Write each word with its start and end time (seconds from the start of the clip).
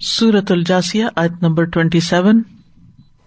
سورت 0.00 0.52
الجاسیہ 0.52 1.04
آیت 1.16 1.32
number 1.42 1.64
twenty 1.64 2.00
seven 2.00 2.42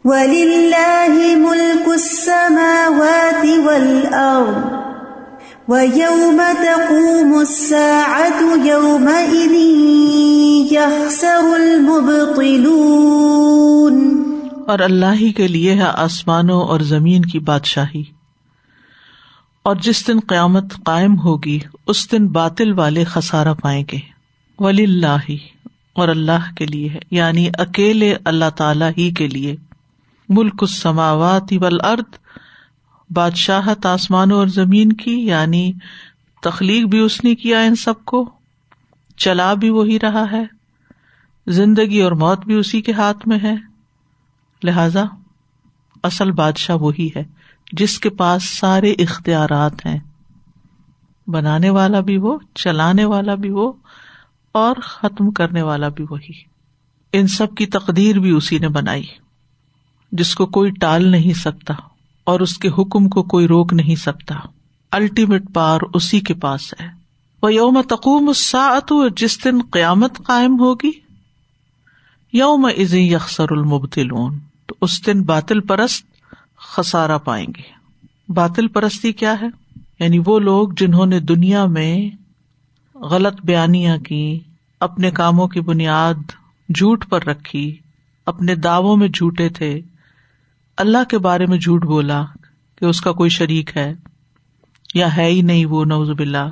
وَلِلَّهِ 0.03 1.35
مُلْكُ 1.35 1.91
السَّمَاوَاتِ 1.91 3.57
وَالْأَرْضِ 3.57 4.73
وَيَوْمَ 5.67 6.41
تَقُومُ 6.53 7.39
السَّاعَةُ 7.39 8.67
يَوْمَئِذٍ 8.67 9.53
يَخْسَرُ 10.71 11.53
الْمُبْطِلُونَ 11.53 12.51
اور 14.67 14.79
اللہ 14.79 15.13
ہی 15.13 15.31
کے 15.31 15.47
لیے 15.47 15.73
ہے 15.73 15.89
آسمانوں 15.93 16.61
اور 16.61 16.79
زمین 16.79 17.21
کی 17.21 17.39
بادشاہی۔ 17.39 18.03
اور 19.63 19.75
جس 19.75 20.07
دن 20.07 20.19
قیامت 20.27 20.73
قائم 20.85 21.19
ہوگی 21.19 21.59
اس 21.87 22.11
دن 22.11 22.27
باطل 22.27 22.79
والے 22.79 23.03
خسارا 23.03 23.53
پائیں 23.53 23.83
گے۔ 23.91 23.97
ولی 24.59 24.83
اللہ 24.83 25.29
اور 25.93 26.09
اللہ 26.09 26.53
کے 26.55 26.65
لیے 26.65 26.89
ہے 26.89 26.99
یعنی 27.11 27.49
اکیلے 27.57 28.15
اللہ 28.25 28.49
تعالی 28.49 28.85
ہی 28.97 29.11
کے 29.11 29.27
لیے۔ 29.27 29.55
ملک 30.29 30.55
السماوات 30.61 31.53
والارض، 31.61 32.17
بادشاہت 33.09 33.85
آسمانوں 33.85 34.37
اور 34.37 34.47
زمین 34.47 34.93
کی 34.93 35.27
یعنی 35.27 35.73
تخلیق 36.41 36.85
بھی 36.85 36.99
اس 36.99 37.23
نے 37.23 37.35
کیا 37.35 37.59
ان 37.59 37.75
سب 37.75 38.05
کو۔ 38.05 38.29
چلا 39.17 39.53
بھی 39.53 39.69
وہی 39.69 39.99
رہا 39.99 40.31
ہے۔ 40.31 40.43
زندگی 41.47 42.01
اور 42.01 42.11
موت 42.11 42.45
بھی 42.45 42.55
اسی 42.55 42.81
کے 42.81 42.91
ہاتھ 42.91 43.27
میں 43.27 43.39
ہے۔ 43.43 43.55
لہذا 44.63 45.03
اصل 46.03 46.31
بادشاہ 46.31 46.75
وہی 46.75 47.09
ہے 47.15 47.23
جس 47.71 47.99
کے 47.99 48.09
پاس 48.09 48.59
سارے 48.59 48.91
اختیارات 48.91 49.85
ہیں۔ 49.85 49.99
بنانے 51.27 51.69
والا 51.69 51.99
بھی 51.99 52.17
وہ، 52.17 52.39
چلانے 52.55 53.05
والا 53.05 53.35
بھی 53.35 53.49
وہ 53.49 53.73
اور 54.51 54.75
ختم 54.83 55.31
کرنے 55.31 55.61
والا 55.61 55.89
بھی 55.89 56.05
وہی۔ 56.09 56.33
ان 57.13 57.27
سب 57.27 57.55
کی 57.55 57.65
تقدیر 57.65 58.19
بھی 58.19 58.31
اسی 58.31 58.57
نے 58.57 58.67
بنائی، 58.67 59.05
جس 60.11 60.35
کو 60.35 60.45
کوئی 60.45 60.71
ٹال 60.71 61.07
نہیں 61.07 61.33
سکتا 61.33 61.73
اور 62.23 62.39
اس 62.39 62.57
کے 62.57 62.67
حکم 62.67 63.09
کو 63.09 63.23
کوئی 63.23 63.47
روک 63.47 63.73
نہیں 63.73 63.95
سکتا۔ 63.95 64.35
الٹیمیٹ 64.91 65.43
پار 65.53 65.79
اسی 65.93 66.19
کے 66.19 66.33
پاس 66.33 66.73
ہے۔ 66.81 66.87
وہ 67.43 67.53
یوم 67.53 67.81
تقوم 67.81 68.27
الساعت 68.27 68.93
جس 69.17 69.43
دن 69.43 69.61
قیامت 69.71 70.17
قائم 70.17 70.59
ہوگی 70.59 70.91
یوم 72.33 72.65
از 72.65 72.93
یکسر 72.93 73.51
المبتلون 73.51 74.39
تو 74.65 74.75
اس 74.81 75.05
دن 75.05 75.21
باطل 75.21 75.59
پرست 75.59 76.05
خسارا 76.57 77.17
پائیں 77.17 77.47
گے۔ 77.47 77.81
باطل 78.33 78.67
پرستی 78.67 79.13
کیا 79.13 79.35
ہے؟ 79.41 79.47
یعنی 79.99 80.19
وہ 80.25 80.39
لوگ 80.39 80.69
جنہوں 80.77 81.05
نے 81.05 81.19
دنیا 81.19 81.65
میں 81.65 82.15
غلط 82.97 83.41
بیانیاں 83.43 83.97
کی 83.97 84.39
اپنے 84.81 85.11
کاموں 85.11 85.47
کی 85.47 85.61
بنیاد 85.61 86.13
جھوٹ 86.75 87.09
پر 87.09 87.23
رکھی، 87.23 87.77
اپنے 88.25 88.55
دعووں 88.55 88.97
میں 88.97 89.07
جھوٹے 89.07 89.49
تھے۔ 89.49 89.81
اللہ 90.77 91.03
کے 91.09 91.17
بارے 91.17 91.45
میں 91.45 91.57
جھوٹ 91.57 91.85
بولا 91.85 92.25
کہ 92.75 92.85
اس 92.85 93.01
کا 93.01 93.11
کوئی 93.11 93.29
شریک 93.29 93.77
ہے، 93.77 93.93
یا 94.93 95.17
ہے 95.17 95.25
ہی 95.25 95.41
نہیں 95.41 95.65
وہ 95.65 95.85
نوز 95.85 96.09
باللہ۔ 96.09 96.49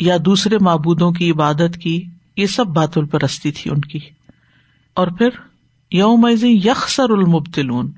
یا 0.00 0.16
دوسرے 0.24 0.58
معبودوں 0.60 1.12
کی 1.12 1.30
عبادت 1.30 1.78
کی، 1.82 2.04
یہ 2.36 2.46
سب 2.46 2.66
باتل 2.66 3.04
پرستی 3.04 3.52
تھی 3.52 3.70
ان 3.70 3.80
کی۔ 3.80 3.98
اور 4.94 5.08
پھر 5.08 5.28
یوم 5.90 6.26
یکسر 6.42 7.10
المبتلون، 7.10 7.90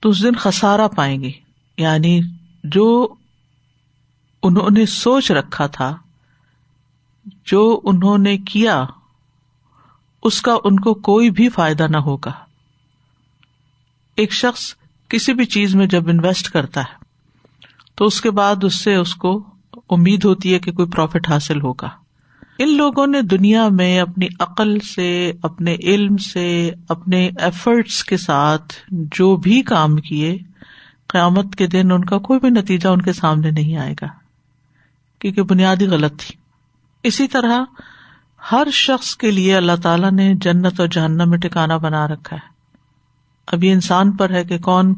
تو 0.00 0.08
اس 0.08 0.22
دن 0.22 0.34
خسارا 0.34 0.88
پائیں 0.88 1.22
گے۔ 1.22 1.30
یعنی 1.78 2.20
جو 2.64 3.14
انہوں 4.42 4.70
نے 4.70 4.86
سوچ 4.86 5.30
رکھا 5.30 5.66
تھا، 5.66 5.96
جو 7.44 7.80
انہوں 7.84 8.18
نے 8.18 8.38
کیا 8.38 8.84
اس 10.26 10.42
کا 10.42 10.54
ان 10.64 10.80
کو 10.80 10.94
کوئی 10.94 11.30
بھی 11.30 11.48
فائدہ 11.48 11.86
نہ 11.90 11.96
ہوگا۔ 11.96 12.32
ایک 14.16 14.32
شخص 14.32 14.74
کسی 15.08 15.34
بھی 15.34 15.44
چیز 15.44 15.74
میں 15.74 15.86
جب 15.86 16.08
انویسٹ 16.08 16.50
کرتا 16.50 16.80
ہے، 16.80 17.04
تو 17.94 18.04
اس 18.04 18.20
کے 18.20 18.30
بعد 18.30 18.64
اس 18.64 18.74
سے 18.74 18.94
اس 18.94 19.14
کو 19.14 19.44
امید 19.90 20.24
ہوتی 20.24 20.54
ہے 20.54 20.58
کہ 20.58 20.72
کوئی 20.72 20.88
پروفٹ 20.88 21.28
حاصل 21.28 21.60
ہوگا۔ 21.60 21.88
ان 22.58 22.76
لوگوں 22.76 23.06
نے 23.06 23.22
دنیا 23.22 23.68
میں 23.68 24.00
اپنی 24.00 24.26
عقل 24.40 24.78
سے، 24.80 25.32
اپنے 25.42 25.74
علم 25.74 26.16
سے، 26.16 26.70
اپنے 26.88 27.30
ایفرٹس 27.40 28.04
کے 28.04 28.16
ساتھ 28.16 28.74
جو 28.90 29.36
بھی 29.36 29.62
کام 29.62 29.96
کیے، 29.96 30.38
قیامت 31.06 31.56
کے 31.56 31.66
دن 31.66 31.92
ان 31.92 32.04
کا 32.04 32.18
کوئی 32.18 32.40
بھی 32.40 32.50
نتیجہ 32.50 32.88
ان 32.88 33.02
کے 33.02 33.12
سامنے 33.12 33.50
نہیں 33.50 33.76
آئے 33.76 33.94
گا، 34.02 34.06
کیونکہ 35.18 35.42
بنیادی 35.42 35.86
غلط 35.86 36.20
تھی۔ 36.20 36.34
اسی 37.02 37.28
طرح 37.28 37.60
ہر 38.52 38.68
شخص 38.72 39.16
کے 39.16 39.30
لیے 39.30 39.56
اللہ 39.56 39.76
تعالیٰ 39.82 40.12
نے 40.12 40.34
جنت 40.34 40.80
اور 40.80 40.88
جہنم 40.88 41.30
میں 41.30 41.38
ٹکانا 41.38 41.76
بنا 41.76 42.08
رکھا 42.08 42.36
ہے۔ 42.36 42.48
ابھی 43.46 43.72
انسان 43.72 44.10
پر 44.10 44.30
ہے 44.30 44.44
کہ 44.44 44.58
کون 44.58 44.94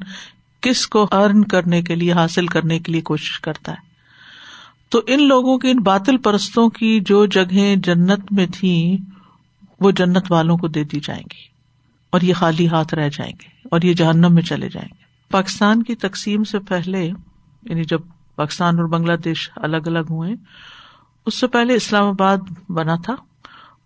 کس 0.61 0.87
کو 0.87 1.09
ارن 1.11 1.45
کرنے 1.45 1.83
کے 1.83 1.95
لیے، 1.95 2.13
حاصل 2.13 2.47
کرنے 2.47 2.79
کے 2.79 2.93
لیے 2.93 3.01
کوشش 3.01 3.41
کرتا 3.41 3.73
ہے۔ 3.73 3.77
تو 4.89 5.01
ان 5.07 5.29
لوگوں 5.29 5.59
کی، 5.59 5.71
ان 5.71 5.79
باطل 5.79 6.17
پرستوں 6.17 6.69
کی 6.69 7.01
جو 7.07 7.27
جگہ 7.27 7.77
جنت 7.77 8.33
میں 8.33 8.47
تھی 8.55 8.97
وہ 9.81 9.91
جنت 9.91 10.33
والوں 10.33 10.57
کو 10.57 10.69
دے 10.69 10.85
دی 10.85 11.01
جائیں 11.01 11.23
گی۔ 11.23 11.59
اور 12.11 12.21
یہ 12.21 12.35
خالی 12.35 12.69
ہاتھ 12.69 12.95
رہ 12.95 13.09
جائیں 13.09 13.33
گے 13.33 13.69
اور 13.71 13.81
یہ 13.83 13.95
جہنم 13.95 14.35
میں 14.35 14.43
چلے 14.43 14.69
جائیں 14.69 14.89
گے۔ 14.93 15.03
پاکستان 15.31 15.83
کی 15.83 15.95
تقسیم 15.95 16.45
سے 16.45 16.59
پہلے 16.59 17.11
یعنی 17.63 17.85
جب 17.85 18.01
پاکستان 18.37 18.79
اور 18.79 18.89
بنگلہ 18.89 19.17
دیش 19.17 19.51
الگ 19.57 19.77
الگ 19.77 20.07
ہوئے، 20.11 20.35
اس 21.27 21.35
سے 21.35 21.47
پہلے 21.47 21.75
اسلام 21.75 22.07
آباد 22.07 22.37
بنا 22.69 22.95
تھا۔ 23.05 23.15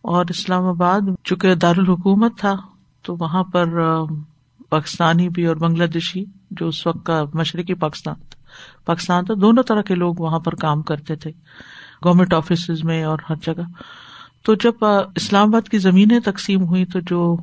اور 0.03 0.25
اسلام 0.29 0.65
آباد 0.65 1.01
چونکہ 1.25 1.55
دارالحکومت 1.55 2.39
تھا، 2.39 2.57
تو 3.03 3.17
وہاں 3.21 3.45
پر 3.45 3.67
پاکستانی 4.71 5.29
بھی 5.29 5.47
اور 5.47 5.57
بنگلہ 5.57 5.85
دیشی 5.85 6.25
جو 6.51 6.69
اس 6.69 6.87
وقت 6.87 7.07
کا 7.07 7.25
مشرقی 7.35 7.75
پاکستان 7.75 8.15
تھا 8.15 8.43
پاکستان 8.85 9.25
تھا، 9.25 9.35
دونوں 9.41 9.63
طرح 9.63 9.83
کے 9.83 9.95
لوگ 9.95 10.15
وہاں 10.19 10.39
پر 10.39 10.55
کام 10.55 10.83
کرتے 10.83 11.17
تھے 11.17 11.31
گورمنٹ 12.05 12.35
آفیسز 12.35 12.85
میں 12.85 13.05
اور 13.05 13.19
ہر 13.31 13.35
جگہ۔ 13.43 13.63
تو 14.43 14.55
جب 14.55 14.85
اسلام 15.15 15.49
آباد 15.49 15.69
کی 15.69 15.79
زمینیں 15.79 16.21
تقسیم 16.21 16.65
ہوئی 16.65 16.85
تو 16.85 17.01
جو 17.01 17.37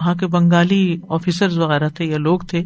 وہاں 0.00 0.14
کے 0.14 0.26
بنگالی 0.26 1.00
آفیسر 1.08 1.58
وغیرہ 1.58 1.88
تھے 1.88 2.04
یا 2.04 2.18
لوگ 2.18 2.38
تھے، 2.38 2.64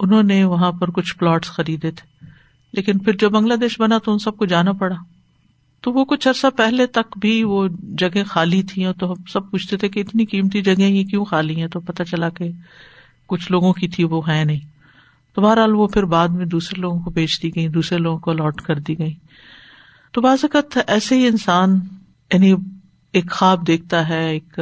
انہوں 0.00 0.22
نے 0.22 0.44
وہاں 0.44 0.72
پر 0.72 0.90
کچھ 0.90 1.16
پلاٹس 1.16 1.48
خریدے 1.48 1.90
تھے۔ 1.90 2.26
لیکن 2.72 2.98
پھر 2.98 3.12
جب 3.12 3.30
بنگلہ 3.30 3.54
دیش 3.54 3.80
بنا 3.80 3.98
تو 3.98 4.12
ان 4.12 4.18
سب 4.18 4.36
کو 4.36 4.44
جانا 4.44 4.72
پڑا۔ 4.72 4.96
تو 5.86 5.92
وہ 5.92 6.04
کچھ 6.04 6.28
عرصہ 6.28 6.46
پہلے 6.56 6.86
تک 6.86 7.18
بھی 7.18 7.44
وہ 7.44 7.68
جگہ 7.98 8.22
خالی 8.28 8.62
تھی 8.62 8.86
تو 9.00 9.12
ہم 9.12 9.24
سب 9.32 9.50
پوچھتے 9.50 9.76
تھے 9.76 9.88
کہ 9.88 10.00
اتنی 10.00 10.24
قیمتی 10.24 10.62
جگہ 10.62 10.82
یہ 10.82 11.04
کیوں 11.04 11.24
خالی 11.24 11.60
ہیں؟ 11.60 11.68
تو 11.68 11.80
پتا 11.80 12.04
چلا 12.04 12.28
کہ 12.28 12.50
کچھ 13.26 13.52
لوگوں 13.52 13.72
کی 13.72 13.88
تھی، 13.88 14.04
وہ 14.04 14.28
ہے 14.28 14.44
نہیں۔ 14.44 14.60
تو 15.34 15.42
بہرحال 15.42 15.74
وہ 15.74 15.86
پھر 15.86 16.04
بعد 16.04 16.28
میں 16.28 16.46
دوسرے 16.46 16.80
لوگوں 16.80 17.00
کو 17.00 17.10
بیچ 17.10 17.42
دی 17.42 17.56
گئی 17.56 17.68
دوسرے 17.68 17.98
لوگوں 17.98 18.18
کو 18.18 18.30
الاٹ 18.30 18.60
کر 18.60 18.78
دی 18.78 18.98
گئی 18.98 19.14
تو 20.14 20.20
بعض 20.20 20.44
اوقات 20.44 20.78
ایسے 20.86 21.18
ہی 21.18 21.26
انسان 21.26 21.78
یعنی 22.32 22.52
ایک 23.12 23.30
خواب 23.30 23.66
دیکھتا 23.66 24.08
ہے، 24.08 24.30
ایک 24.30 24.60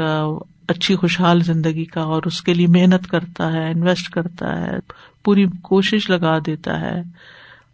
اچھی 0.69 0.97
خوشحال 0.97 1.41
زندگی 1.41 1.85
کا، 1.85 2.01
اور 2.01 2.23
اس 2.25 2.43
کے 2.43 2.55
لیے 2.55 2.67
محنت 2.67 3.06
کرتا 3.06 3.53
ہے 3.53 3.71
انویسٹ 3.71 4.09
کرتا 4.09 4.56
ہے، 4.61 4.79
پوری 5.25 5.47
کوشش 5.62 6.11
لگا 6.11 6.39
دیتا 6.47 6.81
ہے، 6.81 7.01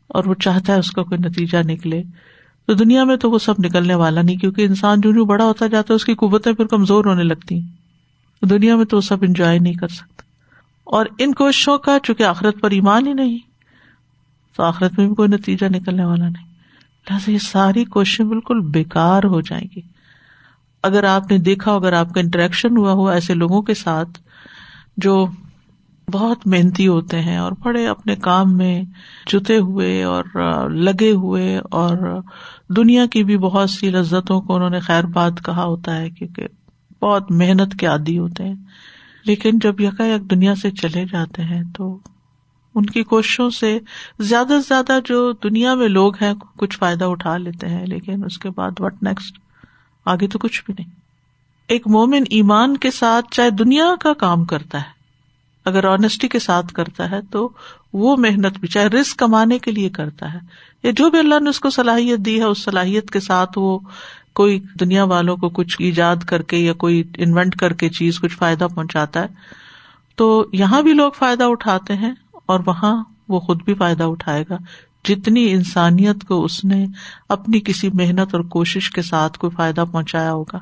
اور 0.09 0.25
وہ 0.25 0.35
چاہتا 0.35 0.73
ہے 0.73 0.79
اس 0.79 0.91
کا 0.91 1.03
کوئی 1.03 1.29
نتیجہ 1.29 1.59
نکلے۔ 1.65 2.03
تو 2.71 2.75
دنیا 2.75 3.05
میں 3.05 3.17
تو 3.17 3.31
وہ 3.31 3.39
سب 3.39 3.55
نکلنے 3.65 3.95
والا 3.95 4.23
نہیں، 4.23 4.37
کیونکہ 4.37 4.63
انسان 4.63 5.01
جو 5.01 5.25
بڑا 5.25 5.45
ہوتا 5.45 5.67
جاتا 5.67 5.93
ہے، 5.93 5.97
اس 5.97 6.05
کی 6.05 6.15
قوتیں 6.15 6.53
پھر 6.53 6.67
کمزور 6.67 7.05
ہونے 7.05 7.23
لگتی 7.23 7.61
دنیا 8.43 8.77
میں 8.77 8.85
تو 8.85 8.97
وہ 8.97 9.01
سب 9.01 9.17
انجوائے 9.23 9.59
نہیں 9.59 9.75
کر 9.75 9.89
سکتا۔ 9.89 10.23
اور 10.85 11.07
ان 11.19 11.35
کوششوں 11.35 11.79
کا 11.79 11.99
چونکہ 12.03 12.23
آخرت 12.23 12.61
پر 12.61 12.71
ایمان 12.71 13.07
ہی 13.07 13.13
نہیں، 13.13 13.39
تو 14.57 14.63
آخرت 14.63 14.99
میں 14.99 15.07
بھی 15.07 15.15
کوئی 15.15 15.29
نتیجہ 15.29 15.67
نکلنے 15.67 16.05
والا 16.05 16.29
نہیں۔ 16.29 16.47
لہٰذا 17.11 17.31
یہ 17.31 17.39
ساری 17.39 17.85
کوششیں 17.85 18.25
بالکل 18.25 18.61
بےکار 18.61 19.25
ہو 19.25 19.41
جائیں 19.41 19.67
گی۔ 19.77 19.81
اگر 20.83 21.05
آپ 21.05 21.31
نے 21.31 21.39
دیکھا 21.39 21.75
اگر 21.75 21.93
آپ 21.93 22.15
کا 22.15 22.21
انٹریکشن 22.21 22.77
ہوا 22.77 22.93
ہو 22.93 23.09
ایسے 23.09 23.35
لوگوں 23.35 23.63
کے 23.63 23.75
ساتھ، 23.75 24.19
جو 24.97 25.27
بہت 26.13 26.47
محنتی 26.47 26.89
ہوتے 26.89 27.21
ہیں 27.21 27.37
اور 27.37 27.53
بڑے 27.63 27.87
اپنے 27.87 28.17
کام 28.17 28.57
میں 28.57 28.83
جتے 29.27 29.57
ہوئے 29.57 30.03
اور 30.03 30.25
لگے 30.71 31.11
ہوئے 31.11 31.61
اور 31.71 32.21
دنیا 32.77 33.07
کی 33.07 33.25
بھی 33.25 33.37
بہت 33.37 33.71
سی 33.71 33.91
لذتوں 33.91 34.41
کو 34.41 34.55
انہوں 34.57 34.71
نے 34.71 34.81
خیر 34.81 35.05
بات 35.05 35.33
کہا 35.45 35.65
ہوتا 35.65 35.97
ہے 35.97 36.11
کیونکہ 36.11 36.47
بہت 37.03 37.31
محنت 37.31 37.75
کے 37.81 37.87
عادی 37.87 38.19
ہوتے 38.19 38.45
ہیں۔ 38.45 38.55
لیکن 39.25 39.59
جب 39.59 39.81
یکا 39.81 40.07
یک 40.07 40.31
دنیا 40.31 40.55
سے 40.55 40.71
چلے 40.71 41.05
جاتے 41.13 41.43
ہیں 41.43 41.63
تو 41.77 41.99
ان 42.75 42.87
کی 42.87 43.03
کوششوں 43.03 43.51
سے 43.51 43.79
زیادہ 44.19 44.49
سے 44.49 44.69
زیادہ 44.69 44.99
جو 45.05 45.33
دنیا 45.33 45.75
میں 45.75 45.89
لوگ 45.89 46.13
ہیں 46.23 46.35
کچھ 46.57 46.79
فائدہ 46.79 47.05
اٹھا 47.05 47.37
لیتے 47.37 47.69
ہیں، 47.69 47.87
لیکن 47.87 48.25
اس 48.25 48.39
کے 48.39 48.51
بعد 48.51 48.71
وٹ 48.79 49.03
نیکسٹ 49.03 49.39
آگے 50.05 50.27
تو 50.27 50.39
کچھ 50.39 50.63
بھی 50.65 50.75
نہیں۔ 50.79 50.91
ایک 51.69 51.89
مومن 51.89 52.23
ایمان 52.31 52.77
کے 52.77 52.91
ساتھ 52.91 53.27
چاہے 53.31 53.51
دنیا 53.51 53.95
کا 54.01 54.13
کام 54.13 54.45
کرتا 54.45 54.79
ہے، 54.79 55.01
اگر 55.65 55.85
آنےسٹی 55.85 56.29
کے 56.29 56.39
ساتھ 56.39 56.73
کرتا 56.73 57.11
ہے 57.11 57.21
تو 57.31 57.49
وہ 57.93 58.17
محنت 58.17 58.59
بھی، 58.59 58.69
چاہے 58.69 58.87
رسک 58.87 59.17
کمانے 59.17 59.59
کے 59.59 59.71
لیے 59.71 59.89
کرتا 59.89 60.35
ہے۔ 60.35 60.39
یا 60.83 60.91
جو 60.91 61.11
بھی 61.11 61.19
اللہ 61.19 61.41
نے 61.41 61.51
اس 61.51 61.61
کو 61.61 61.71
صلاحیت 61.71 62.19
دی 62.19 62.39
ہے، 62.39 62.45
اس 62.45 62.65
صلاحیت 62.65 63.11
کے 63.11 63.21
ساتھ 63.21 63.51
وہ 63.57 63.79
کوئی 64.33 64.61
دنیا 64.81 65.05
والوں 65.05 65.37
کو 65.37 65.49
کچھ 65.49 65.77
ایجاد 65.79 66.17
کر 66.17 66.43
کے 66.43 66.57
یا 66.57 66.73
کوئی 66.73 67.03
انوینٹ 67.17 67.57
کر 67.57 67.73
کے 67.73 67.89
چیز 67.89 68.21
کچھ 68.21 68.37
فائدہ 68.37 68.67
پہنچاتا 68.75 69.23
ہے۔ 69.23 69.27
تو 70.17 70.45
یہاں 70.53 70.83
بھی 70.83 70.93
لوگ 70.93 71.13
فائدہ 71.19 71.45
اٹھاتے 71.45 71.95
ہیں 71.95 72.13
اور 72.47 72.61
وہاں 72.67 73.05
وہ 73.29 73.41
خود 73.41 73.63
بھی 73.63 73.75
فائدہ 73.75 74.03
اٹھائے 74.03 74.45
گا۔ 74.51 74.57
جتنی 75.05 75.53
انسانیت 75.53 76.25
کو 76.29 76.45
اس 76.45 76.65
نے 76.65 76.87
اپنی 77.29 77.61
کسی 77.61 77.91
محنت 77.93 78.35
اور 78.35 78.41
کوشش 78.41 78.91
کے 78.91 79.03
ساتھ 79.03 79.39
کوئی 79.39 79.51
فائدہ 79.57 79.85
پہنچایا 79.93 80.33
ہوگا۔ 80.33 80.59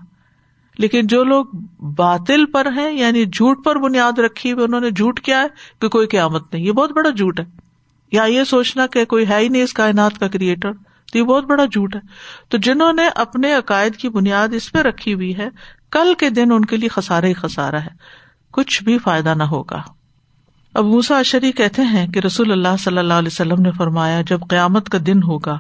لیکن 0.79 1.07
جو 1.07 1.25
لوگ 1.25 1.45
باطل 1.81 2.47
پر 2.47 2.67
ہیں 2.77 2.93
یعنی 2.93 3.25
جھوٹ 3.25 3.65
پر 3.65 3.77
بنیاد 3.77 4.19
رکھی 4.19 4.53
ہوئی، 4.53 4.65
انہوں 4.65 4.81
نے 4.81 4.91
جھوٹ 4.91 5.21
کیا 5.21 5.41
ہے 5.41 5.47
کہ 5.81 5.89
کوئی 5.89 6.07
قیامت 6.07 6.55
نہیں، 6.55 6.65
یہ 6.65 6.73
بہت 6.73 6.93
بڑا 6.93 7.11
جھوٹ 7.11 7.41
ہے۔ 7.41 7.68
یا 8.13 8.25
یہ 8.25 8.45
سوچنا 8.45 8.87
کہ 8.87 9.05
کوئی 9.05 9.29
ہے 9.29 9.39
ہی 9.39 9.49
نہیں 9.49 9.63
اس 9.63 9.73
کائنات 9.73 10.19
کا 10.19 10.29
کریٹر 10.29 10.73
تو 11.13 11.19
یہ 11.19 11.23
بہت 11.23 11.45
بڑا 11.45 11.65
جھوٹ 11.65 11.97
ہے۔ 11.97 12.01
تو 12.49 12.59
جنہوں 12.59 12.93
نے 12.93 13.09
اپنے 13.15 13.55
عقائد 13.55 13.97
کی 13.97 14.09
بنیاد 14.09 14.49
اس 14.55 14.73
پہ 14.73 14.79
رکھی 14.79 15.15
ہوئی 15.15 15.39
ہے، 15.39 15.49
کل 15.91 16.13
کے 16.19 16.31
دن 16.31 16.53
ان 16.53 16.65
کے 16.65 16.77
لیے 16.77 16.89
خسارا 16.89 17.27
ہی 17.27 17.33
خسارا 17.33 17.83
ہے۔ 17.83 17.91
کچھ 18.53 18.83
بھی 18.83 18.99
فائدہ 18.99 19.35
نہ 19.35 19.43
ہوگا۔ 19.43 19.83
اب 20.75 20.85
موسا 20.85 21.19
اشری 21.19 21.53
کہتے 21.53 21.83
ہیں 21.83 22.07
کہ 22.07 22.19
رسول 22.19 22.53
اللہ 22.53 22.77
صلی 22.79 22.99
اللہ 22.99 23.15
علیہ 23.15 23.29
وسلم 23.29 23.63
نے 23.63 23.71
فرمایا، 23.71 24.21
جب 24.21 24.41
قیامت 24.49 24.89
کا 24.89 24.99
دن 25.07 25.23
ہوگا، 25.23 25.59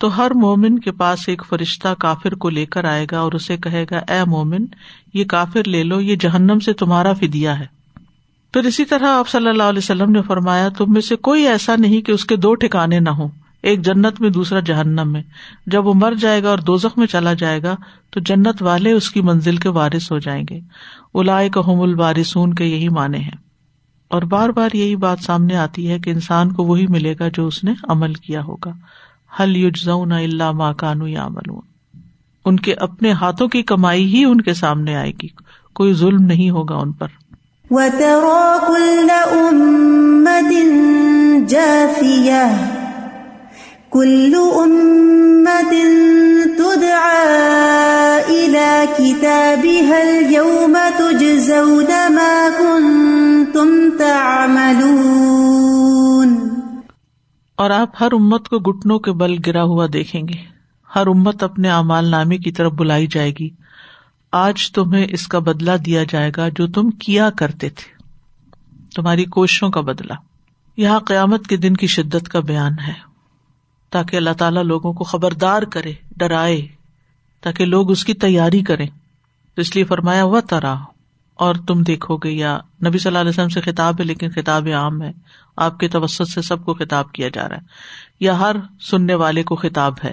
تو 0.00 0.16
ہر 0.16 0.30
مومن 0.30 0.78
کے 0.78 0.92
پاس 0.92 1.18
ایک 1.26 1.42
فرشتہ 1.48 1.88
کافر 1.98 2.34
کو 2.34 2.50
لے 2.50 2.66
کر 2.66 2.84
آئے 2.84 3.06
گا 3.10 3.20
اور 3.20 3.32
اسے 3.32 3.56
کہے 3.56 3.86
گا، 3.90 4.12
اے 4.12 4.24
مومن، 4.24 4.64
یہ 5.14 5.24
کافر 5.24 5.68
لے 5.68 5.82
لو، 5.82 6.00
یہ 6.00 6.16
جہنم 6.16 6.58
سے 6.58 6.72
تمہارا 6.72 7.12
فدیا 7.12 7.58
ہے۔ 7.58 7.79
پھر 8.52 8.64
اسی 8.64 8.84
طرح 8.84 9.06
آپ 9.06 9.28
صلی 9.28 9.48
اللہ 9.48 9.62
علیہ 9.62 9.78
وسلم 9.78 10.10
نے 10.10 10.22
فرمایا، 10.22 10.68
تم 10.68 10.92
میں 10.92 11.00
سے 11.00 11.16
کوئی 11.16 11.48
ایسا 11.48 11.76
نہیں 11.76 12.00
کہ 12.00 12.12
اس 12.12 12.24
کے 12.24 12.36
دو 12.36 12.54
ٹھکانے 12.54 13.00
نہ 13.00 13.10
ہوں۔ 13.10 13.28
ایک 13.62 13.84
جنت 13.84 14.20
میں، 14.20 14.30
دوسرا 14.30 14.60
جہنم 14.60 15.12
میں۔ 15.12 15.22
جب 15.66 15.86
وہ 15.86 15.94
مر 15.94 16.14
جائے 16.20 16.42
گا 16.42 16.50
اور 16.50 16.58
دوزخ 16.58 16.98
میں 16.98 17.06
چلا 17.06 17.34
جائے 17.34 17.62
گا، 17.62 17.76
تو 18.10 18.20
جنت 18.20 18.62
والے 18.62 18.92
اس 18.92 19.10
کی 19.10 19.20
منزل 19.20 19.56
کے 19.56 19.68
وارث 19.68 20.12
ہو 20.12 20.18
جائیں 20.18 20.44
گے۔ 20.50 20.60
الا 21.14 21.48
کہم 21.48 21.80
البارسون 21.80 22.54
کے 22.54 22.64
یہی 22.64 22.88
معنی 22.88 23.24
ہے 23.24 23.50
اور 24.08 24.22
بار 24.22 24.48
بار 24.48 24.76
یہی 24.76 24.96
بات 24.96 25.18
سامنے 25.20 25.56
آتی 25.56 25.90
ہے 25.90 25.98
کہ 25.98 26.10
انسان 26.10 26.52
کو 26.52 26.64
وہی 26.64 26.86
ملے 26.86 27.14
گا 27.20 27.28
جو 27.34 27.46
اس 27.46 27.64
نے 27.64 27.72
عمل 27.88 28.14
کیا 28.14 28.42
ہوگا۔ 28.42 28.70
حل 29.40 29.56
یوجنا 29.56 30.16
اللہ 30.16 30.52
ماں 30.52 30.72
کانو 30.72 31.06
یا 31.06 31.26
عمل 31.26 31.50
ان 32.44 32.56
کے 32.56 32.74
اپنے 32.74 33.12
ہاتھوں 33.12 33.48
کی 33.48 33.62
کمائی 33.62 34.14
ہی 34.14 34.24
ان 34.24 34.40
کے 34.40 34.54
سامنے 34.54 34.96
آئے 34.96 35.12
گی۔ 35.22 35.28
کوئی 35.74 35.92
ظلم 35.92 36.22
نہیں 36.22 36.50
ہوگا 36.50 36.76
ان 36.76 36.92
پر۔ 36.92 37.06
کل 43.90 44.34
امت 44.34 45.74
كتابها 48.98 49.96
اليوم 49.96 50.76
تجزون 50.96 51.92
ما 52.08 52.48
كنتم 52.58 53.88
تعملون. 53.98 54.68
اور 57.56 57.70
آپ 57.70 57.88
ہر 58.00 58.08
امت 58.12 58.48
کو 58.48 58.58
گٹنوں 58.58 58.98
کے 58.98 59.12
بل 59.12 59.36
گرا 59.46 59.62
ہوا 59.62 59.86
دیکھیں 59.92 60.22
گے۔ 60.22 60.38
ہر 60.96 61.06
امت 61.06 61.42
اپنے 61.42 61.70
امال 61.70 62.04
نامے 62.04 62.38
کی 62.38 62.52
طرف 62.52 62.72
بلائی 62.72 63.06
جائے 63.06 63.30
گی۔ 63.30 63.59
آج 64.32 64.72
تمہیں 64.72 65.06
اس 65.10 65.28
کا 65.28 65.38
بدلا 65.38 65.76
دیا 65.86 66.04
جائے 66.04 66.32
گا 66.36 66.48
جو 66.48 66.66
تم 66.66 66.90
کیا 66.90 67.30
کرتے 67.30 67.68
تھے۔ 67.68 68.02
تمہاری 68.94 69.24
کوششوں 69.24 69.70
کا 69.70 69.80
بدلا 69.80 70.14
یہاں 70.76 71.00
قیامت 71.00 71.46
کے 71.46 71.56
دن 71.56 71.74
کی 71.74 71.86
شدت 71.86 72.28
کا 72.28 72.40
بیان 72.40 72.72
ہے۔ 72.86 72.92
تاکہ 73.90 74.16
اللہ 74.16 74.30
تعالیٰ 74.30 74.62
لوگوں 74.62 74.92
کو 74.92 75.04
خبردار 75.04 75.62
کرے، 75.62 75.92
ڈرائے۔ 76.16 76.66
تاکہ 77.40 77.64
لوگ 77.64 77.90
اس 77.90 78.04
کی 78.04 78.14
تیاری 78.14 78.62
کریں۔ 78.62 78.86
تو 79.54 79.60
اس 79.60 79.74
لیے 79.74 79.84
فرمایا 79.84 80.22
ہوا 80.22 80.40
ترا۔ 80.40 80.74
اور 81.34 81.54
تم 81.54 81.82
دیکھو 81.82 82.16
گے، 82.16 82.30
یا 82.30 82.58
نبی 82.86 82.98
صلی 82.98 83.08
اللہ 83.08 83.18
علیہ 83.18 83.30
وسلم 83.30 83.48
سے 83.48 83.60
خطاب 83.60 83.94
ہے، 84.00 84.04
لیکن 84.04 84.30
خطاب 84.30 84.68
عام 84.74 85.02
ہے۔ 85.02 85.12
آپ 85.56 85.78
کے 85.78 85.88
توسط 85.88 86.30
سے 86.34 86.42
سب 86.42 86.64
کو 86.64 86.74
خطاب 86.74 87.12
کیا 87.12 87.28
جا 87.28 87.48
رہا 87.48 87.56
ہے۔ 87.56 87.62
یا 88.20 88.38
ہر 88.38 88.56
سننے 88.80 89.14
والے 89.14 89.42
کو 89.42 89.56
خطاب 89.56 89.94
ہے 90.04 90.12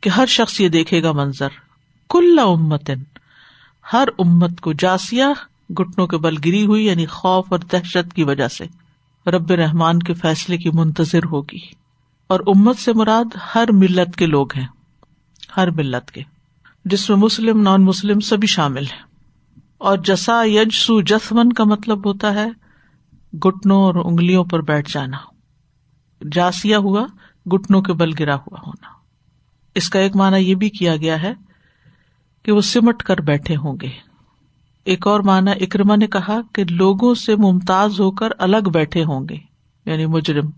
کہ 0.00 0.08
ہر 0.08 0.26
شخص 0.26 0.60
یہ 0.60 0.68
دیکھے 0.68 1.02
گا 1.02 1.12
منظر۔ 1.12 1.48
کل 2.10 2.38
امتن۔ 2.38 3.15
ہر 3.92 4.08
امت 4.18 4.60
کو 4.60 4.72
جاسیا 4.72 5.32
گٹنوں 5.70 6.06
کے 6.06 6.16
بل 6.16 6.36
گری 6.36 6.66
ہوئی 6.66 6.86
یعنی 6.86 7.06
خوف 7.06 7.44
اور 7.48 7.58
دہشت 7.58 8.14
کی 8.14 8.24
وجہ 8.24 8.48
سے 8.48 8.64
رب 9.30 9.52
رحمان 9.52 9.98
کے 9.98 10.14
فیصلے 10.14 10.56
کی 10.56 10.70
منتظر 10.70 11.24
ہوگی۔ 11.32 11.58
اور 12.26 12.40
امت 12.46 12.78
سے 12.78 12.92
مراد 12.92 13.36
ہر 13.54 13.72
ملت 13.72 14.16
کے 14.16 14.26
لوگ 14.26 14.46
ہیں، 14.56 14.66
ہر 15.56 15.70
ملت 15.70 16.10
کے، 16.10 16.22
جس 16.84 17.10
میں 17.10 17.16
مسلم 17.16 17.62
نان 17.62 17.84
مسلم 17.84 18.20
سبھی 18.20 18.46
شامل 18.46 18.84
ہیں۔ 18.84 19.02
اور 19.78 19.98
جسا 19.98 20.42
یج 20.44 20.74
سو 20.74 21.00
جسمن 21.00 21.52
کا 21.52 21.64
مطلب 21.64 22.06
ہوتا 22.06 22.34
ہے 22.34 22.48
گٹنوں 23.38 23.82
اور 23.82 23.94
انگلیوں 23.94 24.44
پر 24.44 24.62
بیٹھ 24.62 24.92
جانا۔ 24.92 25.16
جاسیا 26.32 26.78
ہوا 26.78 27.06
گٹنوں 27.54 27.82
کے 27.82 27.92
بل 27.92 28.10
گرا 28.18 28.34
ہوا 28.34 28.56
ہونا۔ 28.66 28.88
اس 29.74 29.90
کا 29.90 29.98
ایک 29.98 30.16
مانا 30.16 30.36
یہ 30.36 30.54
بھی 30.54 30.70
کیا 30.70 30.96
گیا 30.96 31.22
ہے 31.22 31.32
کہ 32.46 32.52
وہ 32.52 32.60
سمٹ 32.60 33.02
کر 33.02 33.20
بیٹھے 33.20 33.56
ہوں 33.56 33.76
گے۔ 33.82 33.88
ایک 34.84 35.06
اور 35.06 35.20
مانا 35.20 35.50
اکرما 35.50 35.96
نے 35.96 36.06
کہا 36.06 36.40
کہ 36.52 36.64
لوگوں 36.70 37.14
سے 37.14 37.36
ممتاز 37.36 38.00
ہو 38.00 38.10
کر 38.10 38.28
الگ 38.38 38.70
بیٹھے 38.72 39.04
ہوں 39.04 39.28
گے 39.28 39.36
یعنی 39.86 40.06
مجرم۔ 40.06 40.50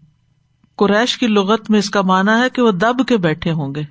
قریش 0.77 1.19
کی 1.19 1.27
لغت 1.27 1.71
میں 1.71 1.79
اس 1.79 1.91
کا 1.91 2.03
مانا 2.03 2.39
ہے 2.39 2.51
کہ 2.51 2.63
وہ 2.63 2.71
دب 2.71 3.07
کے 3.09 3.17
بیٹھے 3.17 3.53
ہوں 3.53 3.75
گے۔ 3.75 3.83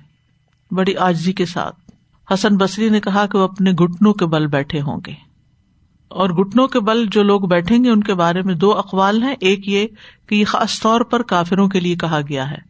بڑی 0.70 0.96
آجزی 0.96 1.32
کے 1.32 1.46
ساتھ۔ 1.46 1.90
حسن 2.34 2.56
بصری 2.56 2.88
نے 2.88 3.00
کہا 3.00 3.26
کہ 3.26 3.38
وہ 3.38 3.44
اپنے 3.44 3.70
گٹنوں 3.70 4.14
کے 4.14 4.26
بل 4.26 4.46
بیٹھے 4.46 4.80
ہوں 4.80 5.00
گے۔ 5.06 5.14
اور 6.08 6.30
گٹنوں 6.30 6.68
کے 6.68 6.80
بل 6.80 7.06
جو 7.10 7.22
لوگ 7.22 7.40
بیٹھیں 7.40 7.84
گے، 7.84 7.90
ان 7.90 8.02
کے 8.02 8.14
بارے 8.14 8.42
میں 8.42 8.54
دو 8.54 8.78
اقوال 8.78 9.22
ہیں۔ 9.22 9.34
ایک 9.40 9.68
یہ 9.68 9.86
کہ 10.26 10.34
یہ 10.34 10.44
خاص 10.44 10.80
طور 10.80 11.00
پر 11.00 11.22
کافروں 11.22 11.68
کے 11.68 11.80
لیے 11.80 11.96
کہا 11.96 12.20
گیا 12.28 12.50
ہے۔ 12.50 12.67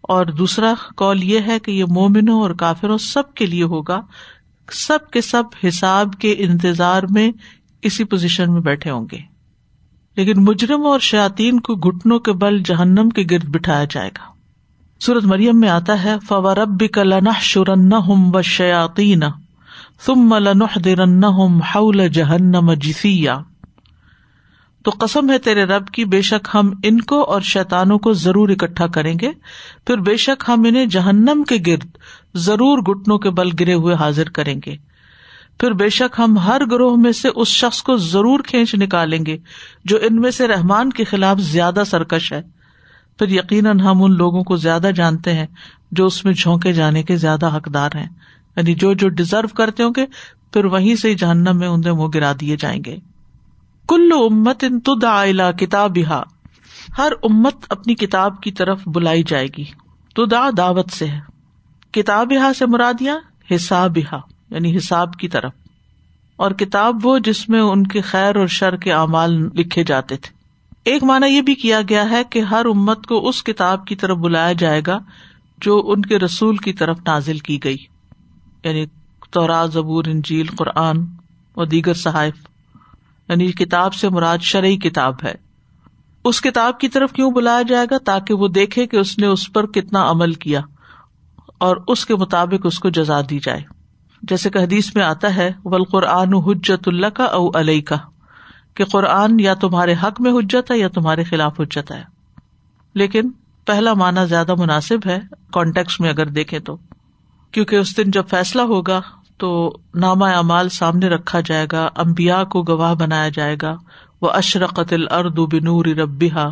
اور 0.00 0.26
دوسرا 0.26 0.74
کال 0.96 1.24
یہ 1.24 1.40
ہے 1.46 1.58
کہ 1.58 1.70
یہ 1.70 1.84
مومنوں 1.88 2.40
اور 2.40 2.50
کافروں 2.50 2.98
سب 2.98 3.34
کے 3.34 3.46
لیے 3.46 3.62
ہوگا۔ 3.62 4.00
سب 4.72 5.10
کے 5.10 5.20
سب 5.20 5.42
حساب 5.68 6.12
کے 6.18 6.34
انتظار 6.38 7.02
میں 7.10 7.32
اسی 7.82 8.04
پوزیشن 8.04 8.52
میں 8.52 8.60
بیٹھے 8.60 8.90
ہوں 8.90 9.06
گے۔ 9.12 9.18
لیکن 10.16 10.44
مجرم 10.44 10.86
اور 10.86 11.00
شاطین 11.00 11.60
کو 11.60 11.74
گٹنوں 11.74 12.18
کے 12.18 12.32
بل 12.32 12.62
جہنم 12.62 13.08
کے 13.08 13.22
گرد 13.30 13.44
بٹھایا 13.44 13.84
جائے 13.90 14.08
گا۔ 14.08 14.30
سورت 15.00 15.24
مریم 15.24 15.60
میں 15.60 15.68
آتا 15.68 16.04
ہے 16.04 16.14
فور 16.28 16.56
رب 16.56 16.82
کا 16.92 17.02
لنح 17.02 17.40
شرن 17.40 17.92
ہم 17.92 18.36
و 18.36 18.42
شیاتین 18.42 19.20
تم 20.06 20.34
لنح 20.34 20.78
درن 20.84 21.24
حول 21.74 22.08
جہنم 22.08 22.72
جسیا 22.72 23.38
تو 24.84 24.90
قسم 24.90 25.30
ہے 25.30 25.38
تیرے 25.38 25.64
رب 25.64 25.88
کی، 25.88 26.04
بے 26.04 26.22
شک 26.22 26.48
ہم 26.54 26.70
ان 26.82 27.00
کو 27.00 27.22
اور 27.22 27.40
شیتانوں 27.40 27.98
کو 27.98 28.12
ضرور 28.12 28.48
اکٹھا 28.48 28.86
کریں 28.86 29.14
گے۔ 29.20 29.30
پھر 29.86 29.96
بے 29.96 30.16
شک 30.16 30.44
ہم 30.48 30.64
انہیں 30.68 30.86
جہنم 30.86 31.42
کے 31.48 31.56
گرد 31.66 31.88
ضرور 32.34 32.78
گٹنوں 32.78 33.18
کے 33.18 33.30
بل 33.30 33.48
گرے 33.60 33.74
ہوئے 33.74 33.94
حاضر 33.94 34.28
کریں 34.28 34.60
گے۔ 34.66 34.76
پھر 35.60 35.70
بے 35.70 35.88
شک 35.88 36.20
ہم 36.20 36.38
ہر 36.38 36.62
گروہ 36.70 36.96
میں 36.96 37.12
سے 37.12 37.28
اس 37.36 37.48
شخص 37.48 37.82
کو 37.82 37.96
ضرور 37.96 38.40
کھینچ 38.40 38.74
نکالیں 38.74 39.26
گے 39.26 39.38
جو 39.84 39.98
ان 40.02 40.16
میں 40.16 40.30
سے 40.30 40.48
رحمان 40.48 40.90
کے 40.90 41.04
خلاف 41.04 41.38
زیادہ 41.38 41.82
سرکش 41.86 42.32
ہے۔ 42.32 42.42
پھر 43.18 43.28
یقیناً 43.28 43.80
ہم 43.80 44.02
ان 44.02 44.12
لوگوں 44.12 44.44
کو 44.44 44.56
زیادہ 44.56 44.90
جانتے 44.94 45.34
ہیں 45.34 45.46
جو 45.92 46.06
اس 46.06 46.24
میں 46.24 46.32
جھونکے 46.32 46.72
جانے 46.72 47.02
کے 47.02 47.16
زیادہ 47.16 47.56
حقدار 47.56 47.90
ہیں۔ 47.94 48.08
یعنی 48.56 48.74
جو 48.74 48.92
جو 48.92 49.08
ڈیزرو 49.08 49.48
کرتے 49.48 49.82
ہوں 49.82 49.90
گے، 49.96 50.06
پھر 50.52 50.64
وہیں 50.64 50.94
سے 50.94 51.14
جہنم 51.14 51.58
میں 51.58 51.68
انہیں 51.68 51.92
منہ 51.92 52.08
گرا 52.14 52.32
دیے 52.40 52.56
جائیں 52.56 52.80
گے۔ 52.86 52.96
کلو 53.90 54.24
امت 54.24 54.64
ان 54.64 54.80
تدا 54.80 55.52
کتاب 55.52 55.98
ہر 56.98 57.12
امت 57.22 57.54
اپنی 57.68 57.94
کتاب 57.94 58.40
کی 58.40 58.52
طرف 58.52 58.82
بلائی 58.86 59.22
جائے 59.22 59.46
گی۔ 59.58 59.64
تدا 60.16 60.50
دعوت 60.56 60.90
سے 60.90 61.06
ہے۔ 61.06 61.20
کتاب 61.90 62.32
سے 62.58 62.66
مرادیا 62.66 63.18
حساب 63.54 63.98
یعنی 64.50 64.76
حساب 64.76 65.14
کی 65.14 65.28
طرف۔ 65.28 65.52
اور 66.36 66.50
کتاب 66.50 66.96
وہ 67.02 67.18
جس 67.18 67.48
میں 67.48 67.60
ان 67.60 67.86
کے 67.86 68.00
خیر 68.00 68.36
اور 68.36 68.46
شر 68.46 68.76
کے 68.76 68.92
اعمال 68.92 69.32
لکھے 69.54 69.84
جاتے 69.84 70.16
تھے۔ 70.16 70.34
ایک 70.84 71.04
مانا 71.04 71.26
یہ 71.26 71.40
بھی 71.40 71.54
کیا 71.54 71.80
گیا 71.88 72.10
ہے 72.10 72.24
کہ 72.30 72.38
ہر 72.38 72.64
امت 72.64 73.06
کو 73.06 73.28
اس 73.28 73.44
کتاب 73.44 73.86
کی 73.86 73.96
طرف 73.96 74.16
بلایا 74.16 74.52
جائے 74.52 74.82
گا 74.86 74.98
جو 75.58 75.82
ان 75.84 76.02
کے 76.02 76.18
رسول 76.18 76.56
کی 76.56 76.72
طرف 76.72 76.98
نازل 77.06 77.38
کی 77.38 77.58
گئی۔ 77.64 77.78
یعنی 78.64 78.86
تورا 79.30 79.66
زبور، 79.66 80.04
انجیل، 80.06 80.46
قرآن 80.58 81.04
اور 81.54 81.66
دیگر 81.66 81.94
صحائف۔ 81.94 82.49
یعنی 83.30 83.52
کتاب 83.52 83.94
سے 83.94 84.08
مراد 84.08 84.38
شرعی 84.38 84.76
کتاب 84.76 85.14
ہے۔ 85.24 85.34
اس 86.24 86.40
کتاب 86.40 86.80
کی 86.80 86.88
طرف 86.88 87.12
کیوں 87.12 87.30
بلایا 87.30 87.62
جائے 87.62 87.86
گا 87.90 87.98
تاکہ 88.04 88.34
وہ 88.34 88.48
دیکھے 88.48 88.86
کہ 88.86 88.96
اس 88.96 89.18
نے 89.18 89.26
اس 89.26 89.52
پر 89.52 89.66
کتنا 89.66 90.10
عمل 90.10 90.32
کیا 90.32 90.60
اور 91.58 91.76
اس 91.88 92.06
کے 92.06 92.16
مطابق 92.16 92.66
اس 92.66 92.78
کو 92.78 92.90
جزا 92.90 93.20
دی 93.30 93.38
جائے۔ 93.38 93.62
جیسے 94.22 94.50
کہ 94.50 94.58
حدیث 94.58 94.96
میں 94.96 95.04
آتا 95.04 95.36
ہے 95.36 95.52
ولقرآن 95.64 96.34
حجت 96.34 96.88
اللہ 96.88 97.06
کا 97.06 97.24
او 97.24 97.50
علیہ 97.58 97.82
کا 97.82 97.96
کہ 98.74 98.84
قرآن 98.84 99.40
یا 99.40 99.54
تمہارے 99.54 99.94
حق 100.02 100.20
میں 100.20 100.32
حجت 100.32 100.70
ہے 100.70 100.78
یا 100.78 100.88
تمہارے 100.88 101.24
خلاف 101.24 101.60
حجت 101.60 101.90
ہے۔ 101.90 102.02
لیکن 102.94 103.30
پہلا 103.66 103.94
مانا 103.94 104.24
زیادہ 104.24 104.54
مناسب 104.54 104.98
ہے 105.06 105.20
کانٹیکس 105.52 106.00
میں 106.00 106.10
اگر 106.10 106.26
دیکھے 106.26 106.60
تو۔ 106.60 106.76
کیونکہ 107.50 107.76
اس 107.76 107.96
دن 107.96 108.10
جب 108.10 108.28
فیصلہ 108.28 108.62
ہوگا 108.62 109.00
تو 109.40 109.76
نامہ 109.94 110.24
اعمال 110.24 110.68
سامنے 110.68 111.08
رکھا 111.08 111.40
جائے 111.40 111.66
گا 111.72 111.88
امبیا 111.96 112.44
کو 112.44 112.62
گواہ 112.62 112.94
بنایا 112.94 113.28
جائے 113.28 113.56
گا۔ 113.62 113.76
وہ 114.22 114.30
اشرقت 114.30 114.92
الرد 114.92 115.38
بنور 115.38 115.84
ربا 115.84 116.48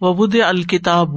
و 0.00 0.14
ود 0.14 0.36
الکتاب 0.44 1.08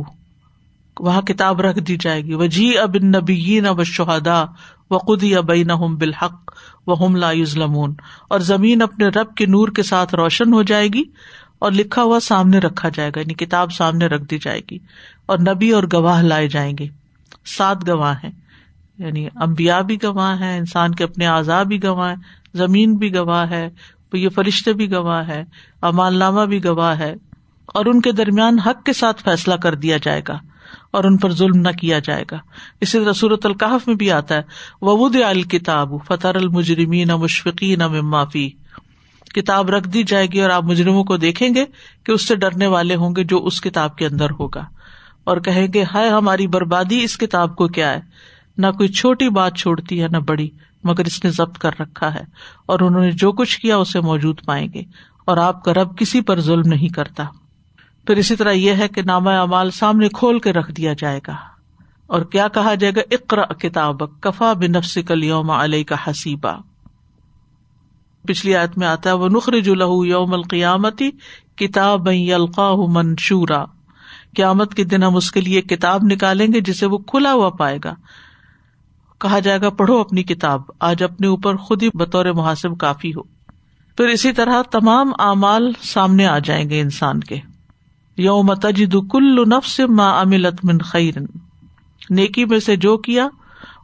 وہاں 0.99 1.21
کتاب 1.21 1.61
رکھ 1.61 1.79
دی 1.79 1.97
جائے 2.01 2.21
گی۔ 2.21 2.33
وجی 2.33 2.77
اب 2.77 2.95
نبیین 3.03 3.65
اب 3.65 3.83
شہدا 3.83 4.45
و 4.91 4.97
قدی 4.97 5.35
ابین 5.35 5.67
بالحق۔ 5.67 6.51
و 6.87 7.05
ہم 7.05 7.15
لا 7.15 7.31
اور 8.27 8.39
زمین 8.39 8.81
اپنے 8.81 9.07
رب 9.07 9.35
کے 9.35 9.45
نور 9.45 9.67
کے 9.67 9.83
ساتھ 9.83 10.15
روشن 10.15 10.53
ہو 10.53 10.63
جائے 10.63 10.87
گی 10.87 11.03
اور 11.59 11.71
لکھا 11.71 12.03
ہوا 12.03 12.19
سامنے 12.19 12.57
رکھا 12.57 12.89
جائے 12.89 13.11
گا 13.15 13.19
یعنی 13.19 13.33
کتاب 13.33 13.71
سامنے 13.71 14.05
رکھ 14.05 14.23
دی 14.23 14.37
جائے 14.37 14.61
گی 14.71 14.77
اور 15.25 15.39
نبی 15.39 15.71
اور 15.71 15.83
گواہ 15.93 16.21
لائے 16.21 16.47
جائیں 16.47 16.73
گے۔ 16.79 16.87
سات 17.57 17.89
گواہ 17.89 18.13
ہیں۔ 18.23 18.42
یعنی 18.97 19.27
امبیا 19.35 19.81
بھی 19.81 19.97
گواہ 20.03 20.39
ہے 20.39 20.57
انسان 20.57 20.95
کے 20.95 21.03
اپنے 21.03 21.27
اعضاء 21.27 21.63
بھی 21.63 21.83
گواہ 21.83 22.15
زمین 22.53 22.95
بھی 22.95 23.13
گواہ 23.15 23.49
ہے، 23.49 23.69
یہ 24.13 24.29
فرشتے 24.29 24.73
بھی 24.73 24.91
گواہ 24.91 25.27
ہے 25.27 25.43
امال 25.81 26.15
نامہ 26.15 26.45
بھی 26.45 26.63
گواہ 26.63 26.99
ہے، 26.99 27.13
اور 27.65 27.85
ان 27.85 28.01
کے 28.01 28.11
درمیان 28.11 28.59
حق 28.59 28.83
کے 28.85 28.93
ساتھ 28.93 29.23
فیصلہ 29.23 29.55
کر 29.55 29.75
دیا 29.75 29.97
جائے 29.97 30.21
گا 30.27 30.37
اور 30.91 31.03
ان 31.03 31.17
پر 31.17 31.31
ظلم 31.31 31.59
نہ 31.59 31.69
کیا 31.69 31.99
جائے 31.99 32.23
گا۔ 32.31 32.37
اسی 32.81 32.99
طرح 32.99 33.13
صورت 33.13 33.45
القحف 33.45 33.87
میں 33.87 33.95
بھی 33.95 34.11
آتا 34.11 34.35
ہے 34.35 34.41
وود 34.81 35.15
الکتاب 35.15 35.93
فتح 36.07 36.27
المجرمین 36.27 37.07
مشفقین 37.07 37.81
معافی 38.01 38.49
کتاب 39.35 39.69
رکھ 39.69 39.89
دی 39.89 40.03
جائے 40.03 40.27
گی 40.27 40.41
اور 40.41 40.49
آپ 40.49 40.63
مجرموں 40.63 41.03
کو 41.03 41.17
دیکھیں 41.17 41.49
گے 41.55 41.65
کہ 42.03 42.11
اس 42.11 42.27
سے 42.27 42.35
ڈرنے 42.35 42.67
والے 42.67 42.95
ہوں 42.95 43.15
گے 43.15 43.23
جو 43.23 43.45
اس 43.45 43.61
کتاب 43.61 43.95
کے 43.97 44.05
اندر 44.05 44.31
ہوگا۔ 44.39 44.63
اور 45.23 45.37
کہیں 45.37 45.67
گے، 45.73 45.83
ہائے 45.83 46.09
ہماری 46.09 46.47
بربادی 46.47 47.03
اس 47.03 47.17
کتاب 47.17 47.55
کو 47.55 47.67
کیا 47.67 47.91
ہے؟ 47.91 47.99
نہ 48.57 48.67
کوئی 48.67 48.89
چھوٹی 48.89 49.29
بات 49.29 49.55
چھوڑتی 49.55 50.03
ہے 50.03 50.07
نہ 50.07 50.17
بڑی، 50.17 50.49
مگر 50.83 51.05
اس 51.05 51.23
نے 51.23 51.31
ضبط 51.31 51.57
کر 51.57 51.71
رکھا 51.79 52.13
ہے 52.13 52.23
اور 52.65 52.79
انہوں 52.79 53.01
نے 53.01 53.11
جو 53.11 53.31
کچھ 53.31 53.59
کیا 53.59 53.77
اسے 53.77 53.99
موجود 53.99 54.45
پائیں 54.45 54.67
گے 54.73 54.81
اور 55.25 55.37
آپ 55.37 55.63
کا 55.63 55.73
رب 55.73 55.97
کسی 55.97 56.21
پر 56.21 56.41
ظلم 56.41 56.63
نہیں 56.65 56.87
کرتا۔ 56.87 57.23
پھر 58.07 58.17
اسی 58.17 58.35
طرح 58.35 58.51
یہ 58.51 58.73
ہے 58.73 58.87
کہ 58.87 59.01
نامہ 59.01 59.29
اعمال 59.29 59.71
سامنے 59.71 60.09
کھول 60.09 60.39
کے 60.39 60.53
رکھ 60.53 60.71
دیا 60.71 60.93
جائے 60.97 61.19
گا۔ 61.27 61.35
اور 62.07 62.21
کیا 62.21 62.47
کہا 62.47 62.73
جائے 62.75 62.93
گا؟ 62.95 63.01
اقرا 63.11 63.45
کتاب 63.45 64.21
کفا 64.21 64.53
بنفس 64.53 64.97
کل 65.07 65.23
یوم 65.23 65.51
علیہ 65.51 65.83
کا 65.83 65.95
حسیبہ 66.07 66.53
پچھلی 68.27 68.55
آیت 68.55 68.77
میں 68.77 68.87
آتا 68.87 69.09
ہے 69.09 69.15
وہ 69.15 69.29
نخر 69.29 69.59
جلح 69.59 70.05
یوم 70.05 70.33
القیامتی 70.33 71.11
کتاب 71.55 72.09
منشورا۔ 72.89 73.65
قیامت 74.35 74.73
کے 74.73 74.83
دن 74.83 75.03
ہم 75.03 75.15
اس 75.15 75.31
کے 75.31 75.41
لیے 75.41 75.61
کتاب 75.61 76.01
نکالیں 76.03 76.47
گے 76.53 76.61
جسے 76.61 76.85
وہ 76.85 76.97
کھلا 76.97 77.33
ہوا 77.33 77.49
پائے 77.49 77.79
گا۔ 77.83 77.93
کہا 79.19 79.39
جائے 79.39 79.61
گا، 79.61 79.69
پڑھو 79.69 79.99
اپنی 79.99 80.23
کتاب، 80.23 80.61
آج 80.79 81.03
اپنے 81.03 81.27
اوپر 81.27 81.55
خود 81.55 81.83
ہی 81.83 81.89
بطور 81.93 82.25
محاسب 82.25 82.77
کافی 82.77 83.13
ہو۔ 83.13 83.21
پھر 83.97 84.07
اسی 84.07 84.31
طرح 84.31 84.61
تمام 84.61 85.11
اعمال 85.19 85.71
سامنے 85.81 86.27
آ 86.27 86.39
جائیں 86.39 86.69
گے 86.69 86.81
انسان 86.81 87.19
کے۔ 87.19 87.39
یوم 88.17 88.53
تجد 88.53 88.95
کل 89.11 89.49
نفس 89.49 89.79
ما 89.79 90.21
عملت 90.21 90.65
من 90.65 90.77
خیر۔ 90.77 91.13
نیکی 92.09 92.45
میں 92.45 92.59
سے 92.59 92.75
جو 92.75 92.97
کیا 92.97 93.27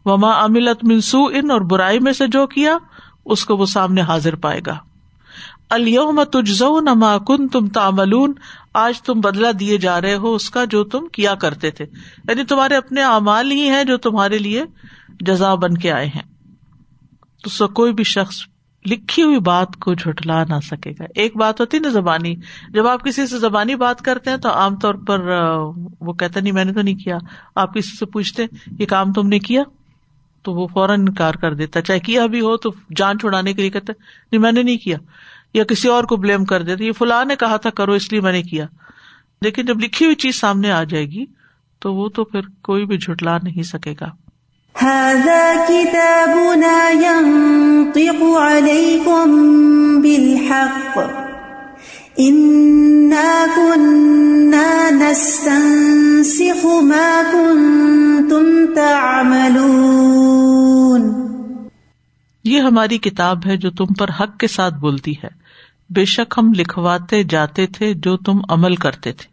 وہ 0.06 0.18
عملت 0.26 0.84
من 0.84 1.02
سو 1.02 1.26
ان 1.26 1.52
اور 1.52 1.62
برائی 1.62 2.00
میں 2.00 2.14
سے 2.14 2.28
جو 2.28 2.48
کیا، 2.48 2.78
اس 3.26 3.46
کو 3.46 3.58
وہ 3.58 3.66
سامنے 3.66 4.02
حاضر 4.02 4.36
پائے 4.36 4.62
گا۔ 4.66 4.78
الوم 5.70 6.24
تجزون 6.24 6.88
ما 6.96 7.18
کن 7.18 7.48
تم 7.48 7.68
تاملون 7.68 8.34
آج 8.74 9.02
تم 9.02 9.20
بدلا 9.20 9.52
دیے 9.60 9.78
جا 9.78 10.02
رہے 10.02 10.16
ہو 10.16 10.36
اس 10.36 10.50
کا 10.50 10.66
جو 10.66 10.84
تم 10.84 11.08
کیا 11.12 11.36
کرتے 11.36 11.72
تھے۔ 11.72 11.86
یعنی 12.30 12.44
تمہارے 12.44 12.76
اپنے 12.76 13.04
اعمال 13.04 13.52
ہی 13.52 13.70
ہیں 13.70 13.84
جو 13.84 13.98
تمہارے 13.98 14.38
لیے 14.38 14.64
جزا 15.20 15.56
بن 15.56 15.78
کے 15.78 15.92
آئے 15.92 16.08
ہیں۔ 16.08 16.22
تو 17.44 17.68
کوئی 17.68 17.94
بھی 17.94 18.04
شخص 18.04 18.36
لکھی 18.92 19.24
ہوئی 19.24 19.40
بات 19.40 19.68
کو 19.80 19.94
جھٹلا 19.94 20.44
نہ 20.44 20.60
سکے 20.64 20.92
گا۔ 20.92 21.04
ایک 21.16 21.38
بات 21.38 21.60
ہوتی 21.60 21.80
نا 21.80 21.90
زبانی، 21.90 22.36
جب 22.70 22.88
آپ 22.88 23.04
کسی 23.04 23.28
سے 23.28 23.40
زبانی 23.40 23.76
بات 23.76 24.02
کرتے 24.02 24.30
ہیں 24.30 24.38
تو 24.38 24.50
عام 24.50 24.76
طور 24.76 24.94
پر 24.94 25.20
وہ 26.02 26.14
کہتے 26.14 26.42
نہیں، 26.42 26.54
میں 26.54 26.66
نے 26.66 26.74
تو 26.74 26.82
نہیں 26.82 26.96
کیا۔ 26.96 27.18
آپ 27.56 27.74
کسی 27.74 27.98
سے 27.98 28.06
پوچھتے 28.06 28.44
یہ 28.80 28.86
کام 28.86 29.14
تم 29.14 29.28
نے 29.28 29.40
کیا؟ 29.40 29.64
تو 30.44 30.54
وہ 30.54 30.68
فوراً 30.68 31.00
انکار 31.00 31.34
کر 31.34 31.54
دیتا 31.54 31.82
چاہے 31.82 32.00
کیا 32.00 32.26
بھی 32.26 32.42
ہو 32.42 32.58
تو 32.58 32.70
جان 32.96 33.20
چھڑانے 33.20 33.54
کے 33.54 33.62
لیے 33.62 33.72
کہتے 33.72 33.94
نہیں، 34.32 34.42
میں 34.42 34.52
نے 34.52 34.64
نہیں 34.64 34.78
کیا۔ 34.78 34.98
یا 35.54 35.64
کسی 35.64 35.88
اور 35.88 36.04
کو 36.04 36.16
بلیم 36.16 36.46
کر 36.46 36.62
دیتے 36.62 36.86
یہ 36.86 36.92
فلاں 36.92 37.26
نے 37.26 37.36
کہا 37.36 37.58
تھا 37.58 37.70
کرو 37.70 37.92
اس 37.92 38.12
لیے 38.12 38.22
میں 38.22 38.32
نے 38.32 38.42
کیا۔ 38.42 38.66
لیکن 39.42 39.66
جب 39.66 39.80
لکھی 39.80 40.06
ہوئی 40.06 40.16
چیز 40.16 40.36
سامنے 40.36 40.72
آ 40.72 40.84
جائے 40.84 41.06
گی 41.06 41.26
تو 41.80 41.96
وہ 41.96 42.10
تو 42.10 42.24
پھر 42.24 42.40
کوئی 42.62 42.86
بھی 42.86 42.98
جھٹلا 42.98 43.38
نہیں 43.44 43.64
سکے 43.64 43.94
گا۔ 44.02 44.08
یہ 62.44 62.60
ہماری 62.60 62.98
کتاب 62.98 63.46
ہے 63.46 63.58
جو 63.58 63.72
تم 63.72 63.86
پر 63.86 64.10
حق 64.10 64.38
کے 64.38 64.48
ساتھ 64.48 64.74
بولتی 64.74 65.14
ہے۔ 65.24 65.28
بے 65.90 66.06
شک 66.06 66.34
ہم 66.38 66.54
لکھواتے 66.56 67.24
جاتے 67.24 67.68
تھے 67.68 67.94
جو 67.94 68.18
تم 68.18 68.40
عمل 68.50 68.76
کرتے 68.76 69.14
تھے۔ 69.14 69.28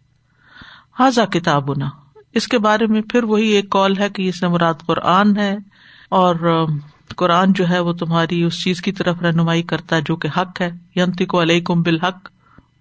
حاضا 0.98 1.24
کتاب 1.24 1.74
نہ 1.74 1.84
اس 2.34 2.48
کے 2.48 2.58
بارے 2.58 2.86
میں 2.86 3.02
پھر 3.02 3.24
وہی 3.24 3.46
ایک 3.46 3.70
کال 3.70 3.98
ہے 3.98 4.08
کہ 4.08 4.28
اس 4.28 4.42
نے 4.42 4.48
مراد 4.48 4.74
قرآن 4.86 5.36
ہے 5.36 5.56
اور 6.08 6.66
قرآن 7.16 7.52
جو 7.52 7.68
ہے 7.68 7.78
وہ 7.78 7.92
تمہاری 7.92 8.42
اس 8.42 8.64
چیز 8.64 8.82
کی 8.82 8.92
طرف 8.92 9.22
رہنمائی 9.22 9.62
کرتا 9.62 9.96
ہے 9.96 10.00
جو 10.00 10.16
کہ 10.16 10.28
حق 10.38 10.60
ہے۔ 10.60 10.70
ینتی 10.96 11.24
کو 11.26 11.42
علیہ 11.42 11.60
کم 11.60 11.82
بالحق۔ 11.82 12.28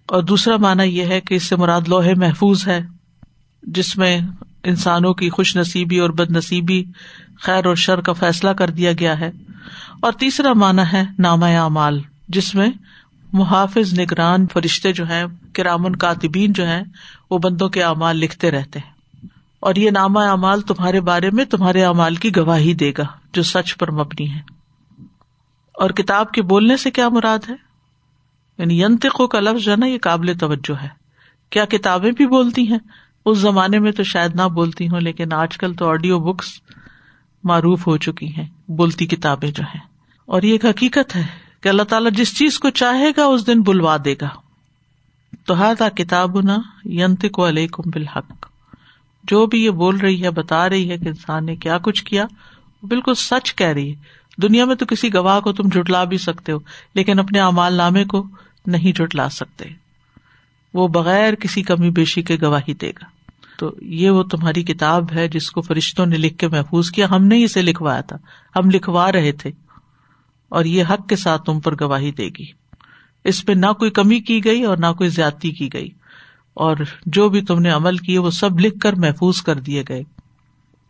اور 0.06 0.22
دوسرا 0.22 0.56
مانا 0.56 0.82
یہ 0.82 1.02
ہے 1.02 1.20
کہ 1.20 1.34
اس 1.34 1.42
سے 1.42 1.56
مراد 1.56 1.80
لوہے 1.86 2.14
محفوظ 2.14 2.68
ہے، 2.68 2.80
جس 3.62 3.96
میں 3.96 4.20
انسانوں 4.66 5.14
کی 5.14 5.30
خوش 5.30 5.56
نصیبی 5.56 5.98
اور 5.98 6.10
بد 6.10 6.30
نصیبی، 6.30 6.84
خیر 7.40 7.66
اور 7.66 7.74
شر 7.74 8.00
کا 8.00 8.12
فیصلہ 8.12 8.50
کر 8.50 8.70
دیا 8.70 8.92
گیا 8.92 9.20
ہے۔ 9.20 9.30
اور 10.02 10.12
تیسرا 10.12 10.52
مانا 10.52 10.92
ہے 10.92 11.04
نامہ 11.18 11.44
اعمال، 11.44 12.00
جس 12.28 12.54
میں 12.54 12.70
محافظ، 13.32 14.00
نگران، 14.00 14.46
فرشتے 14.46 14.92
جو 14.92 15.04
ہیں 15.04 15.24
کرامن 15.52 15.96
کاتبین 15.96 16.52
جو 16.52 16.66
ہیں، 16.66 16.82
وہ 17.30 17.38
بندوں 17.38 17.68
کے 17.68 17.82
اعمال 17.82 18.16
لکھتے 18.16 18.50
رہتے 18.50 18.78
ہیں۔ 18.78 18.90
اور 19.60 19.74
یہ 19.74 19.90
نامہ 19.90 20.18
اعمال 20.18 20.60
تمہارے 20.60 21.00
بارے 21.00 21.30
میں 21.30 21.44
تمہارے 21.44 21.84
اعمال 21.84 22.14
کی 22.14 22.36
گواہی 22.36 22.74
دے 22.74 22.92
گا، 22.98 23.04
جو 23.32 23.42
سچ 23.42 23.76
پر 23.76 23.90
مبنی 23.90 24.34
ہے۔ 24.34 24.40
اور 25.74 25.90
کتاب 25.90 26.32
کے 26.32 26.42
بولنے 26.42 26.76
سے 26.76 26.90
کیا 26.90 27.08
مراد 27.08 27.38
ہے؟ 27.48 27.54
یعنی 28.58 28.82
ینتقو 28.82 29.26
کا 29.26 29.40
لفظ 29.40 29.64
جو 29.64 29.72
ہے 29.72 29.76
نا، 29.76 29.86
یہ 29.86 29.98
قابل 29.98 30.38
توجہ 30.40 30.82
ہے۔ 30.82 30.88
کیا 31.50 31.64
کتابیں 31.64 32.12
بھی 32.12 32.26
بولتی 32.26 32.70
ہیں؟ 32.70 32.78
اس 33.26 33.38
زمانے 33.38 33.78
میں 33.78 33.92
تو 33.92 34.02
شاید 34.02 34.34
نہ 34.34 34.42
بولتی 34.42 34.88
ہوں، 34.88 35.00
لیکن 35.00 35.32
آج 35.32 35.58
کل 35.58 35.74
تو 35.74 35.88
آڈیو 35.88 36.18
بکس 36.18 36.46
معروف 37.44 37.86
ہو 37.86 37.96
چکی 37.96 38.36
ہیں، 38.36 38.46
بولتی 38.68 39.06
کتابیں 39.06 39.50
جو 39.50 39.62
ہیں۔ 39.74 39.80
اور 40.26 40.42
یہ 40.42 40.52
ایک 40.52 40.64
حقیقت 40.64 41.16
ہے 41.16 41.26
کہ 41.60 41.68
اللہ 41.68 41.82
تعالیٰ 41.82 42.10
جس 42.10 42.38
چیز 42.38 42.58
کو 42.58 42.70
چاہے 42.70 43.10
گا، 43.16 43.24
اس 43.24 43.46
دن 43.46 43.62
بلوا 43.62 43.96
دے 44.04 44.14
گا۔ 44.20 44.28
تو 45.46 45.58
ہر 45.58 45.72
کتاب 45.96 46.40
نہ 46.40 46.52
ینت 46.84 47.26
کو 47.32 47.48
علیہ 47.48 47.66
بالحق۔ 47.84 48.46
جو 49.24 49.46
بھی 49.46 49.64
یہ 49.64 49.70
بول 49.70 49.96
رہی 49.96 50.22
ہے، 50.22 50.30
بتا 50.30 50.68
رہی 50.68 50.90
ہے 50.90 50.98
کہ 50.98 51.08
انسان 51.08 51.46
نے 51.46 51.56
کیا 51.56 51.78
کچھ 51.78 52.04
کیا 52.04 52.26
بالکل 52.82 53.14
سچ 53.14 53.54
کہہ 53.54 53.66
رہی 53.66 53.90
ہے۔ 53.90 54.02
دنیا 54.42 54.64
میں 54.64 54.74
تو 54.74 54.86
کسی 54.86 55.14
گواہ 55.14 55.40
کو 55.40 55.52
تم 55.52 55.68
جٹلا 55.68 56.04
بھی 56.04 56.18
سکتے 56.18 56.52
ہو، 56.52 56.58
لیکن 56.94 57.18
اپنے 57.18 57.40
امال 57.40 57.74
نامے 57.74 58.04
کو 58.04 58.26
نہیں 58.66 58.92
جٹلا 58.92 59.28
سکتے۔ 59.28 59.64
وہ 60.74 60.88
بغیر 60.88 61.34
کسی 61.34 61.62
کمی 61.62 61.90
بیشی 61.90 62.22
کے 62.22 62.36
گواہی 62.42 62.74
دے 62.74 62.90
گا۔ 62.90 63.15
تو 63.58 63.74
یہ 63.80 64.10
وہ 64.10 64.22
تمہاری 64.22 64.62
کتاب 64.62 65.12
ہے 65.12 65.28
جس 65.28 65.50
کو 65.50 65.60
فرشتوں 65.60 66.06
نے 66.06 66.16
لکھ 66.16 66.38
کے 66.38 66.48
محفوظ 66.48 66.90
کیا۔ 66.90 67.06
ہم 67.10 67.24
نے 67.24 67.44
اسے 67.44 67.62
لکھوایا 67.62 68.00
تھا۔ 68.00 68.16
ہم 68.56 68.70
لکھوا 68.70 69.12
رہے 69.12 69.32
تھے۔ 69.32 69.50
اور 70.48 70.64
یہ 70.64 70.84
حق 70.90 71.08
کے 71.08 71.16
ساتھ 71.16 71.42
تم 71.42 71.60
پر 71.60 71.74
گواہی 71.80 72.12
دے 72.12 72.28
گی۔ 72.28 72.44
اس 73.24 73.46
پہ 73.46 73.52
نہ 73.52 73.72
کوئی 73.78 73.90
کمی 73.90 74.20
کی 74.20 74.44
گئی 74.44 74.62
اور 74.62 74.76
نہ 74.76 74.92
کوئی 74.98 75.10
زیادتی 75.10 75.50
کی 75.50 75.72
گئی۔ 75.72 75.88
اور 76.54 76.76
جو 77.06 77.28
بھی 77.28 77.40
تم 77.40 77.58
نے 77.58 77.70
عمل 77.70 77.96
کیے 77.96 78.18
وہ 78.18 78.30
سب 78.30 78.60
لکھ 78.60 78.78
کر 78.80 78.92
محفوظ 78.92 79.42
کر 79.42 79.60
دیے 79.60 79.82
گئے۔ 79.88 80.02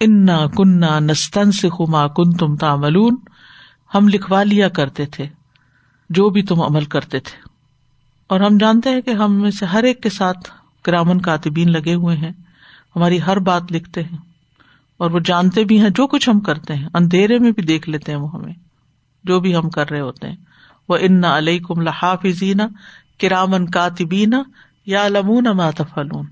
انا 0.01 0.47
کنہ 0.57 1.01
نستن 1.01 1.53
سے 1.53 1.69
خما 1.69 2.07
کن 2.07 2.33
تم 2.33 2.57
تاملون 2.57 3.17
ہم 3.95 4.09
لکھوا 4.09 4.43
لیا 4.43 4.69
کرتے 4.69 5.07
تھے۔ 5.07 5.27
جو 6.11 6.31
بھی 6.31 6.43
تم 6.43 6.61
عمل 6.61 6.85
کرتے 6.85 7.21
تھے۔ 7.21 7.49
اور 8.27 8.41
ہم 8.41 8.59
جانتے 8.59 8.91
ہیں 8.91 9.01
کہ 9.01 9.11
ہم 9.11 9.41
میں 9.41 9.51
سے 9.51 9.67
ہر 9.67 9.83
ایک 9.83 10.03
کے 10.03 10.11
ساتھ 10.11 10.51
کرامن 10.83 11.21
کاتبین 11.21 11.73
لگے 11.73 11.95
ہوئے 11.95 12.17
ہیں۔ 12.17 12.33
ہماری 12.97 13.23
ہر 13.23 13.39
بات 13.39 13.73
لکھتے 13.73 14.03
ہیں 14.03 14.19
اور 14.97 15.11
وہ 15.11 15.19
جانتے 15.19 15.65
بھی 15.65 15.81
ہیں 15.81 15.91
جو 15.91 16.07
کچھ 16.07 16.29
ہم 16.29 16.41
کرتے 16.41 16.75
ہیں، 16.75 16.89
اندھیرے 16.95 17.39
میں 17.39 17.51
بھی 17.51 17.63
دیکھ 17.63 17.89
لیتے 17.89 18.13
ہیں 18.13 18.19
وہ 18.19 18.33
ہمیں، 18.33 18.53
جو 19.25 19.41
بھی 19.41 19.57
ہم 19.57 19.71
کر 19.71 19.91
رہے 19.91 20.01
ہوتے 20.01 20.29
ہیں۔ 20.29 20.37
وہ 20.89 20.97
ان 21.01 21.25
علیہ 21.25 21.61
کم 21.61 21.81
لحافظین 21.81 22.61
کرامن 23.19 23.67
کاتبین 23.67 24.35
یا 24.87 25.09
لمون 25.09 25.45
ماتفلون 25.45 26.27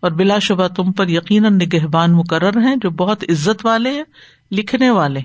اور 0.00 0.10
بلا 0.10 0.38
شبہ 0.38 0.68
تم 0.68 0.92
پر 0.92 1.08
یقیناً 1.08 1.58
نگہبان 1.58 2.12
مقرر 2.12 2.60
ہیں، 2.60 2.76
جو 2.76 2.90
بہت 2.90 3.24
عزت 3.28 3.66
والے 3.66 3.90
ہیں، 3.90 4.04
لکھنے 4.50 4.90
والے 4.90 5.20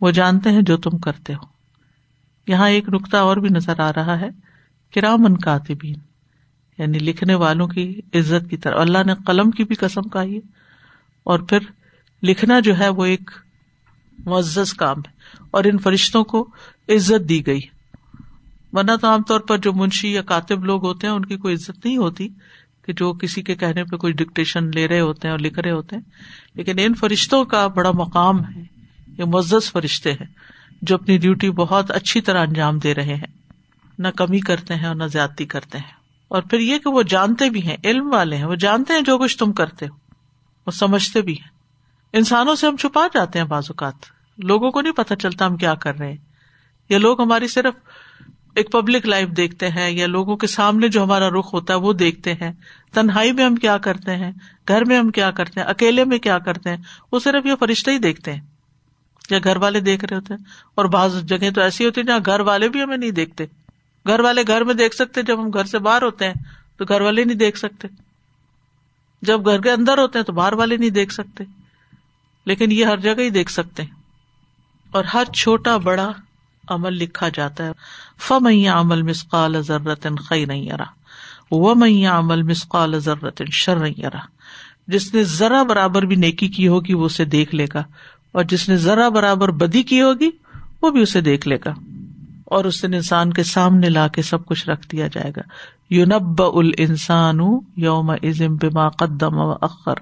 وہ 0.00 0.10
جانتے 0.10 0.50
ہیں 0.50 0.62
جو 0.62 0.76
تم 0.76 0.98
کرتے 0.98 1.34
ہو۔ 1.34 1.46
یہاں 2.46 2.68
ایک 2.68 2.88
نقطہ 2.88 3.16
اور 3.16 3.36
بھی 3.36 3.48
نظر 3.48 3.80
آ 3.80 3.92
رہا 3.92 4.20
ہے 4.20 4.28
کرامن 4.94 5.36
کاتبین 5.36 5.94
یعنی 6.78 6.98
لکھنے 6.98 7.34
والوں 7.34 7.68
کی 7.68 8.00
عزت 8.14 8.50
کی 8.50 8.56
طرح۔ 8.56 8.80
اللہ 8.80 8.98
نے 9.06 9.12
قلم 9.26 9.50
کی 9.50 9.64
بھی 9.64 9.74
قسم 9.74 10.02
کہی 10.02 10.34
ہے۔ 10.34 10.40
اور 11.24 11.38
پھر 11.38 11.58
لکھنا 12.22 12.60
جو 12.60 12.78
ہے 12.78 12.88
وہ 12.88 13.04
ایک 13.04 13.30
معزز 14.24 14.74
کام 14.74 14.98
ہے۔ 14.98 15.12
اور 15.50 15.64
ان 15.64 15.78
فرشتوں 15.78 16.24
کو 16.24 16.50
عزت 16.88 17.28
دی 17.28 17.46
گئی۔ 17.46 17.60
ورنہ 18.72 18.96
تو 19.00 19.06
عام 19.08 19.22
طور 19.22 19.40
پر 19.40 19.58
جو 19.58 19.72
منشی 19.72 20.12
یا 20.12 20.22
کاتب 20.22 20.64
لوگ 20.64 20.86
ہوتے 20.86 21.06
ہیں، 21.06 21.14
ان 21.14 21.24
کی 21.24 21.36
کوئی 21.36 21.54
عزت 21.54 21.84
نہیں 21.84 21.96
ہوتی 21.96 22.28
کہ 22.84 22.92
جو 22.92 23.12
کسی 23.12 23.42
کے 23.42 23.54
کہنے 23.54 23.84
پہ 23.84 23.96
کوئی 23.96 24.12
ڈکٹیشن 24.12 24.70
لے 24.74 24.88
رہے 24.88 25.00
ہوتے 25.00 25.28
ہیں 25.28 25.32
اور 25.32 25.38
لکھ 25.38 25.58
رہے 25.58 25.70
ہوتے 25.70 25.96
ہیں۔ 25.96 26.02
لیکن 26.54 26.72
ان 26.78 26.94
فرشتوں 26.94 27.44
کا 27.44 27.66
بڑا 27.66 27.90
مقام 27.90 28.44
ہے۔ 28.44 28.62
یہ 29.18 29.24
معزز 29.24 29.72
فرشتے 29.72 30.12
ہیں 30.12 30.26
جو 30.82 30.94
اپنی 30.94 31.18
ڈیوٹی 31.18 31.50
بہت 31.50 31.90
اچھی 31.90 32.20
طرح 32.20 32.46
انجام 32.46 32.78
دے 32.78 32.94
رہے 32.94 33.14
ہیں۔ 33.14 33.38
نہ 33.98 34.08
کمی 34.08 34.40
کرتے 34.40 34.74
ہیں 34.74 34.86
اور 34.86 34.94
نہ 34.94 35.04
زیادتی 35.04 35.44
کرتے 35.44 35.78
ہیں۔ 35.78 36.03
اور 36.34 36.42
پھر 36.42 36.58
یہ 36.58 36.78
کہ 36.78 36.90
وہ 36.90 37.02
جانتے 37.02 37.50
بھی 37.50 37.62
ہیں، 37.62 37.76
علم 37.84 38.12
والے 38.12 38.36
ہیں، 38.36 38.44
وہ 38.44 38.54
جانتے 38.54 38.92
ہیں 38.92 39.00
جو 39.00 39.18
کچھ 39.18 39.38
تم 39.38 39.52
کرتے 39.52 39.86
ہو، 39.86 39.94
وہ 40.66 40.70
سمجھتے 40.70 41.20
بھی 41.20 41.32
ہیں۔ 41.32 41.48
انسانوں 42.12 42.54
سے 42.54 42.66
ہم 42.66 42.76
چھپا 42.76 43.06
جاتے 43.14 43.38
ہیں 43.38 43.46
بعض 43.46 43.64
اوقات۔ 43.68 43.94
لوگوں 44.38 44.70
کو 44.70 44.80
نہیں 44.80 44.92
پتا 44.92 45.16
چلتا 45.16 45.46
ہم 45.46 45.56
کیا 45.56 45.74
کر 45.74 45.98
رہے 45.98 46.08
ہیں۔ 46.08 46.16
یا 46.88 46.98
لوگ 46.98 47.20
ہماری 47.20 47.48
صرف 47.48 47.74
ایک 48.54 48.72
پبلک 48.72 49.06
لائف 49.06 49.28
دیکھتے 49.28 49.68
ہیں، 49.68 49.90
یا 49.90 50.06
لوگوں 50.06 50.36
کے 50.36 50.46
سامنے 50.46 50.88
جو 50.88 51.02
ہمارا 51.02 51.28
رخ 51.28 51.54
ہوتا 51.54 51.74
ہے 51.74 51.78
وہ 51.78 51.92
دیکھتے 51.92 52.34
ہیں۔ 52.34 52.52
تنہائی 52.92 53.32
میں 53.32 53.44
ہم 53.44 53.56
کیا 53.56 53.78
کرتے 53.78 54.16
ہیں؟ 54.16 54.32
گھر 54.68 54.84
میں 54.84 54.98
ہم 54.98 55.10
کیا 55.10 55.30
کرتے 55.30 55.60
ہیں؟ 55.60 55.66
اکیلے 55.66 56.04
میں 56.04 56.18
کیا 56.18 56.38
کرتے 56.38 56.70
ہیں؟ 56.70 56.76
وہ 57.12 57.18
صرف 57.18 57.46
یہ 57.46 57.54
فرشتے 57.60 57.90
ہی 57.90 57.98
دیکھتے 57.98 58.32
ہیں۔ 58.32 58.40
یا 59.30 59.38
گھر 59.44 59.56
والے 59.56 59.80
دیکھ 59.80 60.04
رہے 60.04 60.16
ہوتے 60.16 60.34
ہیں۔ 60.34 60.44
اور 60.74 60.84
بعض 60.84 61.24
جگہ 61.24 61.50
تو 61.54 61.60
ایسی 61.60 61.86
ہوتی 61.86 62.00
ہے 62.00 62.06
جہاں 62.06 62.20
گھر 62.26 62.40
والے 62.40 62.68
بھی 62.68 62.82
ہمیں 62.82 62.96
نہیں 62.96 63.10
دیکھتے۔ 63.10 63.63
گھر 64.08 64.20
والے 64.20 64.42
گھر 64.46 64.64
میں 64.64 64.74
دیکھ 64.74 64.94
سکتے 64.94 65.22
جب 65.22 65.42
ہم 65.42 65.50
گھر 65.50 65.64
سے 65.64 65.78
باہر 65.78 66.02
ہوتے 66.02 66.24
ہیں 66.24 66.34
تو 66.76 66.84
گھر 66.84 67.00
والے 67.00 67.24
نہیں 67.24 67.36
دیکھ 67.36 67.58
سکتے۔ 67.58 67.88
جب 69.22 69.46
گھر 69.46 69.60
کے 69.60 69.70
اندر 69.70 69.98
ہوتے 69.98 70.18
ہیں 70.18 70.26
تو 70.26 70.32
باہر 70.32 70.52
والے 70.52 70.76
نہیں 70.76 70.90
دیکھ 70.90 71.12
سکتے۔ 71.12 71.44
لیکن 72.46 72.72
یہ 72.72 72.84
ہر 72.84 72.96
جگہ 72.96 73.20
ہی 73.20 73.30
دیکھ 73.30 73.52
سکتے 73.52 73.82
ہیں۔ 73.82 73.90
اور 74.92 75.04
ہر 75.04 75.24
چھوٹا 75.24 75.76
بڑا 75.76 76.12
عمل 76.68 76.92
لکھا 76.92 77.28
جاتا 77.28 77.66
ہے۔ 77.66 77.72
فمیا 78.18 78.80
عمل 78.80 79.02
مسقال 79.02 79.62
ضرورت 79.62 80.06
خی 80.28 80.44
نہیں 80.44 80.72
ارا 80.72 80.84
وہ 81.50 81.74
میاں 81.74 82.18
عمل 82.18 82.42
مسقال 82.42 83.00
ضرورت 83.00 83.42
شر 83.52 83.76
نہیں 83.76 84.06
ارا 84.06 84.18
جس 84.88 85.14
نے 85.14 85.24
ذرا 85.24 85.62
برابر 85.62 86.02
بھی 86.02 86.16
نیکی 86.16 86.48
کی 86.48 86.68
ہوگی 86.68 86.94
وہ 86.94 87.04
اسے 87.04 87.24
دیکھ 87.24 87.54
لے 87.54 87.66
گا، 87.74 87.84
اور 88.32 88.44
جس 88.44 88.68
نے 88.68 88.76
ذرا 88.76 89.08
برابر 89.08 89.50
بدی 89.50 89.82
کی 89.82 90.02
ہوگی 90.02 90.30
وہ 90.82 90.90
بھی 90.90 91.00
اسے 91.00 91.20
دیکھ 91.20 91.48
لے 91.48 91.56
گا۔ 91.64 91.74
اور 92.54 92.64
اس 92.64 92.82
دن 92.82 92.94
انسان 92.94 93.32
کے 93.32 93.42
سامنے 93.42 93.88
لا 93.88 94.08
کے 94.08 94.22
سب 94.22 94.46
کچھ 94.46 94.68
رکھ 94.68 94.88
دیا 94.88 95.06
جائے 95.06 95.32
گا۔ 95.36 95.40
یونب 95.90 96.42
ال 96.42 96.70
انسان 96.78 97.38
یوم 97.76 98.10
ازم 98.10 98.56
بما 98.56 98.88
قدم 98.88 99.38
و 99.38 99.52
اخر۔ 99.60 99.94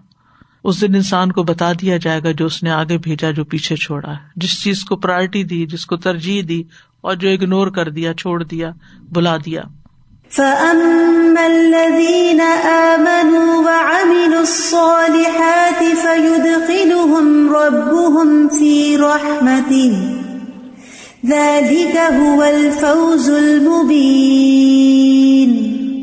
اس 0.64 0.80
دن 0.80 0.94
انسان 0.94 1.32
کو 1.32 1.42
بتا 1.42 1.72
دیا 1.80 1.96
جائے 1.96 2.22
گا 2.22 2.30
جو 2.30 2.46
اس 2.46 2.62
نے 2.62 2.70
آگے 2.70 2.98
بھیجا، 2.98 3.30
جو 3.30 3.44
پیچھے 3.44 3.76
چھوڑا 3.76 4.12
جس 4.36 4.62
چیز 4.62 4.84
کو 4.84 4.96
پرائرٹی 4.96 5.44
دی، 5.44 5.66
جس 5.66 5.86
کو 5.86 5.96
ترجیح 5.96 6.42
دی 6.48 6.62
اور 7.00 7.14
جو 7.14 7.28
اگنور 7.28 7.66
کر 7.66 7.90
دیا، 7.90 8.14
چھوڑ 8.14 8.42
دیا، 8.42 8.72
بلا 9.12 9.36
دیا۔ 9.36 9.62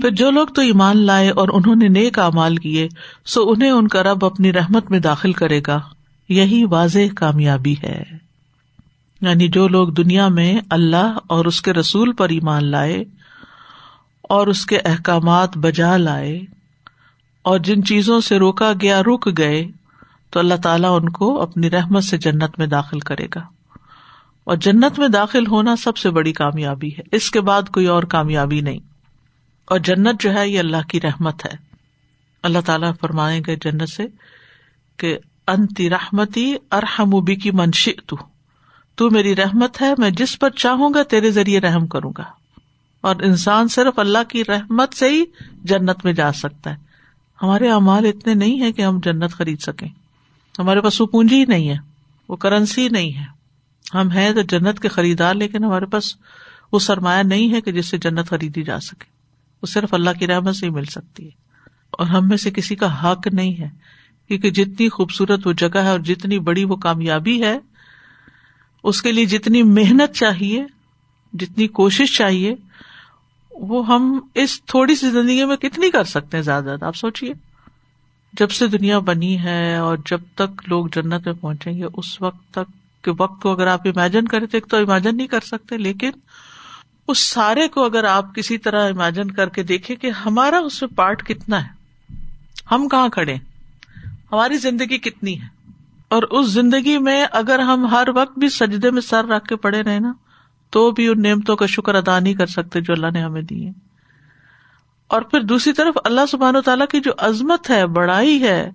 پھر 0.02 0.10
جو 0.12 0.32
لوگ 0.32 0.48
تو 0.48 0.62
ایمان 0.62 0.98
لائے 0.98 1.30
اور 1.30 1.48
انہوں 1.54 1.76
نے 1.76 1.88
نیک 1.88 2.20
امال 2.20 2.58
کیے، 2.58 2.88
سو 3.26 3.50
انہیں 3.50 3.72
ان 3.72 3.88
کا 3.88 4.04
رب 4.04 4.26
اپنی 4.26 4.54
رحمت 4.54 4.92
میں 4.92 5.00
داخل 5.00 5.34
کرے 5.34 5.62
گا۔ 5.68 5.80
یہی 6.30 6.64
واضح 6.64 7.00
کامیابی 7.16 7.76
ہے۔ 7.84 8.04
یعنی 9.22 9.48
جو 9.48 9.68
لوگ 9.68 9.88
دنیا 9.88 10.28
میں 10.28 10.58
اللہ 10.70 11.18
اور 11.28 11.46
اس 11.46 11.62
کے 11.62 11.74
رسول 11.74 12.14
پر 12.14 12.30
ایمان 12.30 12.66
لائے 12.66 13.04
اور 14.22 14.48
اس 14.48 14.66
کے 14.66 14.78
احکامات 14.86 15.58
بجا 15.58 15.98
لائے 15.98 16.42
اور 17.42 17.60
جن 17.60 17.84
چیزوں 17.84 18.22
سے 18.22 18.38
روکا 18.38 18.72
گیا، 18.82 19.02
رک 19.02 19.38
گئے، 19.38 19.68
تو 20.30 20.40
اللہ 20.40 20.56
تعالیٰ 20.64 21.00
ان 21.02 21.10
کو 21.10 21.42
اپنی 21.42 21.70
رحمت 21.70 22.04
سے 22.04 22.18
جنت 22.18 22.60
میں 22.60 22.68
داخل 22.68 23.00
کرے 23.00 23.28
گا۔ 23.36 23.59
اور 24.50 24.58
جنت 24.58 25.00
میں 25.00 25.08
داخل 25.08 25.48
ہونا 25.48 25.76
سب 25.76 25.98
سے 25.98 26.10
بڑی 26.10 26.34
کامیابی 26.34 26.90
ہے۔ 26.90 27.02
اس 27.12 27.32
کے 27.32 27.42
بعد 27.42 27.62
کوئی 27.70 27.86
اور 27.86 28.04
کامیابی 28.04 28.62
نہیں۔ 28.62 28.80
اور 29.66 29.80
جنت 29.80 30.22
جو 30.22 30.34
ہے، 30.34 30.50
یہ 30.50 30.60
اللہ 30.60 30.88
کی 30.90 31.02
رحمت 31.02 31.46
ہے۔ 31.46 31.52
اللہ 32.44 32.60
تعالیٰ 32.66 32.92
فرمائیں 33.02 33.42
گے 33.48 33.56
جنت 33.56 33.90
سے 33.90 34.06
کہ 34.98 35.18
انتی 35.48 35.90
رحمتی 35.90 36.56
ارحم 36.72 37.26
کی 37.26 37.52
منشی 37.52 37.92
تو 38.08 38.16
تو 38.96 39.10
میری 39.10 39.36
رحمت 39.36 39.82
ہے، 39.82 39.94
میں 39.98 40.10
جس 40.10 40.40
پر 40.40 40.50
چاہوں 40.50 40.94
گا، 40.94 41.04
تیرے 41.04 41.32
ذریعے 41.32 41.60
رحم 41.60 41.88
کروں 41.88 42.14
گا۔ 42.18 42.24
اور 43.02 43.16
انسان 43.16 43.68
صرف 43.68 44.00
اللہ 44.00 44.24
کی 44.30 44.46
رحمت 44.46 44.94
سے 44.94 45.10
ہی 45.10 45.24
جنت 45.64 46.06
میں 46.06 46.14
جا 46.14 46.32
سکتا 46.32 46.70
ہے۔ 46.70 46.76
ہمارے 47.42 47.70
امال 47.70 48.06
اتنے 48.06 48.34
نہیں 48.34 48.62
ہے 48.62 48.72
کہ 48.72 48.82
ہم 48.82 49.00
جنت 49.04 49.32
خرید 49.32 49.60
سکیں۔ 49.60 49.88
ہمارے 50.60 50.82
پاس 50.82 51.02
وہ 51.02 51.06
پونجی 51.06 51.40
ہی 51.40 51.46
نہیں 51.46 51.70
ہے، 51.70 51.78
وہ 52.30 52.36
کرنسی 52.36 52.90
نہیں 52.90 53.18
ہے۔ 53.18 53.39
ہم 53.94 54.12
ہیں 54.12 54.34
تو 54.34 54.42
جنت 54.42 54.80
کے 54.80 54.88
خریدار، 54.88 55.34
لیکن 55.34 55.64
ہمارے 55.64 55.86
پاس 55.86 56.16
وہ 56.72 56.80
سرمایہ 56.80 57.24
نہیں 57.24 57.54
ہے 57.54 57.62
کہ 57.62 57.72
جس 57.72 57.86
سے 57.86 57.98
جنت 57.98 58.30
خریدی 58.30 58.64
جا 58.64 58.80
سکے۔ 58.80 59.06
وہ 59.62 59.68
صرف 59.68 59.94
اللہ 59.94 60.10
کی 60.20 60.28
رحمت 60.28 60.56
سے 60.56 60.66
ہی 60.66 60.72
مل 60.72 60.86
سکتی 60.86 61.26
ہے۔ 61.26 61.32
اور 61.92 62.08
ہم 62.08 62.28
میں 62.28 62.38
سے 62.38 62.52
کسی 62.52 62.76
کا 62.76 63.12
حق 63.12 63.28
نہیں 63.28 63.62
ہے، 63.62 63.70
کیونکہ 64.28 64.50
جتنی 64.50 64.90
خوبصورت 64.90 65.48
وہ 65.48 65.54
جگہ 65.54 65.78
ہے 65.78 65.90
اور 65.90 66.00
جتنی 66.00 66.40
بڑی 66.40 66.64
وہ 66.64 66.76
کامیابی 66.76 67.44
ہے، 67.44 67.60
اس 68.84 69.02
کے 69.02 69.12
لیے 69.12 69.26
جتنی 69.26 69.64
محنت 69.64 70.16
چاہیے، 70.16 70.66
جتنی 71.34 71.68
کوشش 71.68 72.18
چاہیے، 72.18 72.56
وہ 73.52 73.88
ہم 73.88 74.20
اس 74.36 74.62
تھوڑی 74.66 74.96
سی 74.96 75.12
زندگی 75.12 75.46
میں 75.46 75.58
کتنی 75.58 75.92
کر 75.92 76.04
سکتے 76.04 76.38
ہیں 76.38 76.44
زیادہ۔ 76.44 76.64
زیادہ 76.64 76.86
آپ 76.86 76.96
سوچیے 76.96 77.34
جب 78.34 78.52
سے 78.52 78.68
دنیا 78.68 79.00
بنی 79.00 79.40
ہے 79.40 79.76
اور 79.76 79.98
جب 80.06 80.22
تک 80.36 80.62
لوگ 80.68 80.88
جنت 80.88 81.28
میں 81.28 81.34
پہنچیں 81.42 81.74
گے، 81.78 81.84
اس 81.94 82.22
وقت 82.22 82.52
تک 82.52 82.79
کے 83.04 83.12
وقت 83.20 83.42
کو 83.42 83.52
اگر 83.52 83.68
آپ 83.68 83.88
امیجن 83.88 84.28
کریں 84.28 84.48
تو 84.48 84.78
امیجن 84.78 85.18
نہیں 85.18 85.28
کر 85.28 85.40
سکتے، 85.44 85.78
لیکن 85.78 86.12
اس 87.08 87.20
سارے 87.20 87.68
کو 87.68 87.84
اگر 87.84 88.04
آپ 88.06 88.34
کسی 88.36 88.58
طرح 88.58 88.90
امیجن 88.90 89.32
کر 89.32 89.50
کے 89.50 89.64
دیکھیں 89.66 89.96
کہ 89.96 90.10
ہمارا 90.26 90.58
اس 90.60 90.82
میں 90.82 90.96
پارٹ 90.96 91.24
کتنا 91.24 91.64
ہے، 91.64 91.70
ہم 92.72 92.88
کہاں 92.88 93.10
کھڑے 93.10 93.36
ہماری 94.32 94.58
زندگی 94.60 94.98
کتنی 95.00 95.40
ہے؟ 95.42 95.48
اور 96.12 96.24
اس 96.24 96.48
زندگی 96.48 96.98
میں 96.98 97.26
اگر 97.32 97.60
ہم 97.60 97.86
ہر 97.88 98.08
وقت 98.16 98.38
بھی 98.40 98.50
سجدے 98.50 98.92
میں 98.92 99.02
سر 99.02 99.26
رکھ 99.28 99.48
کے 99.48 99.56
پڑے 99.58 99.82
رہے 99.84 100.00
نا، 100.00 100.12
تو 100.74 100.90
بھی 100.92 101.08
ان 101.08 101.22
نعمتوں 101.22 101.56
کا 101.56 101.66
شکر 101.66 101.96
ادا 101.96 102.20
نہیں 102.20 102.34
کر 102.34 102.48
سکتے 102.48 102.82
جو 102.82 102.94
اللہ 102.94 103.12
نے 103.14 103.22
ہمیں 103.22 103.42
دی 103.42 103.66
ہے 103.66 103.72
اور 105.10 105.22
پھر 105.22 105.42
دوسری 105.42 105.74
طرف 105.74 105.98
اللہ 106.04 106.26
سبحان 106.30 106.56
و 106.56 106.62
تعالیٰ 106.62 106.88
کی 106.88 107.00
جو 107.00 107.12
عظمت 107.18 107.70
ہے، 107.70 107.86
بڑائی 107.90 108.42
ہے، 108.44 108.70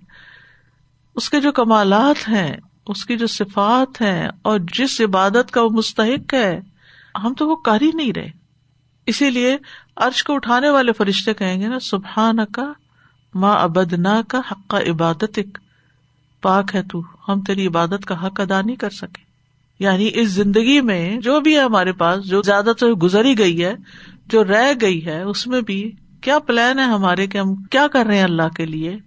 اس 1.15 1.29
کے 1.29 1.39
جو 1.41 1.51
کمالات 1.53 2.27
ہیں 2.29 2.55
اس 2.87 3.05
کی 3.05 3.17
جو 3.17 3.27
صفات 3.27 4.01
ہیں 4.01 4.27
اور 4.41 4.59
جس 4.73 5.01
عبادت 5.01 5.51
کا 5.51 5.61
وہ 5.61 5.69
مستحق 5.69 6.33
ہے، 6.33 6.61
ہم 7.23 7.33
تو 7.33 7.47
وہ 7.47 7.55
کر 7.55 7.81
ہی 7.81 7.91
نہیں 7.93 8.13
رہے۔ 8.13 8.29
اسی 9.05 9.29
لیے 9.29 9.57
ارش 9.97 10.23
کو 10.23 10.33
اٹھانے 10.33 10.69
والے 10.69 10.91
فرشتے 10.91 11.33
کہیں 11.33 11.61
گے 11.61 11.67
نا 11.67 11.79
سبحان 11.79 12.45
کا 12.45 12.73
ماں 13.33 13.55
ابد 13.55 13.93
نہ 13.93 14.21
کا 14.27 14.39
حق 14.51 14.67
کا 14.67 14.79
عبادت 14.79 15.39
پاک 16.41 16.75
ہے 16.75 16.83
تو 16.83 17.03
ہم 17.27 17.41
تیری 17.41 17.67
عبادت 17.67 18.05
کا 18.05 18.27
حق 18.27 18.39
ادا 18.39 18.61
نہیں 18.61 18.75
کر 18.75 18.89
سکے۔ 18.89 19.25
یعنی 19.79 20.09
اس 20.13 20.27
زندگی 20.27 20.81
میں 20.81 21.17
جو 21.17 21.39
بھی 21.39 21.55
ہے 21.55 21.61
ہمارے 21.61 21.91
پاس، 21.91 22.23
جو 22.23 22.41
زیادہ 22.41 22.71
تر 22.79 22.87
گزری 22.87 23.37
گئی 23.37 23.63
ہے، 23.63 23.75
جو 24.27 24.43
رہ 24.43 24.71
گئی 24.81 25.05
ہے، 25.05 25.21
اس 25.21 25.47
میں 25.47 25.61
بھی 25.61 25.91
کیا 26.21 26.39
پلان 26.39 26.79
ہے 26.79 26.83
ہمارے 26.83 27.27
کہ 27.27 27.37
ہم 27.37 27.55
کیا 27.55 27.87
کر 27.87 28.05
رہے 28.05 28.17
ہیں 28.17 28.23
اللہ 28.23 28.49
کے 28.55 28.65
لیے؟ 28.65 28.97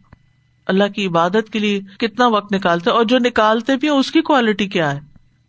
اللہ 0.69 0.85
کی 0.85 1.07
عبادت 1.07 1.51
کے 1.53 1.59
لیے 1.59 1.81
کتنا 1.99 2.27
وقت 2.27 2.53
نکالتے 2.53 2.91
اور 2.91 3.05
جو 3.05 3.19
نکالتے 3.19 3.77
بھی 3.77 3.89
ہیں، 3.89 3.97
اس 3.97 4.11
کی 4.11 4.21
کوالٹی 4.21 4.67
کیا 4.67 4.95
ہے؟ 4.95 5.01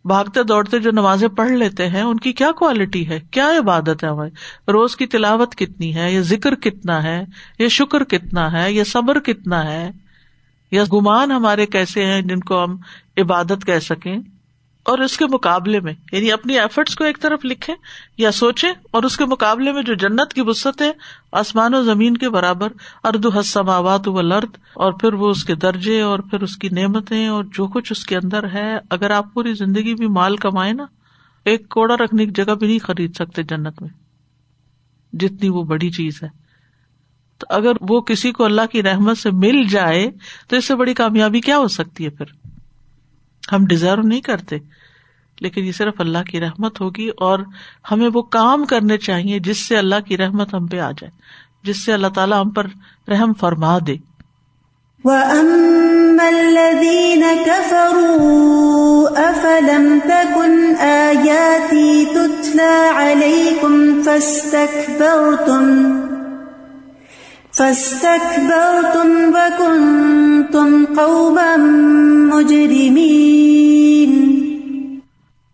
بھاگتے 0.04 0.42
دوڑتے 0.42 0.78
جو 0.78 0.90
نمازیں 0.90 1.28
پڑھ 1.28 1.50
لیتے 1.50 1.88
ہیں، 1.88 2.02
ان 2.02 2.16
کی 2.16 2.32
کیا 2.32 2.52
کوالٹی 2.52 3.08
ہے؟ 3.08 3.20
کیا 3.30 3.48
عبادت 3.58 4.04
ہے 4.04 4.08
ہماری؟ 4.08 4.30
روز 4.72 4.96
کی 4.96 5.06
تلاوت 5.06 5.54
کتنی 5.54 5.94
ہے؟ 5.94 6.12
یا 6.12 6.20
ذکر 6.20 6.54
کتنا 6.54 7.02
ہے؟ 7.02 7.24
یا 7.58 7.68
شکر 7.68 8.04
کتنا 8.04 8.52
ہے؟ 8.52 8.72
یا 8.72 8.84
صبر 8.86 9.20
کتنا 9.20 9.64
ہے؟ 9.64 9.90
یا 10.70 10.84
گمان 10.92 11.30
ہمارے 11.30 11.66
کیسے 11.66 12.04
ہیں 12.04 12.22
جن 12.22 12.40
کو 12.40 12.64
ہم 12.64 12.76
عبادت 13.16 13.66
کہہ 13.66 13.78
سکیں؟ 13.78 14.16
اور 14.82 14.98
اس 14.98 15.16
کے 15.16 15.26
مقابلے 15.26 15.80
میں 15.80 15.92
یعنی 16.12 16.32
اپنی 16.32 16.58
ایفرٹس 16.58 16.94
کو 16.94 17.04
ایک 17.04 17.20
طرف 17.20 17.44
لکھے 17.44 17.72
یا 18.18 18.32
سوچے 18.32 18.66
اور 18.90 19.02
اس 19.02 19.16
کے 19.16 19.24
مقابلے 19.24 19.72
میں 19.72 19.82
جو 19.82 19.94
جنت 19.94 20.34
کی 20.34 20.40
وسط 20.40 20.82
ہے 20.82 20.92
آسمان 21.32 21.74
و 21.74 21.82
زمین 21.82 22.16
کے 22.16 22.28
برابر 22.28 22.68
ارد 23.04 23.26
حسماوات 23.40 24.08
و 24.08 24.20
لرد 24.20 24.56
اور 24.74 24.92
پھر 24.92 25.12
وہ 25.12 25.30
اس 25.30 25.44
کے 25.44 25.54
درجے 25.54 26.00
اور 26.00 26.18
پھر 26.18 26.42
اس 26.42 26.56
کی 26.56 26.68
نعمتیں 26.68 27.26
اور 27.26 27.44
جو 27.44 27.66
کچھ 27.66 27.92
اس 27.92 28.06
کے 28.06 28.16
اندر 28.16 28.44
ہے، 28.44 28.78
اگر 28.90 29.10
آپ 29.10 29.34
پوری 29.34 29.54
زندگی 29.54 29.94
بھی 29.94 30.08
مال 30.08 30.36
کمائے 30.36 30.72
نا، 30.72 30.86
ایک 31.44 31.68
کوڑا 31.68 31.96
رکھنے 31.96 32.26
کی 32.26 32.30
جگہ 32.30 32.54
بھی 32.54 32.66
نہیں 32.66 32.78
خرید 32.78 33.14
سکتے 33.14 33.42
جنت 33.42 33.82
میں، 33.82 33.90
جتنی 35.12 35.48
وہ 35.48 35.62
بڑی 35.62 35.90
چیز 35.90 36.22
ہے۔ 36.22 36.28
تو 37.38 37.46
اگر 37.50 37.72
وہ 37.80 38.00
کسی 38.00 38.32
کو 38.32 38.44
اللہ 38.44 38.66
کی 38.72 38.82
رحمت 38.82 39.18
سے 39.18 39.30
مل 39.30 39.62
جائے، 39.64 40.10
تو 40.48 40.56
اس 40.56 40.64
سے 40.64 40.74
بڑی 40.74 40.94
کامیابی 40.94 41.40
کیا 41.40 41.58
ہو 41.58 41.68
سکتی 41.68 42.04
ہے 42.04 42.10
پھر؟ 42.10 42.49
ہم 43.52 43.66
ڈیزرو 43.66 44.02
نہیں 44.02 44.20
کرتے۔ 44.20 44.58
لیکن 45.40 45.64
یہ 45.64 45.72
صرف 45.72 45.94
اللہ 45.98 46.22
کی 46.30 46.40
رحمت 46.40 46.80
ہوگی 46.80 47.08
اور 47.16 47.38
ہمیں 47.90 48.08
وہ 48.14 48.22
کام 48.22 48.64
کرنے 48.64 48.98
چاہیے 48.98 49.38
جس 49.38 49.66
سے 49.66 49.78
اللہ 49.78 50.00
کی 50.06 50.16
رحمت 50.16 50.54
ہم 50.54 50.66
پہ 50.66 50.78
آ 50.78 50.90
جائے، 50.90 51.10
جس 51.62 51.84
سے 51.84 51.92
اللہ 51.92 52.06
تعالیٰ 52.06 52.44
ہم 52.44 52.50
پر 52.50 52.66
رحم 53.08 53.32
فرما 53.32 53.78
دے۔ 53.86 53.96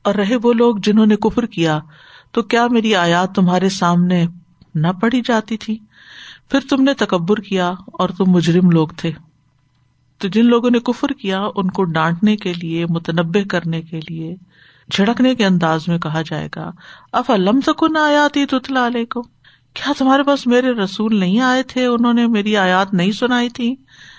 اور 0.02 0.14
رہے 0.14 0.36
وہ 0.42 0.52
لوگ 0.52 0.76
جنہوں 0.76 1.06
نے 1.06 1.16
کفر 1.16 1.46
کیا، 1.46 1.78
تو 2.32 2.42
کیا 2.42 2.66
میری 2.66 2.94
آیات 2.94 3.34
تمہارے 3.34 3.68
سامنے 3.68 4.26
نہ 4.74 4.86
پڑی 5.00 5.20
جاتی 5.24 5.56
تھی؟ 5.56 5.78
پھر 6.50 6.60
تم 6.70 6.82
نے 6.82 6.94
تکبر 6.94 7.36
کیا 7.36 7.72
اور 7.86 8.08
تم 8.08 8.24
مجرم 8.26 8.70
لوگ 8.70 8.88
تھے۔ 8.96 9.12
تو 10.18 10.28
جن 10.28 10.46
لوگوں 10.46 10.70
نے 10.70 10.78
کفر 10.78 11.08
کیا، 11.08 11.42
ان 11.54 11.70
کو 11.70 11.84
ڈانٹنے 11.84 12.36
کے 12.36 12.52
لیے 12.52 12.86
متنبع 12.86 13.40
کرنے 13.50 13.82
کے 13.82 14.00
لیے، 14.08 14.36
جھڑکنے 14.90 15.34
کے 15.34 15.46
انداز 15.46 15.88
میں 15.88 15.98
کہا 15.98 16.22
جائے 16.22 16.48
گا۔ 16.56 16.70
اف 17.12 17.30
علم 17.30 17.60
تکن 17.66 17.96
آیاتی 17.96 18.46
تتلا 18.46 18.86
علیہ 18.86 19.04
کیا 19.76 19.92
تمہارے 19.98 20.22
پاس 20.22 20.46
میرے 20.46 20.72
رسول 20.72 21.16
نہیں 21.16 21.40
آئے 21.40 21.62
تھے؟ 21.62 21.86
انہوں 21.86 22.14
نے 22.14 22.26
میری 22.26 22.56
آیات 22.56 22.94
نہیں 22.94 23.12
سنائی 23.12 23.48
تھی۔ 23.48 23.74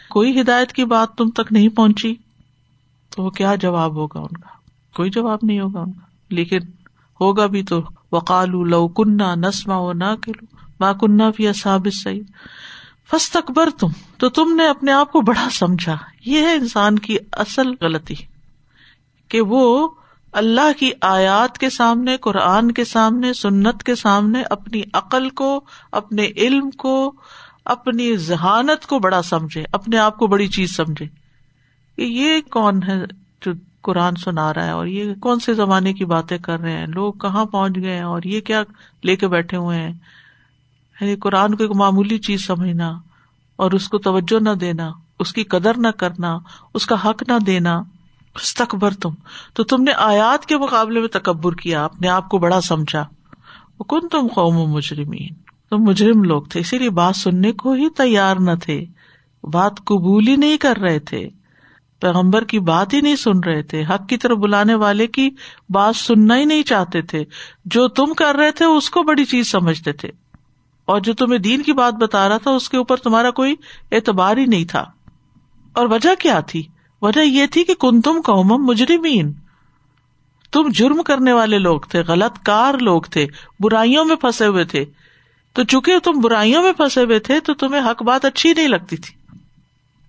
کوئی 0.10 0.41
ہدایت 0.41 0.72
کی 0.72 0.86
بات 0.86 1.15
تم 1.15 1.30
تک 1.30 1.52
نہیں 1.52 1.70
پہنچی۔ 1.70 2.15
تو 3.15 3.24
وہ 3.24 3.30
کیا 3.30 3.56
جواب 3.56 3.96
ہوگا 3.96 4.20
ان 4.20 4.38
کا؟ 4.38 4.50
کوئی 4.96 5.10
جواب 5.10 5.39
نہیں 5.43 5.60
ہوگا 5.60 5.80
ان 5.80 5.91
کا۔ 5.91 6.06
لیکن 6.30 6.60
ہوگا 7.22 7.46
بھی 7.46 7.63
تو 7.63 7.82
وقال 8.12 8.70
لو 8.70 8.88
کنہ 8.88 9.24
نسما 9.36 9.78
و 9.78 9.93
نہ 9.93 10.15
کلو 10.24 10.46
ماں 10.80 10.93
کنہ 10.93 11.24
بھی 11.36 11.48
اصاب 11.48 11.88
صحیح 11.93 12.22
فس 13.12 13.36
اکبر 13.36 13.70
تم، 13.80 13.88
تو 14.17 14.30
تم 14.30 14.56
نے 14.56 14.67
اپنے 14.67 14.91
آپ 14.91 15.12
کو 15.12 15.22
بڑا 15.22 15.48
سمجھا۔ 15.52 15.98
یہ 16.26 16.41
ہے 16.41 16.54
انسان 16.54 17.00
کی 17.00 17.17
اصل 17.32 17.72
غلطی 17.82 18.15
کہ 19.28 19.41
وہ 19.41 19.89
اللہ 20.38 20.80
کی 20.80 20.91
آیات 21.02 21.58
کے 21.58 21.69
سامنے، 21.69 22.17
قرآن 22.17 22.71
کے 22.71 22.86
سامنے، 22.86 23.34
سنت 23.34 23.84
کے 23.84 23.95
سامنے 23.95 24.43
اپنی 24.50 24.82
عقل 24.93 25.30
کو، 25.30 25.65
اپنے 25.91 26.26
علم 26.26 26.71
کو، 26.71 27.13
اپنی 27.65 28.17
ذہانت 28.17 28.86
کو 28.86 29.00
بڑا 29.00 29.21
سمجھے، 29.21 29.63
اپنے 29.71 29.97
آپ 29.97 30.17
کو 30.17 30.28
بڑی 30.28 30.47
چیز 30.47 30.76
سمجھے۔ 30.76 31.06
یہ 31.97 32.41
کون 32.52 32.84
ہے 32.84 33.06
جو 33.45 33.52
قرآن 33.82 34.15
سنا 34.15 34.54
رہا 34.54 34.65
ہے؟ 34.65 34.71
اور 34.71 34.86
یہ 34.86 35.13
کون 35.13 35.39
سے 35.39 35.54
زمانے 35.54 35.93
کی 35.93 36.06
باتیں 36.06 36.38
کر 36.38 36.60
رہے 36.60 36.71
ہیں؟ 36.71 36.88
لوگ 36.88 37.13
کہاں 37.13 37.45
پہنچ 37.45 37.76
گئے 37.76 37.95
ہیں؟ 37.95 38.04
اور 38.04 38.21
یہ 38.26 38.41
کیا 38.41 38.63
لے 39.04 39.15
کے 39.15 39.28
بیٹھے 39.28 39.58
ہوئے 39.58 39.80
ہیں؟ 39.80 39.93
یعنی 41.02 41.15
قرآن 41.15 41.56
کو 41.56 41.63
ایک 41.63 41.76
معمولی 41.76 42.17
چیز 42.17 42.47
سمجھنا 42.47 42.93
اور 43.56 43.71
اس 43.71 43.89
کو 43.89 43.97
توجہ 43.97 44.43
نہ 44.43 44.50
دینا، 44.50 44.91
اس 45.19 45.34
کی 45.34 45.43
قدر 45.43 45.78
نہ 45.78 45.88
کرنا، 45.88 46.38
اس 46.73 46.86
کا 46.86 47.10
حق 47.10 47.23
نہ 47.28 47.39
دینا۔ 47.45 47.82
تکبر 48.43 48.93
تم 48.93 49.10
تو 49.54 49.63
تم 49.63 49.84
نے 49.84 49.91
آیات 49.91 50.45
کے 50.45 50.58
مقابلے 50.58 51.00
میں 51.00 51.08
تکبر 51.08 51.54
کیا، 51.54 51.86
اپنے 51.86 52.08
آپ 52.08 52.30
کو 52.30 52.38
بڑا 52.38 52.62
سمجھا۔ 52.62 53.06
کن 53.80 54.08
تم 54.08 54.28
قوم 54.28 54.71
مجرمین۔ 54.71 55.34
تم 55.69 55.78
مجرم 55.78 56.23
لوگ 56.23 56.43
تھے، 56.43 56.60
اسی 56.60 56.78
لیے 56.78 56.89
بات 56.89 57.15
سننے 57.15 57.52
کو 57.52 57.73
ہی 57.73 57.89
تیار 57.89 58.36
نہ 58.36 58.52
تھے۔ 58.62 58.86
بات 59.43 59.78
قبول 59.78 60.28
ہی 60.28 60.36
نہیں 60.36 60.58
کر 60.58 60.78
رہے 60.78 61.00
تھے۔ 61.00 61.30
پیغمبر 62.02 62.43
کی 62.43 62.60
بات 62.60 62.93
ہی 62.93 63.02
نہیں 63.02 63.15
سن 63.15 63.39
رہے 63.39 63.63
تھے۔ 63.63 63.84
حق 63.84 64.10
کی 64.10 64.17
طرف 64.17 64.38
بلانے 64.38 64.76
والے 64.76 65.08
کی 65.08 65.30
بات 65.69 65.95
سننا 65.95 66.38
ہی 66.38 66.45
نہیں 66.45 66.63
چاہتے 66.63 67.02
تھے۔ 67.02 67.23
جو 67.65 67.88
تم 67.88 68.13
کر 68.13 68.36
رہے 68.36 68.52
تھے، 68.52 68.65
اس 68.65 68.89
کو 68.89 69.04
بڑی 69.04 69.26
چیز 69.26 69.52
سمجھتے 69.52 69.91
تھے۔ 69.91 70.10
اور 70.86 71.00
جو 71.00 71.13
تمہیں 71.13 71.39
دین 71.39 71.63
کی 71.63 71.73
بات 71.73 71.93
بتا 71.93 72.30
رہا 72.30 72.38
تھا، 72.38 72.52
اس 72.52 72.69
کے 72.69 72.78
اوپر 72.78 72.97
تمہارا 72.97 73.32
کوئی 73.32 73.56
اعتبار 73.91 74.38
ہی 74.38 74.45
نہیں 74.45 74.65
تھا۔ 74.65 74.86
اور 75.73 75.86
وجہ 75.86 76.10
کیا 76.19 76.39
تھی؟ 76.39 76.63
وجہ 77.02 77.20
یہ 77.20 77.46
تھی 77.46 77.64
کہ 77.64 77.74
کن 77.74 78.02
تم 78.02 78.22
قوم 78.26 78.66
مجرمین۔ 78.66 79.34
تم 80.52 80.70
جرم 80.70 81.04
کرنے 81.04 81.34
والے 81.34 81.60
لوگ 81.60 81.80
تھے، 81.80 82.02
غلط 82.02 82.46
کار 82.46 82.74
لوگ 82.74 83.02
تھے، 83.02 83.28
برائیوں 83.60 84.06
میں 84.06 84.16
پھنسے 84.16 84.46
ہوئے 84.46 84.64
تھے۔ 84.64 84.86
تو 85.54 85.64
چونکہ 85.64 86.00
تم 86.00 86.12
برائیوں 86.20 86.64
میں 86.64 86.72
پھنسے 86.72 87.04
ہوئے 87.04 87.20
تھے، 87.20 87.40
تو 87.40 87.54
تمہیں 87.54 87.82
حق 87.82 88.04
بات 88.04 88.26
اچھی 88.26 88.54
نہیں 88.54 88.68
لگتی 88.68 88.98
تھی۔ 88.98 89.16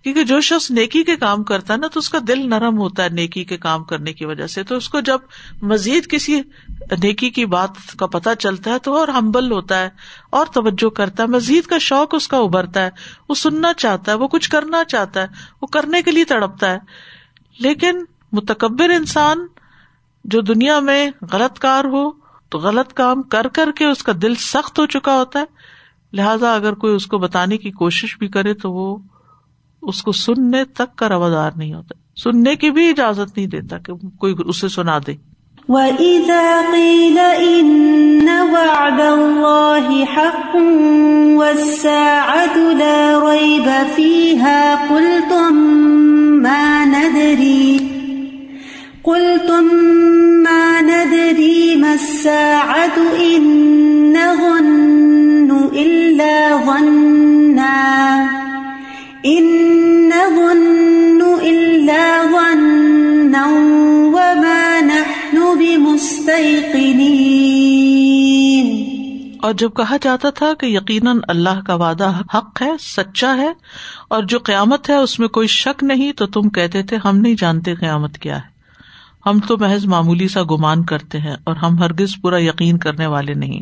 کیونکہ 0.02 0.24
جو 0.24 0.40
شخص 0.40 0.70
نیکی 0.70 1.04
کے 1.04 1.16
کام 1.16 1.44
کرتا 1.44 1.72
ہے 1.72 1.78
نا، 1.78 1.87
تو 1.87 1.98
اس 1.98 2.11
کا 2.11 2.18
دل 2.28 2.50
نرم 2.50 2.78
ہوتا 2.78 3.04
ہے 3.04 3.08
نیکی 3.08 3.44
کے 3.44 3.56
کام 3.56 3.84
کرنے 3.84 4.12
کی 4.12 4.24
وجہ 4.24 4.46
سے۔ 4.46 4.62
تو 4.62 4.76
اس 4.76 4.88
کو 4.88 5.00
جب 5.00 5.18
مزید 5.62 6.11
کسی 6.11 6.42
نیکی 7.02 7.30
کی 7.30 7.46
بات 7.46 7.70
کا 7.98 8.06
پتا 8.06 8.34
چلتا 8.34 8.70
ہے 8.70 8.78
تو 8.78 8.96
اور 8.96 9.08
ہمبل 9.08 9.52
ہوتا 9.52 9.78
ہے 9.78 9.88
اور 10.30 10.46
توجہ 10.46 10.88
کرتا 10.88 11.22
ہے۔ 11.22 11.28
مزید 11.28 11.64
کا 11.64 11.78
شوق 11.78 12.14
اس 12.14 12.28
کا 12.28 12.37
ابھرتا 12.37 12.82
ہے۔ 12.82 12.90
وہ 13.28 13.34
سننا 13.34 13.72
چاہتا 13.72 14.12
ہے، 14.12 14.16
وہ 14.16 14.28
کچھ 14.28 14.50
کرنا 14.50 14.84
چاہتا 14.84 15.22
ہے۔ 15.22 15.26
وہ 15.62 15.66
کرنے 15.66 16.02
کے 16.02 16.11
لیے 16.11 16.24
تڑپتا 16.24 16.70
ہے۔ 16.70 16.78
لیکن 17.58 18.04
متکبر 18.32 18.90
انسان 18.90 19.46
جو 20.24 20.40
دنیا 20.40 20.80
میں 20.80 21.11
غلط 21.32 21.58
کار 21.58 21.84
ہو، 21.84 22.11
تو 22.48 22.58
غلط 22.58 22.92
کام 22.92 23.22
کر 23.22 23.48
کر 23.48 23.72
کے 23.72 23.84
اس 23.84 24.02
کا 24.02 24.12
دل 24.22 24.34
سخت 24.34 24.78
ہو 24.78 24.87
چکا 24.87 25.18
ہوتا 25.18 25.38
ہے۔ 25.38 25.44
لہذا 26.12 26.54
اگر 26.54 26.72
کوئی 26.72 26.94
اس 26.94 27.06
کو 27.06 27.18
بتانے 27.18 27.58
کی 27.58 27.70
کوشش 27.70 28.18
بھی 28.18 28.28
کرے 28.28 28.54
تو 28.54 28.72
وہ 28.72 28.96
اس 29.82 30.02
کو 30.02 30.12
سننے 30.12 30.64
تک 30.64 30.96
کا 30.96 31.08
روادار 31.08 31.50
نہیں 31.56 31.74
ہوتا 31.74 31.94
سننے 32.22 32.56
کی 32.56 32.70
بھی 32.70 32.88
اجازت 32.88 33.36
نہیں 33.36 33.46
دیتا 33.46 33.78
کہ 33.78 33.92
کوئی 34.18 34.34
اسے 34.46 34.68
سنا 34.68 34.98
دے۔ 34.98 35.14
وَإِذَا 35.68 36.60
قِيلَ 36.72 37.20
إِنَّ 37.20 38.30
وَعْدَ 38.52 39.00
اللَّهِ 39.00 40.04
حَقٌ 40.16 40.60
وَالسَّاعَةُ 41.36 42.58
لَا 42.72 43.32
رَيْبَ 43.32 43.70
فِيهَا 43.94 44.74
قُلْتُمْ 44.88 46.07
اور 69.48 69.56
جب 69.56 69.70
کہا 69.76 69.96
جاتا 70.02 70.30
تھا 70.30 70.54
کہ 70.61 70.66
یقیناً 70.66 71.18
اللہ 71.28 71.61
کا 71.66 71.74
وعدہ 71.74 72.20
حق 72.34 72.62
ہے، 72.62 72.70
سچا 72.80 73.37
ہے، 73.37 73.52
اور 74.08 74.22
جو 74.22 74.38
قیامت 74.38 74.90
ہے، 74.90 74.94
اس 74.94 75.18
میں 75.18 75.28
کوئی 75.28 75.48
شک 75.48 75.84
نہیں، 75.84 76.12
تو 76.12 76.26
تم 76.26 76.48
کہتے 76.48 76.82
تھے، 76.82 76.96
ہم 77.04 77.18
نہیں 77.18 77.34
جانتے 77.38 77.74
قیامت 77.74 78.18
کیا 78.18 78.37
ہے۔ 78.37 78.48
ہم 79.26 79.38
تو 79.48 79.58
محض 79.58 79.87
معمولی 79.87 80.28
سا 80.28 80.42
گمان 80.42 80.84
کرتے 80.84 81.18
ہیں، 81.18 81.37
اور 81.44 81.56
ہم 81.56 81.78
ہرگز 81.78 82.08
پورا 82.22 82.42
یقین 82.42 82.78
کرنے 82.78 83.06
والے 83.06 83.34
نہیں۔ 83.34 83.61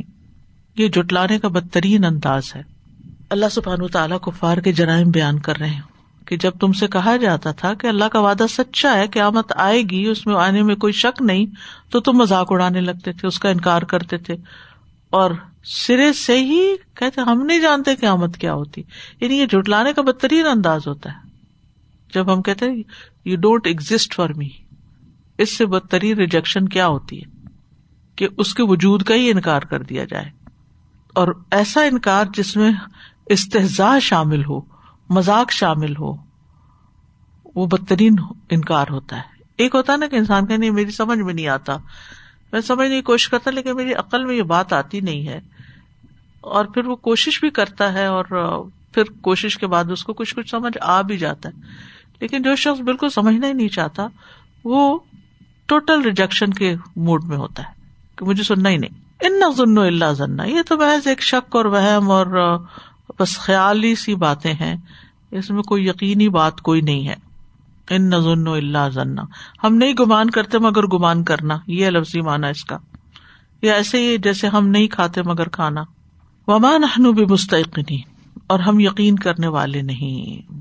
یہ 0.77 0.88
جٹلانے 0.88 1.38
کا 1.38 1.49
بدترین 1.49 2.05
انداز 2.05 2.42
ہے۔ 2.57 2.62
اللہ 3.31 3.46
سبحان 3.51 3.87
تعالیٰ 3.87 4.20
کو 4.20 4.31
فار 4.31 4.57
کے 4.57 4.72
جرائم 4.72 5.11
بیان 5.11 5.38
کر 5.38 5.59
رہے 5.59 5.68
ہیں 5.68 5.81
کہ 6.27 6.37
جب 6.37 6.53
تم 6.61 6.72
سے 6.72 6.87
کہا 6.87 7.16
جاتا 7.16 7.53
تھا 7.53 7.75
کہ 7.75 7.87
اللہ 7.87 8.05
کا 8.05 8.20
وعدہ 8.20 8.46
سچا 8.51 8.94
ہے، 8.94 9.07
قیامت 9.07 9.53
آئے 9.57 9.83
گی، 9.83 10.07
اس 10.07 10.27
میں 10.27 10.35
آنے 10.35 10.62
میں 10.62 10.77
کوئی 10.77 10.92
شک 10.92 11.22
نہیں، 11.22 11.46
تو 11.90 12.01
تم 12.01 12.12
مذاق 12.12 12.46
اڑانے 12.51 12.81
لگتے 12.81 13.12
تھے، 13.12 13.29
اس 13.29 13.38
کا 13.38 13.49
انکار 13.49 13.83
کرتے 13.83 14.16
تھے۔ 14.16 14.37
اور 15.11 15.31
سرے 15.68 16.12
سے 16.12 16.44
ہی 16.44 16.74
کہتے 16.94 17.20
ہم 17.20 17.42
نہیں 17.42 17.61
جانتے 17.61 17.96
قیامت 17.96 18.37
کیا 18.37 18.55
ہوتی۔ 18.55 18.83
یعنی 19.20 19.38
یہ 19.38 19.46
جٹلانے 19.46 19.92
کا 19.92 20.02
بدترین 20.02 20.46
انداز 20.46 20.87
ہوتا 20.87 21.12
ہے۔ 21.12 21.29
جب 22.14 22.33
ہم 22.33 22.42
کہتے 22.42 22.66
you 23.24 23.37
don't 23.37 23.66
exist 23.66 24.14
for 24.14 24.31
me 24.31 24.48
اس 25.38 25.57
سے 25.57 25.66
بدترین 25.66 26.18
ریجیکشن 26.18 26.68
کیا 26.68 26.87
ہوتی 26.87 27.20
ہے؟ 27.20 27.46
کہ 28.16 28.29
اس 28.38 28.55
کے 28.55 28.62
وجود 28.62 29.02
کا 29.02 29.14
ہی 29.14 29.31
انکار 29.31 29.61
کر 29.61 29.83
دیا 29.83 30.05
جائے۔ 30.05 30.31
اور 31.14 31.29
ایسا 31.50 31.83
انکار 31.83 32.24
جس 32.37 32.57
میں 32.57 32.72
استحزا 33.26 33.98
شامل 33.98 34.44
ہو، 34.44 34.61
مذاق 35.11 35.52
شامل 35.52 35.96
ہو، 35.96 36.12
وہ 37.55 37.66
بدترین 37.66 38.16
انکار 38.50 38.87
ہوتا 38.90 39.16
ہے۔ 39.16 39.42
ایک 39.57 39.74
ہوتا 39.74 39.92
ہے 39.92 39.98
نا 39.98 40.07
کہ 40.07 40.16
انسان 40.16 40.46
کا 40.46 40.57
نہیں، 40.57 40.70
میری 40.70 40.90
سمجھ 40.90 41.18
میں 41.18 41.35
نہیں 41.35 41.48
آتا۔ 41.48 41.76
میں 42.52 42.61
سمجھنے 42.61 42.96
کی 42.96 43.02
کوشش 43.02 43.29
کرتا 43.29 43.50
لیکن 43.50 43.76
میری 43.76 43.94
عقل 43.94 44.24
میں 44.24 44.35
یہ 44.35 44.42
بات 44.42 44.72
آتی 44.72 45.00
نہیں 45.00 45.29
ہے۔ 45.29 45.56
اور 46.46 46.64
پھر 46.64 46.87
وہ 46.87 46.96
کوشش 46.96 47.40
بھی 47.40 47.50
کرتا 47.50 47.92
ہے 47.92 48.06
اور 48.06 48.24
پھر 48.92 49.04
کوشش 49.04 49.59
کے 49.59 49.66
بعد 49.66 49.85
اس 49.90 50.04
کو 50.04 50.12
کچھ 50.12 50.35
کچھ 50.35 50.50
سمجھ 50.50 50.78
آ 50.80 51.02
بھی 51.02 51.18
جاتا 51.18 51.48
ہے۔ 51.48 51.61
لیکن 52.20 52.42
جو 52.42 52.56
شخص 52.56 52.80
بالکل 52.80 53.09
سمجھنا 53.09 53.46
ہی 53.46 53.52
نہیں 53.52 53.68
چاہتا، 53.68 54.06
وہ 54.64 54.98
ٹوٹل 55.66 56.02
ریجیکشن 56.02 56.50
کے 56.50 56.74
موڈ 56.96 57.24
میں 57.24 57.37
ہوتا 57.37 57.62
ہے 57.62 57.72
کہ 58.16 58.24
مجھے 58.24 58.42
سننا 58.42 58.68
ہی 58.68 58.76
نہیں۔ 58.76 59.06
ان 59.20 59.40
نہ 59.74 59.80
اللہ 59.80 60.12
ذنّا 60.12 60.44
یہ 60.44 60.62
تو 60.68 60.76
محض 60.78 61.06
ایک 61.06 61.22
شک 61.22 61.56
اور 61.56 61.64
وہم 61.64 62.11
اور 62.11 62.59
بس 63.18 63.38
خیالی 63.38 63.94
سی 63.94 64.14
باتیں 64.14 64.52
ہیں۔ 64.52 64.76
اس 65.30 65.50
میں 65.50 65.62
کوئی 65.62 65.88
یقینی 65.88 66.28
بات 66.28 66.61
کوئی 66.61 66.80
نہیں 66.80 67.09
ہے۔ 67.09 67.14
ان 67.90 68.11
نظن 68.11 68.48
اللہ 68.48 68.88
ذنا 68.88 69.22
ہم 69.64 69.74
نہیں 69.74 69.92
گمان 69.92 70.30
کرتے 70.30 70.59
مگر 70.59 70.87
گمان 70.87 71.24
کرنا، 71.24 71.59
یہ 71.66 71.90
لفظی 71.90 72.20
مانا 72.20 72.48
اس 72.48 72.64
کا۔ 72.64 72.78
یا 73.62 73.74
ایسے 73.74 73.98
ہی 73.98 74.18
جیسے 74.18 74.48
ہم 74.48 74.68
نہیں 74.68 74.87
کھاتے 74.87 75.22
مگر 75.22 75.48
کھانا۔ 75.48 75.82
ومان 76.46 76.85
ہنو 76.85 77.12
بھی 77.12 77.24
مستقنی 77.24 78.00
اور 78.46 78.61
ہم 78.61 78.80
یقین 78.80 79.16
کرنے 79.16 79.46
والے 79.46 79.82
نہیں۔ 79.82 80.52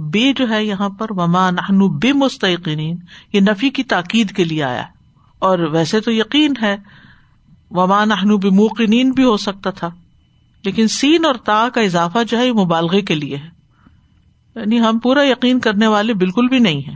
بے 0.00 0.32
جو 0.32 0.50
ہے 0.50 0.64
یہاں 0.64 0.88
پر 0.88 1.06
ومان 1.10 1.54
ہنو 1.68 1.88
بے 1.88 2.12
مستقین 2.12 2.96
یہ 3.32 3.40
نفی 3.40 3.70
کی 3.70 3.82
تاکید 3.84 4.30
کے 4.30 4.44
لیے 4.44 4.64
آیا۔ 4.64 4.84
اور 5.38 5.58
ویسے 5.58 6.00
تو 6.00 6.12
یقین 6.12 6.52
ہے 6.62 6.76
ومان 7.70 8.12
ہنو 8.12 8.36
بھی 8.36 8.50
موقنین 8.50 9.10
بھی 9.10 9.24
ہو 9.24 9.36
سکتا 9.36 9.70
تھا، 9.70 9.90
لیکن 10.64 10.88
سین 10.88 11.24
اور 11.24 11.34
تا 11.34 11.68
کا 11.74 11.80
اضافہ 11.80 12.18
جو 12.28 12.38
ہے 12.38 12.46
یہ 12.46 12.52
مبالغے 12.52 13.00
کے 13.00 13.14
لیے 13.14 13.36
ہے۔ 13.36 13.48
یعنی 14.56 14.80
ہم 14.80 14.98
پورا 14.98 15.24
یقین 15.24 15.60
کرنے 15.60 15.86
والے 15.86 16.14
بالکل 16.14 16.48
بھی 16.48 16.58
نہیں 16.58 16.88
ہے 16.88 16.94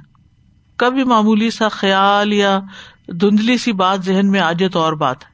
کبھی 0.77 1.05
معمولی 1.05 1.51
سا 1.51 1.69
خیال 1.69 2.33
یا 2.33 2.61
دھندلی 3.09 3.57
سی 3.57 3.73
بات 3.73 4.05
ذہن 4.05 4.31
میں 4.31 4.41
آ 4.41 4.53
جائے 4.53 4.69
تو 4.69 4.81
اور 4.81 4.93
بات 4.93 5.25
ہے۔ 5.25 5.30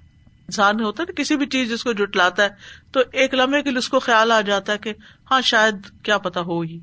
انسان 0.49 0.81
ہوتا 0.81 1.03
ہے 1.03 1.13
نا 1.13 1.23
کسی 1.23 1.37
بھی 1.37 1.47
چیز 1.47 1.71
جس 1.71 1.85
کو 1.85 1.93
جٹلاتا 1.93 2.43
ہے 2.43 2.49
تو 2.93 3.01
ایک 3.13 3.35
لمحے 3.35 3.63
کے 3.63 3.71
لیے 3.71 3.79
اس 3.79 3.89
کو 3.89 4.01
خیال 4.01 4.33
آ 4.33 4.41
جاتا 4.41 4.73
ہے 4.73 4.79
کہ 4.79 4.93
ہاں 5.31 5.41
شاید 5.41 5.75
کیا 6.03 6.19
پتا 6.19 6.41
ہو 6.41 6.61
ہی۔ 6.61 6.79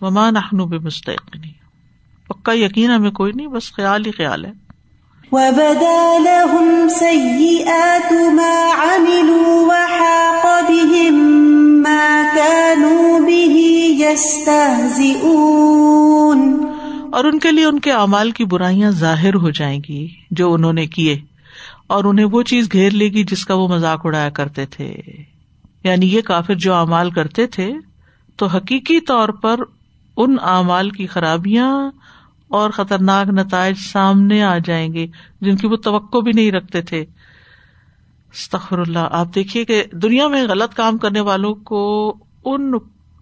ممان 0.00 0.36
اخنو 0.36 0.66
بے 0.66 0.78
مستحق 0.78 1.36
نہیں 1.36 1.52
پکا 2.28 2.52
یقین 2.52 2.90
ہمیں 2.90 3.10
کوئی 3.10 3.32
نہیں 3.34 3.46
بس 3.46 3.72
خیال 3.72 4.06
ہی 4.06 4.10
خیال 4.10 4.44
ہے۔ 4.44 4.52
اور 17.12 17.24
ان 17.24 17.38
کے 17.38 17.50
لیے 17.50 17.64
ان 17.64 17.80
کے 17.80 17.92
اعمال 17.92 18.30
کی 18.30 18.44
برائیاں 18.44 18.90
ظاہر 18.90 19.34
ہو 19.34 19.50
جائیں 19.50 19.80
گی 19.88 20.08
جو 20.30 20.52
انہوں 20.54 20.72
نے 20.72 20.86
کیے۔ 20.86 21.35
اور 21.86 22.04
انہیں 22.04 22.26
وہ 22.26 22.42
چیز 22.42 22.68
گھیر 22.72 22.90
لے 22.90 23.08
گی 23.08 23.24
جس 23.24 23.46
کا 23.46 23.54
وہ 23.54 23.68
مذاق 23.68 24.00
اڑایا 24.04 24.30
کرتے 24.30 24.66
تھے۔ 24.66 24.96
یعنی 25.84 26.06
یہ 26.06 26.20
کافر 26.20 26.54
جو 26.54 26.74
اعمال 26.74 27.10
کرتے 27.10 27.46
تھے، 27.46 27.72
تو 28.36 28.46
حقیقی 28.46 29.00
طور 29.00 29.28
پر 29.28 29.60
ان 30.16 30.36
اعمال 30.42 30.90
کی 30.90 31.06
خرابیاں 31.06 31.90
اور 32.48 32.70
خطرناک 32.70 33.28
نتائج 33.28 33.76
سامنے 33.78 34.42
آ 34.42 34.58
جائیں 34.58 34.94
گے، 34.94 35.06
جن 35.40 35.56
کی 35.56 35.66
وہ 35.66 35.76
توقع 35.76 36.18
بھی 36.18 36.32
نہیں 36.32 36.52
رکھتے 36.52 36.82
تھے۔ 36.82 37.00
استخر 38.32 38.78
اللہ، 38.78 39.08
آپ 39.10 39.34
دیکھیے 39.34 39.64
کہ 39.64 39.84
دنیا 39.92 40.28
میں 40.28 40.46
غلط 40.46 40.74
کام 40.74 40.98
کرنے 40.98 41.20
والوں 41.20 41.54
کو 41.54 42.14
ان 42.44 42.72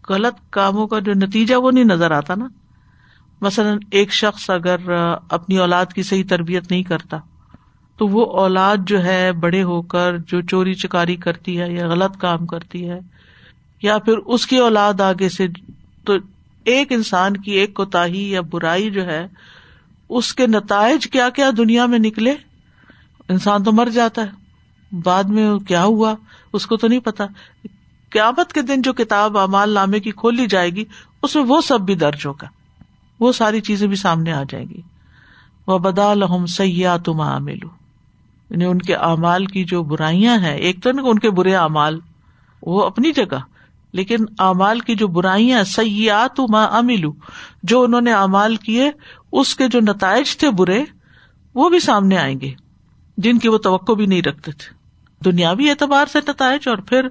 غلط 0.09 0.35
کاموں 0.51 0.87
کا 0.87 0.99
جو 0.99 1.13
نتیجہ 1.13 1.55
وہ 1.55 1.71
نہیں 1.71 1.85
نظر 1.85 2.11
آتا 2.11 2.35
نا۔ 2.35 2.49
مثلاً 3.41 3.79
ایک 3.91 4.13
شخص 4.13 4.51
اگر 4.51 4.77
اپنی 5.31 5.59
اولاد 5.59 5.87
کی 5.87 6.03
صحیح 6.03 6.25
تربیت 6.29 6.71
نہیں 6.71 6.83
کرتا 6.83 7.19
تو 7.97 8.09
وہ 8.09 8.27
اولاد 8.27 8.77
جو 8.87 9.05
ہے 9.05 9.33
بڑے 9.33 9.63
ہو 9.63 9.83
کر 9.83 10.19
جو 10.19 10.41
چوری 10.41 10.75
چکاری 10.75 11.17
کرتی 11.17 11.61
ہے 11.61 11.73
یا 11.73 11.89
غلط 11.89 12.19
کام 12.19 12.47
کرتی 12.47 12.89
ہے، 12.89 12.99
یا 13.83 13.99
پھر 13.99 14.19
اس 14.19 14.47
کی 14.47 14.57
اولاد 14.57 15.01
آگے 15.01 15.29
سے، 15.29 15.47
تو 16.05 16.13
ایک 16.65 16.93
انسان 16.93 17.37
کی 17.37 17.53
ایک 17.53 17.75
کوتا 17.75 18.05
یا 18.11 18.41
برائی 18.41 18.91
جو 18.91 19.07
ہے، 19.07 19.27
اس 20.09 20.35
کے 20.35 20.47
نتائج 20.47 21.07
کیا 21.07 21.31
کیا 21.31 21.51
دنیا 21.57 21.87
میں 21.87 21.99
نکلے؟ 21.99 22.35
انسان 23.29 23.65
تو 23.65 23.73
مر 23.73 23.87
جاتا 23.87 24.23
ہے۔ 24.23 24.45
بعد 25.05 25.25
میں 25.25 25.59
کیا 25.59 25.85
ہوا؟ 25.85 26.15
اس 26.53 26.67
کو 26.67 26.77
تو 26.77 26.89
نہیں 26.89 27.01
پتا۔ 27.01 27.25
قیامت 28.11 28.53
کے 28.53 28.63
دن 28.63 28.83
جو 28.83 28.93
کتاب 28.93 29.39
امال 29.39 29.71
نامے 29.71 30.01
کی 30.01 30.11
کھولی 30.11 30.47
جائے 30.47 30.71
گی، 30.71 30.85
اس 31.23 31.37
میں 31.37 31.45
وہ 31.45 31.61
سب 31.61 31.81
بھی 31.81 31.95
درج 31.95 32.27
ہوگا۔ 32.27 32.47
وہ 33.21 33.33
ساری 33.33 33.61
چیزیں 33.61 33.89
بھی 33.89 33.97
سامنے 33.97 34.33
آ 34.33 34.43
جائیں 34.49 34.67
گی۔ 34.69 34.81
وہ 35.67 35.79
بدا 35.79 36.15
لہم 36.15 36.47
سیاح 36.47 36.97
تم 36.97 37.21
عاملو 37.21 37.84
یعنی 38.55 38.65
ان 38.65 38.79
کے 38.79 38.95
اعمال 38.95 39.47
کی 39.47 39.65
جو 39.65 39.83
برائیاں 39.83 40.39
ہیں، 40.39 40.57
ایک 40.57 40.83
تو 40.83 40.93
نا 40.93 41.03
ان 41.05 41.19
کے 41.19 41.31
برے 41.31 41.55
اعمال، 41.55 42.01
وہ 42.63 42.85
اپنی 42.85 43.13
جگہ، 43.13 43.39
لیکن 43.93 44.17
اعمال 44.39 44.81
کی 44.81 44.95
جو 44.95 45.09
برائیاں 45.09 45.65
سیاحت 45.65 46.41
ماں 46.51 46.69
املو 46.69 47.13
جو 47.63 47.83
انہوں 47.83 48.01
نے 48.01 48.13
اعمال 48.13 48.57
کیے، 48.57 48.91
اس 49.33 49.57
کے 49.57 49.69
جو 49.69 49.81
نتائج 49.81 50.37
تھے 50.37 50.51
برے، 50.51 50.85
وہ 51.55 51.69
بھی 51.69 51.81
سامنے 51.81 52.17
آئیں 52.17 52.41
گے، 52.41 52.53
جن 53.17 53.39
کی 53.39 53.49
وہ 53.49 53.59
توقع 53.59 53.93
بھی 53.93 54.07
نہیں 54.07 54.23
رکھتے 54.23 54.53
تھے۔ 54.53 54.75
دنیاوی 55.25 55.71
اعتبار 55.71 56.07
سے 56.07 56.19
نتائج 56.29 56.69
اور 56.69 56.77
پھر 56.77 57.09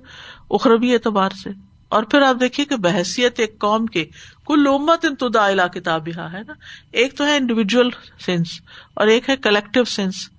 اخروی 0.50 0.94
اعتبار 0.94 1.30
سے۔ 1.30 1.50
اور 1.90 2.04
پھر 2.04 2.22
آپ 2.22 2.36
دیکھیے 2.40 2.66
کہ 2.66 2.76
بحثیت 2.76 3.40
ایک 3.40 3.60
قوم 3.60 3.86
کے، 3.86 4.06
کل 4.46 4.68
امت 4.68 5.06
انتدا 5.06 5.68
کتاب 5.68 6.08
ہے 6.08 6.44
نا؟ 6.48 6.54
ایک 6.92 7.18
تو 7.18 7.26
ہے 7.26 7.38
انڈیویجل 7.38 7.90
سینس 8.26 8.48
اور 8.94 9.08
ایک 9.08 9.30
ہے 9.30 9.38
کلیکٹو 9.38 9.84
سینس 9.84 10.30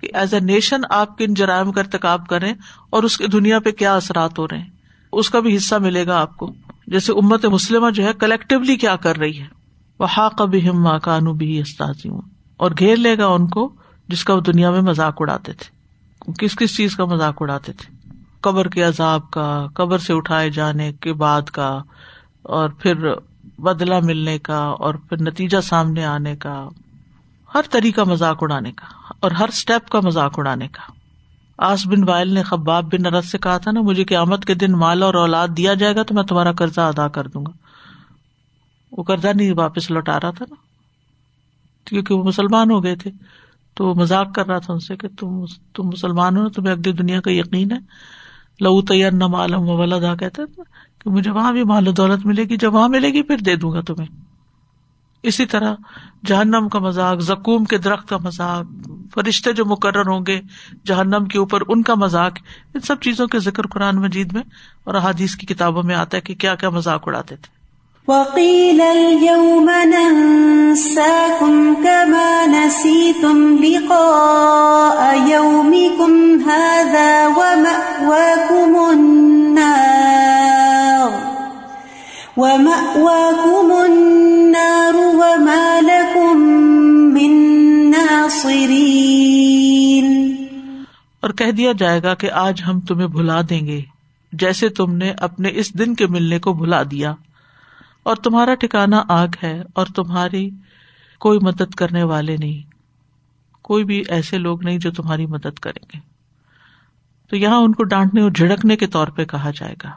کہ 0.00 0.08
ایز 0.14 0.34
اے 0.34 0.40
نیشن 0.40 0.80
آپ 0.90 1.18
کن 1.18 1.34
جرائم 1.34 1.72
کا 1.72 1.80
ارتقاب 1.80 2.26
کریں 2.26 2.54
اور 2.90 3.02
اس 3.02 3.16
کی 3.16 3.26
دنیا 3.26 3.60
پہ 3.60 3.70
کیا 3.70 3.94
اثرات 3.94 4.38
ہو 4.38 4.46
رہے 4.48 4.58
ہیں۔ 4.58 4.70
اس 5.12 5.30
کا 5.30 5.40
بھی 5.40 5.56
حصہ 5.56 5.74
ملے 5.74 6.06
گا 6.06 6.20
آپ 6.20 6.36
کو۔ 6.36 6.54
جیسے 6.86 7.12
امت 7.12 7.44
مسلمہ 7.44 7.90
جو 7.90 8.04
ہے 8.04 8.12
کلیکٹولی 8.12 8.76
کیا 8.76 8.96
کر 8.96 9.16
رہی 9.16 9.40
ہے۔ 9.40 9.46
وہ 9.98 10.06
حاق 10.16 10.42
بھی 10.42 10.68
ہم 10.68 10.82
ماں 10.82 10.98
کانو 10.98 11.32
بھی 11.32 11.60
استاذی 11.60 12.08
ہوں 12.08 12.20
اور 12.56 12.70
گھیر 12.78 12.96
لے 12.96 13.18
گا 13.18 13.26
ان 13.26 13.46
کو 13.46 13.72
جس 14.08 14.24
کا 14.24 14.34
وہ 14.34 14.40
دنیا 14.40 14.70
میں 14.70 14.80
مذاق 14.80 15.14
اڑاتے 15.20 15.52
تھے۔ 15.52 15.74
کس 16.38 16.56
کس 16.56 16.76
چیز 16.76 16.96
کا 16.96 17.04
مذاق 17.04 17.36
اڑاتے 17.40 17.72
تھے؟ 17.72 17.94
قبر 18.40 18.68
کے 18.68 18.82
عذاب 18.82 19.30
کا، 19.30 19.66
قبر 19.74 19.98
سے 19.98 20.12
اٹھائے 20.12 20.50
جانے 20.50 20.92
کے 20.92 21.12
بعد 21.12 21.42
کا، 21.42 21.82
اور 22.42 22.68
پھر 22.68 22.94
بدلا 23.58 24.00
ملنے 24.00 24.38
کا، 24.38 24.58
اور 24.58 24.94
پھر 24.94 25.20
نتیجہ 25.20 25.60
سامنے 25.60 26.04
آنے 26.04 26.36
کا۔ 26.36 26.68
ہر 27.54 27.60
طریقہ 27.70 28.00
مذاق 28.00 28.38
اڑانے 28.40 28.72
کا 28.72 28.86
اور 29.20 29.30
ہر 29.30 29.48
اسٹیپ 29.48 29.88
کا 29.88 30.00
مذاق 30.04 30.38
اڑانے 30.38 30.68
کا۔ 30.68 30.92
آس 31.58 31.86
بن 31.86 32.08
وائل 32.08 32.32
نے 32.32 32.42
خباب 32.42 32.84
بن 32.84 33.14
ارد 33.14 33.24
سے 33.24 33.38
کہا 33.38 33.58
تھا 33.58 33.70
نا، 33.70 33.80
مجھے 33.80 34.04
قیامت 34.04 34.44
کے 34.44 34.54
دن 34.54 34.72
مال 34.72 35.02
اور 35.02 35.14
اولاد 35.14 35.48
دیا 35.48 35.74
جائے 35.74 35.96
گا 35.96 36.02
تو 36.02 36.14
میں 36.14 36.22
تمہارا 36.22 36.52
قرضہ 36.52 36.80
ادا 36.80 37.08
کر 37.08 37.26
دوں 37.26 37.46
گا۔ 37.46 37.52
وہ 38.92 39.02
قرضہ 39.02 39.28
نہیں 39.34 39.52
واپس 39.56 39.90
لوٹا 39.90 40.20
رہا 40.20 40.30
تھا 40.30 40.44
نا۔ 40.50 40.54
کیونکہ 41.84 42.14
وہ 42.14 42.24
مسلمان 42.24 42.70
ہو 42.70 42.84
گئے 42.84 42.96
تھے۔ 42.96 43.10
تو 43.74 43.86
وہ 43.86 43.94
مزاق 43.94 44.34
کر 44.34 44.46
رہا 44.46 44.58
تھا 44.58 44.72
ان 44.72 44.80
سے 44.80 44.96
کہ 44.96 45.08
تم 45.20 45.44
تم 45.74 45.86
مسلمان 45.86 46.36
ہو 46.36 46.42
نا، 46.42 46.48
تمہیں 46.48 46.72
اگلی 46.72 46.92
دنیا 46.92 47.20
کا 47.20 47.30
یقین 47.32 47.72
ہے۔ 47.72 47.78
لو 48.60 48.82
تیار 48.82 49.10
نہ 49.10 49.26
معلوم 49.26 49.68
ولدا 49.68 50.14
کہتے 50.14 50.42
کہ 50.98 51.10
مجھے 51.10 51.30
وہاں 51.30 51.52
بھی 51.52 51.64
مال 51.64 51.88
و 51.88 51.92
دولت 51.92 52.26
ملے 52.26 52.44
گی، 52.44 52.56
جب 52.56 52.74
وہاں 52.74 52.88
ملے 52.88 53.08
گی 53.08 53.22
پھر 53.22 53.38
دے 53.38 53.56
دوں 53.56 53.72
گا 53.72 53.80
تمہیں۔ 53.80 54.33
اسی 55.24 55.46
طرح 55.46 55.74
جہنم 56.26 56.68
کا 56.68 56.78
مذاق، 56.78 57.20
زکوم 57.20 57.64
کے 57.64 57.78
درخت 57.78 58.08
کا 58.08 58.16
مذاق، 58.16 58.88
فرشتے 59.14 59.52
جو 59.52 59.64
مقرر 59.64 60.06
ہوں 60.08 60.26
گے 60.26 60.40
جہنم 60.86 61.24
کے 61.24 61.38
اوپر، 61.38 61.60
ان 61.68 61.82
کا 61.82 61.94
مذاق، 61.94 62.32
ان 62.74 62.80
سب 62.80 63.00
چیزوں 63.00 63.26
کے 63.26 63.38
ذکر 63.38 63.66
قرآن 63.66 63.96
مجید 63.96 64.32
میں 64.32 64.42
اور 64.84 64.94
احادیث 64.94 65.36
کی 65.36 65.46
کتابوں 65.46 65.82
میں 65.82 65.94
آتا 65.94 66.16
ہے 66.16 66.22
کہ 66.22 66.34
کیا 66.34 66.54
کیا 66.54 66.70
مذاق 66.70 67.02
اڑاتے 67.06 67.36
تھے۔ 67.36 67.64
وقیل 68.08 68.80
اليوم 68.80 69.70
ننساكم 69.84 71.74
كما 71.74 72.46
نسيتم 72.46 73.56
لقاء 73.62 75.14
يومكم 75.28 76.12
هذا 76.50 77.26
ومأواكم 77.36 78.76
النار 78.90 79.80
ومأواكم 82.36 83.72
النار 83.72 84.33
وما 85.14 85.80
لكم 85.80 86.38
من 87.14 87.32
ناصرين۔ 87.90 88.84
اور 91.20 91.30
کہہ 91.30 91.50
دیا 91.50 91.72
جائے 91.78 92.02
گا 92.02 92.14
کہ 92.14 92.30
آج 92.30 92.62
ہم 92.66 92.80
تمہیں 92.80 93.06
بھلا 93.06 93.40
دیں 93.50 93.66
گے، 93.66 93.80
جیسے 94.32 94.68
تم 94.68 94.96
نے 94.96 95.10
اپنے 95.10 95.50
اس 95.52 95.78
دن 95.78 95.94
کے 95.94 96.06
ملنے 96.06 96.38
کو 96.38 96.52
بھلا 96.52 96.82
دیا۔ 96.90 97.14
اور 98.02 98.16
تمہارا 98.16 98.54
ٹھکانا 98.54 99.02
آگ 99.08 99.28
ہے 99.42 99.62
اور 99.74 99.86
تمہاری 99.86 100.50
کوئی 101.20 101.38
مدد 101.42 101.74
کرنے 101.74 102.02
والے 102.02 102.36
نہیں۔ 102.36 102.70
کوئی 103.62 103.84
بھی 103.84 104.02
ایسے 104.08 104.38
لوگ 104.38 104.64
نہیں 104.64 104.78
جو 104.78 104.90
تمہاری 104.90 105.26
مدد 105.26 105.58
کریں 105.58 105.86
گے۔ 105.94 106.14
تو 107.30 107.36
یہاں 107.36 107.56
ان 107.56 107.72
کو 107.72 107.84
ڈانٹنے 107.84 108.20
اور 108.20 108.30
جھڑکنے 108.30 108.76
کے 108.76 108.86
طور 108.86 109.06
پہ 109.06 109.24
کہا 109.24 109.50
جائے 109.56 109.74
گا 109.84 109.90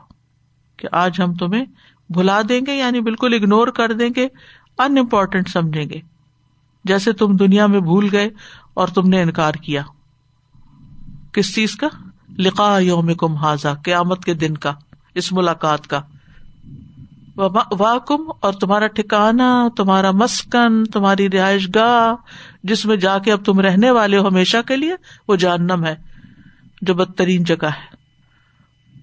کہ 0.77 0.87
آج 0.91 1.21
ہم 1.21 1.33
تمہیں 1.33 1.65
بھلا 2.09 2.41
دیں 2.49 2.61
گے 2.67 2.75
یعنی 2.77 3.01
بالکل 3.01 3.33
اگنور 3.33 3.67
کر 3.67 3.93
دیں 3.93 4.09
گے 4.15 4.27
ان 4.77 4.97
امپورٹینٹ 4.97 5.49
سمجھیں 5.49 5.89
گے۔ 5.89 5.99
جیسے 6.83 7.13
تم 7.13 7.35
دنیا 7.35 7.65
میں 7.65 7.79
بھول 7.79 8.09
گئے 8.11 8.29
اور 8.73 8.87
تم 8.87 9.09
نے 9.09 9.21
انکار 9.21 9.53
کیا۔ 9.53 9.81
کس 11.33 11.55
چیز 11.55 11.75
کا؟ 11.75 11.87
لقا 12.37 12.79
یوم 12.79 13.13
کم 13.13 13.33
حاضا 13.33 13.73
قیامت 13.73 14.25
کے 14.25 14.33
دن 14.33 14.57
کا، 14.57 14.73
اس 15.15 15.33
ملاقات 15.33 15.87
کا۔ 15.87 16.01
واکم، 17.71 18.31
اور 18.39 18.53
تمہارا 18.53 18.87
ٹھکانا 18.87 19.67
تمہارا 19.77 20.11
مسکن، 20.11 20.85
تمہاری 20.85 21.29
رہائش 21.29 21.67
گاہ، 21.75 22.15
جس 22.63 22.85
میں 22.85 22.95
جا 22.95 23.17
کے 23.17 23.31
اب 23.31 23.45
تم 23.45 23.59
رہنے 23.59 23.91
والے 23.91 24.17
ہو 24.17 24.27
ہمیشہ 24.27 24.57
کے 24.67 24.75
لیے، 24.75 24.95
وہ 25.27 25.35
جہنم 25.35 25.85
ہے، 25.85 25.95
جو 26.81 26.93
بدترین 26.93 27.43
جگہ 27.43 27.65
ہے۔ 27.65 27.96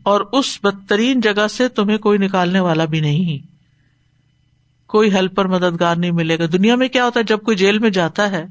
اور 0.05 0.21
اس 0.33 0.59
بدترین 0.62 1.21
جگہ 1.21 1.47
سے 1.47 1.69
تمہیں 1.69 1.99
کوئی 1.99 2.19
نکالنے 2.19 2.61
والا 2.61 2.85
بھی 2.85 3.01
نہیں۔ 3.01 3.55
کوئی 4.87 5.14
ہیلپر 5.14 5.45
مددگار 5.45 5.97
نہیں 5.97 6.11
ملے 6.11 6.38
گا۔ 6.38 6.45
دنیا 6.53 6.77
میں 6.77 6.88
کیا 6.88 7.05
ہوتا 7.05 7.21
ہے؟ 7.21 7.25
جب 7.25 7.38
کوئی 7.40 7.57
جیل 7.57 7.79
میں 7.79 7.90
جاتا 7.90 8.31
ہے، 8.31 8.47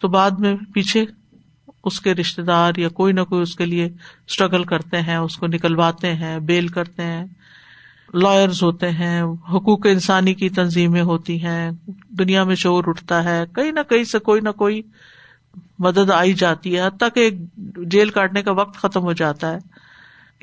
تو 0.00 0.08
بعد 0.08 0.30
میں 0.30 0.54
پیچھے 0.74 1.04
اس 1.84 2.00
کے 2.00 2.14
رشتے 2.14 2.42
دار 2.42 2.72
یا 2.76 2.88
کوئی 2.88 3.12
نہ 3.12 3.20
کوئی 3.20 3.42
اس 3.42 3.56
کے 3.56 3.66
لیے 3.66 3.84
اسٹرگل 4.26 4.64
کرتے 4.64 5.00
ہیں، 5.00 5.16
اس 5.16 5.36
کو 5.36 5.46
نکلواتے 5.46 6.14
ہیں، 6.14 6.38
بیل 6.38 6.68
کرتے 6.68 7.02
ہیں۔ 7.02 7.24
لائرز 8.14 8.62
ہوتے 8.62 8.90
ہیں، 8.90 9.22
حقوق 9.22 9.86
انسانی 9.86 10.34
کی 10.34 10.48
تنظیمیں 10.48 11.02
ہوتی 11.02 11.44
ہیں۔ 11.44 11.70
دنیا 12.10 12.44
میں 12.44 12.54
شور 12.54 12.84
اٹھتا 12.86 13.24
ہے۔ 13.24 13.44
کہیں 13.54 13.72
نہ 13.72 13.80
کہیں 13.88 14.04
سے 14.04 14.18
کوئی 14.18 14.40
نہ 14.40 14.50
کوئی 14.50 14.82
مدد 15.78 16.10
آئی 16.10 16.32
جاتی 16.32 16.76
ہے۔ 16.76 16.86
حتیٰ 16.86 17.08
کہ 17.14 17.30
جیل 17.86 18.10
کاٹنے 18.10 18.42
کا 18.42 18.52
وقت 18.52 18.76
ختم 18.76 19.00
ہو 19.00 19.12
جاتا 19.12 19.52
ہے۔ 19.52 19.58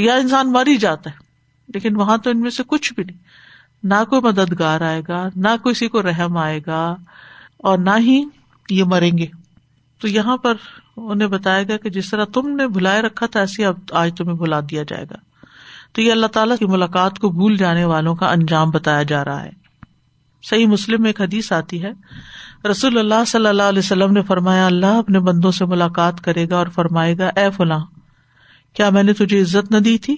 یا 0.02 0.16
انسان 0.16 0.52
مر 0.52 0.68
ہی 0.68 0.78
جاتا 0.78 1.10
ہے، 1.10 1.16
لیکن 1.74 1.96
وہاں 1.96 2.18
تو 2.18 2.30
ان 2.30 2.42
میں 2.42 2.50
سے 2.50 2.64
کچھ 2.68 2.94
بھی 2.94 3.04
نہیں۔ 3.04 3.18
نہ 3.84 4.04
کوئی 4.10 4.22
مددگار 4.22 4.82
آئے 4.82 5.02
گا، 5.08 5.28
نہ 5.36 5.48
کسی 5.66 5.88
کو 5.88 6.02
رحم 6.02 6.38
آئے 6.38 6.60
گا، 6.68 6.96
اور 7.58 7.78
نہ 7.78 7.90
ہی 8.00 8.24
یہ 8.70 8.84
مریں 8.84 9.18
گے۔ 9.18 9.26
تو 10.02 10.08
یہاں 10.08 10.38
پر 10.38 10.54
انہیں 10.98 11.28
بتایا 11.28 11.64
گیا 11.64 11.78
کہ 11.78 11.90
جس 11.90 12.10
طرح 12.10 12.26
تم 12.26 12.56
نے 12.56 12.68
بلائے 12.68 13.02
رکھا 13.02 13.26
تھا 13.26 13.40
ایسے 13.40 13.66
اب 13.66 13.78
آج 13.92 14.12
تمہیں 14.18 14.36
بلا 14.36 14.60
دیا 14.60 14.84
جائے 14.84 15.04
گا۔ 15.04 15.16
تو 15.94 16.02
یہ 16.02 16.12
اللہ 16.12 16.28
تعالیٰ 16.28 16.58
کی 16.58 16.66
ملاقات 16.66 17.20
کو 17.20 17.30
بھول 17.30 17.58
جانے 17.58 17.86
والوں 17.86 18.16
کا 18.16 18.32
انجام 18.32 18.70
بتایا 18.70 19.04
جا 19.04 19.26
رہا 19.26 19.44
ہے۔ 19.44 19.50
صحیح 20.50 20.66
مسلم 20.66 21.02
میں 21.02 21.10
ایک 21.10 21.22
حدیث 21.22 21.52
آتی 21.52 21.84
ہے۔ 21.84 21.92
رسول 22.72 22.98
اللہ 22.98 23.26
صلی 23.28 23.48
اللہ 23.48 23.64
علیہ 23.64 23.80
وسلم 23.80 24.12
نے 24.12 24.22
فرمایا، 24.22 24.66
اللہ 24.66 24.86
اپنے 24.86 25.20
بندوں 25.20 25.52
سے 25.52 25.66
ملاقات 25.66 26.22
کرے 26.22 26.50
گا 26.50 26.58
اور 26.58 26.68
فرمائے 26.68 27.18
گا، 27.18 27.28
اے 27.36 27.52
فلاں 27.58 27.80
کیا 28.74 28.90
میں 28.90 29.04
نے 29.04 29.14
تجھے 29.14 29.42
عزت 29.42 29.72
نہ 29.72 29.78
دی 29.78 29.98
تھی؟ 29.98 30.16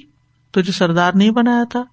تجھے 0.52 0.72
سردار 0.72 1.12
نہیں 1.14 1.32
بنایا 1.32 1.64
تھا؟ 1.64 1.84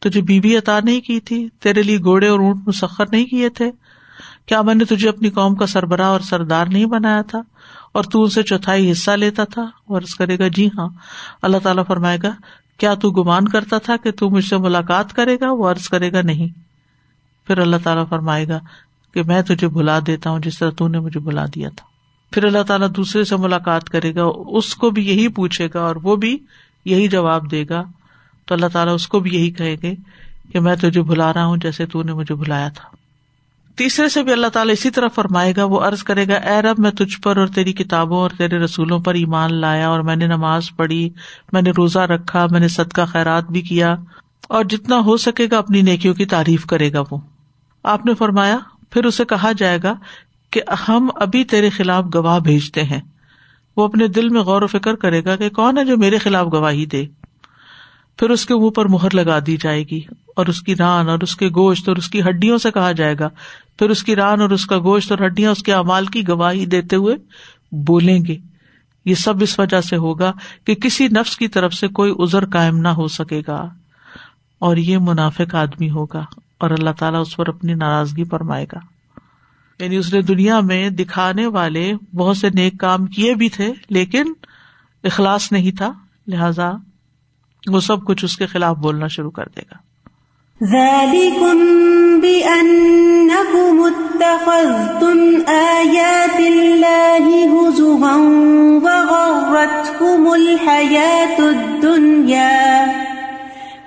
تجھے 0.00 0.22
بیوی 0.22 0.56
عطا 0.56 0.80
نہیں 0.80 1.00
کی 1.00 1.20
تھی؟ 1.20 1.48
تیرے 1.60 1.82
لیے 1.82 1.98
گھوڑے 1.98 2.28
اور 2.28 2.40
اونٹ 2.40 2.68
مسخر 2.68 3.04
نہیں 3.12 3.24
کیے 3.24 3.48
تھے؟ 3.48 3.70
کیا 4.46 4.62
میں 4.62 4.74
نے 4.74 4.84
تجھے 4.84 5.08
اپنی 5.08 5.30
قوم 5.30 5.54
کا 5.54 5.66
سربراہ 5.66 6.06
اور 6.06 6.20
سردار 6.20 6.66
نہیں 6.66 6.86
بنایا 6.86 7.22
تھا؟ 7.22 7.40
اور 7.92 8.04
تو 8.04 8.22
ان 8.22 8.30
سے 8.30 8.42
چوتھائی 8.42 8.92
حصہ 8.92 9.10
لیتا 9.10 9.44
تھا؟ 9.44 9.62
اور 9.62 10.02
کرے 10.18 10.38
گا 10.38 10.48
جی 10.48 10.68
ہاں۔ 10.78 10.88
اللہ 11.42 11.56
تعالیٰ 11.56 11.84
فرمائے 11.86 12.18
گا، 12.22 12.30
کیا 12.78 12.94
تو 12.94 13.10
گمان 13.10 13.48
کرتا 13.48 13.78
تھا 13.78 13.96
کہ 13.96 14.10
مجھ 14.22 14.44
سے 14.44 14.56
ملاقات 14.56 15.12
کرے 15.12 15.36
گا؟ 15.40 15.52
وہ 15.52 15.70
عرض 15.70 15.88
کرے 15.88 16.12
گا، 16.12 16.22
نہیں۔ 16.22 16.48
پھر 17.46 17.58
اللہ 17.58 17.76
تعالیٰ 17.84 18.04
فرمائے 18.08 18.48
گا 18.48 18.58
کہ 19.14 19.22
میں 19.22 19.42
تجھے 19.42 19.68
بلا 19.68 19.98
دیتا 20.06 20.30
ہوں 20.30 20.38
جس 20.38 20.58
طرح 20.58 20.70
تو 20.70 20.88
نے 20.88 21.00
مجھے 21.00 21.20
بلا 21.20 21.44
دیا 21.54 21.68
تھا۔ 21.68 21.95
پھر 22.30 22.44
اللہ 22.44 22.62
تعالیٰ 22.62 22.88
دوسرے 22.96 23.24
سے 23.24 23.36
ملاقات 23.36 23.90
کرے 23.90 24.14
گا، 24.14 24.22
اس 24.48 24.74
کو 24.74 24.90
بھی 24.90 25.08
یہی 25.08 25.28
پوچھے 25.28 25.68
گا 25.74 25.80
اور 25.80 25.96
وہ 25.96 26.16
بھی 26.16 26.38
یہی 26.84 27.08
جواب 27.08 27.50
دے 27.50 27.64
گا۔ 27.70 27.82
تو 28.46 28.54
اللہ 28.54 28.66
تعالیٰ 28.72 28.94
اس 28.94 29.08
کو 29.08 29.20
بھی 29.20 29.34
یہی 29.34 29.50
کہے 29.50 29.76
گے 29.82 29.94
کہ 30.52 30.60
میں 30.60 30.76
تجھے 30.76 31.02
بلا 31.02 31.32
رہا 31.32 31.44
ہوں 31.44 31.56
جیسے 31.56 31.86
تو 31.86 32.02
نے 32.02 32.12
مجھے 32.12 32.34
بلایا 32.34 32.68
تھا۔ 32.68 32.88
تیسرے 33.76 34.08
سے 34.08 34.22
بھی 34.22 34.32
اللہ 34.32 34.46
تعالیٰ 34.46 34.72
اسی 34.72 34.90
طرح 34.90 35.08
فرمائے 35.08 35.52
گا، 35.56 35.64
وہ 35.64 35.80
ارض 35.80 36.02
کرے 36.02 36.28
گا، 36.28 36.34
اے 36.34 36.62
رب، 36.62 36.78
میں 36.78 36.90
تجھ 36.90 37.20
پر 37.20 37.36
اور 37.36 37.46
تیری 37.46 37.72
کتابوں 37.72 38.16
اور 38.16 38.30
تیرے 38.30 38.58
رسولوں 38.58 38.98
پر 38.98 39.14
ایمان 39.14 39.54
لایا 39.54 39.88
اور 39.88 40.00
میں 40.00 40.16
نے 40.16 40.26
نماز 40.26 40.70
پڑھی، 40.76 41.10
میں 41.52 41.62
نے 41.62 41.70
روزہ 41.70 41.98
رکھا، 41.98 42.46
میں 42.50 42.60
نے 42.60 42.68
صدقہ 42.68 43.04
خیرات 43.06 43.50
بھی 43.50 43.60
کیا 43.60 43.96
اور 44.48 44.64
جتنا 44.64 44.98
ہو 44.98 45.16
سکے 45.16 45.46
گا 45.50 45.58
اپنی 45.58 45.82
نیکیوں 45.82 46.14
کی 46.14 46.24
تعریف 46.24 46.66
کرے 46.66 46.92
گا 46.92 47.02
وہ۔ 47.10 47.18
آپ 47.82 48.06
نے 48.06 48.14
فرمایا، 48.14 48.58
پھر 48.90 49.04
اسے 49.04 49.24
کہا 49.24 49.52
جائے 49.58 49.78
گا 49.82 49.94
کہ 50.56 50.62
ہم 50.88 51.08
ابھی 51.14 51.44
تیرے 51.44 51.70
خلاف 51.70 52.04
گواہ 52.14 52.38
بھیجتے 52.38 52.82
ہیں۔ 52.82 53.00
وہ 53.76 53.84
اپنے 53.84 54.08
دل 54.08 54.28
میں 54.28 54.40
غور 54.40 54.62
و 54.62 54.66
فکر 54.66 54.94
کرے 54.94 55.24
گا 55.24 55.36
کہ 55.36 55.50
کون 55.50 55.78
ہے 55.78 55.84
جو 55.84 55.96
میرے 55.96 56.18
خلاف 56.18 56.46
گواہی 56.52 56.86
دے۔ 56.86 57.06
پھر 58.18 58.30
اس 58.30 58.46
کے 58.46 58.54
منہ 58.54 58.70
پر 58.70 58.84
مہر 58.86 59.14
لگا 59.14 59.38
دی 59.46 59.56
جائے 59.56 59.82
گی 59.82 60.00
اور 60.36 60.46
اس 60.46 60.60
کی 60.60 60.76
ران 60.76 61.08
اور 61.08 61.18
اس 61.22 61.36
کے 61.36 61.48
گوشت 61.48 61.88
اور 61.88 61.96
اس 61.96 62.08
کی 62.08 62.22
ہڈیوں 62.22 62.58
سے 62.58 62.70
کہا 62.70 62.92
جائے 62.92 63.14
گا۔ 63.18 63.28
پھر 63.78 63.90
اس 63.90 64.02
کی 64.02 64.16
ران 64.16 64.40
اور 64.40 64.50
اس 64.50 64.66
کا 64.66 64.78
گوشت 64.78 65.12
اور 65.12 65.26
ہڈیاں 65.26 65.52
اس 65.52 65.62
کے 65.62 65.74
امال 65.74 66.06
کی 66.06 66.28
گواہی 66.28 66.66
دیتے 66.66 66.96
ہوئے 66.96 67.16
بولیں 67.72 68.24
گے۔ 68.28 68.36
یہ 69.04 69.14
سب 69.14 69.34
اس 69.40 69.58
وجہ 69.58 69.80
سے 69.80 69.96
ہوگا 69.96 70.32
کہ 70.64 70.74
کسی 70.74 71.08
نفس 71.08 71.36
کی 71.36 71.48
طرف 71.48 71.74
سے 71.74 71.88
کوئی 71.88 72.12
ازر 72.18 72.44
قائم 72.50 72.76
نہ 72.76 72.88
ہو 72.88 73.08
سکے 73.08 73.42
گا۔ 73.48 73.68
اور 74.58 74.76
یہ 74.76 74.98
منافق 75.00 75.54
آدمی 75.54 75.90
ہوگا 75.90 76.24
اور 76.58 76.70
اللہ 76.70 76.90
تعالیٰ 76.98 77.20
اس 77.20 77.36
پر 77.36 77.48
اپنی 77.48 77.74
ناراضگی 77.74 78.24
فرمائے 78.24 78.66
گا۔ 78.72 78.95
یعنی 79.80 79.96
اس 79.96 80.12
نے 80.12 80.22
دنیا 80.22 80.60
میں 80.60 80.90
دکھانے 80.90 81.46
والے 81.46 81.92
بہت 82.14 82.36
سے 82.36 82.48
نیک 82.50 82.78
کام 82.80 83.06
کیے 83.06 83.34
بھی 83.34 83.48
تھے، 83.48 83.72
لیکن 83.88 84.32
اخلاص 85.04 85.52
نہیں 85.52 85.76
تھا، 85.76 85.92
لہذا 86.26 86.72
وہ 87.68 87.80
سب 87.80 88.04
کچھ 88.04 88.24
اس 88.24 88.36
کے 88.36 88.46
خلاف 88.46 88.76
بولنا 88.76 89.06
شروع 89.06 89.30
کر 89.30 89.44
دے 89.56 89.60
گا۔ 89.60 89.86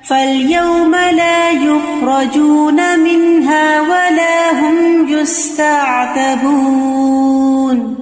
فاليوم 0.09 0.95
لا 0.95 1.49
يخرجون 1.49 2.99
منها 2.99 3.81
ولا 3.81 4.53
هم 4.53 5.09
يستعتبون 5.09 7.95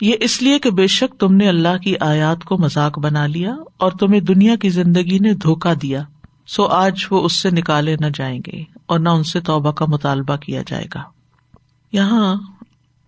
یہ 0.00 0.14
اس 0.20 0.42
لیے 0.42 0.58
کہ 0.58 0.70
بے 0.70 0.86
شک 0.86 1.20
تم 1.20 1.34
نے 1.34 1.48
اللہ 1.48 1.82
کی 1.82 1.94
آیات 2.00 2.44
کو 2.44 2.58
مذاق 2.58 2.98
بنا 2.98 3.26
لیا 3.26 3.54
اور 3.76 3.92
تمہیں 3.92 4.20
دنیا 4.20 4.56
کی 4.56 4.68
زندگی 4.68 5.18
نے 5.18 5.34
دھوکا 5.34 5.72
دیا، 5.82 6.02
سو 6.46 6.66
آج 6.66 7.06
وہ 7.10 7.24
اس 7.24 7.32
سے 7.32 7.50
نکالے 7.50 7.96
نہ 8.00 8.06
جائیں 8.14 8.40
گے 8.46 8.64
اور 8.86 8.98
نہ 8.98 9.08
ان 9.08 9.22
سے 9.22 9.40
توبہ 9.40 9.72
کا 9.72 9.84
مطالبہ 9.88 10.36
کیا 10.36 10.62
جائے 10.66 10.84
گا۔ 10.94 11.02
یہاں 11.92 12.36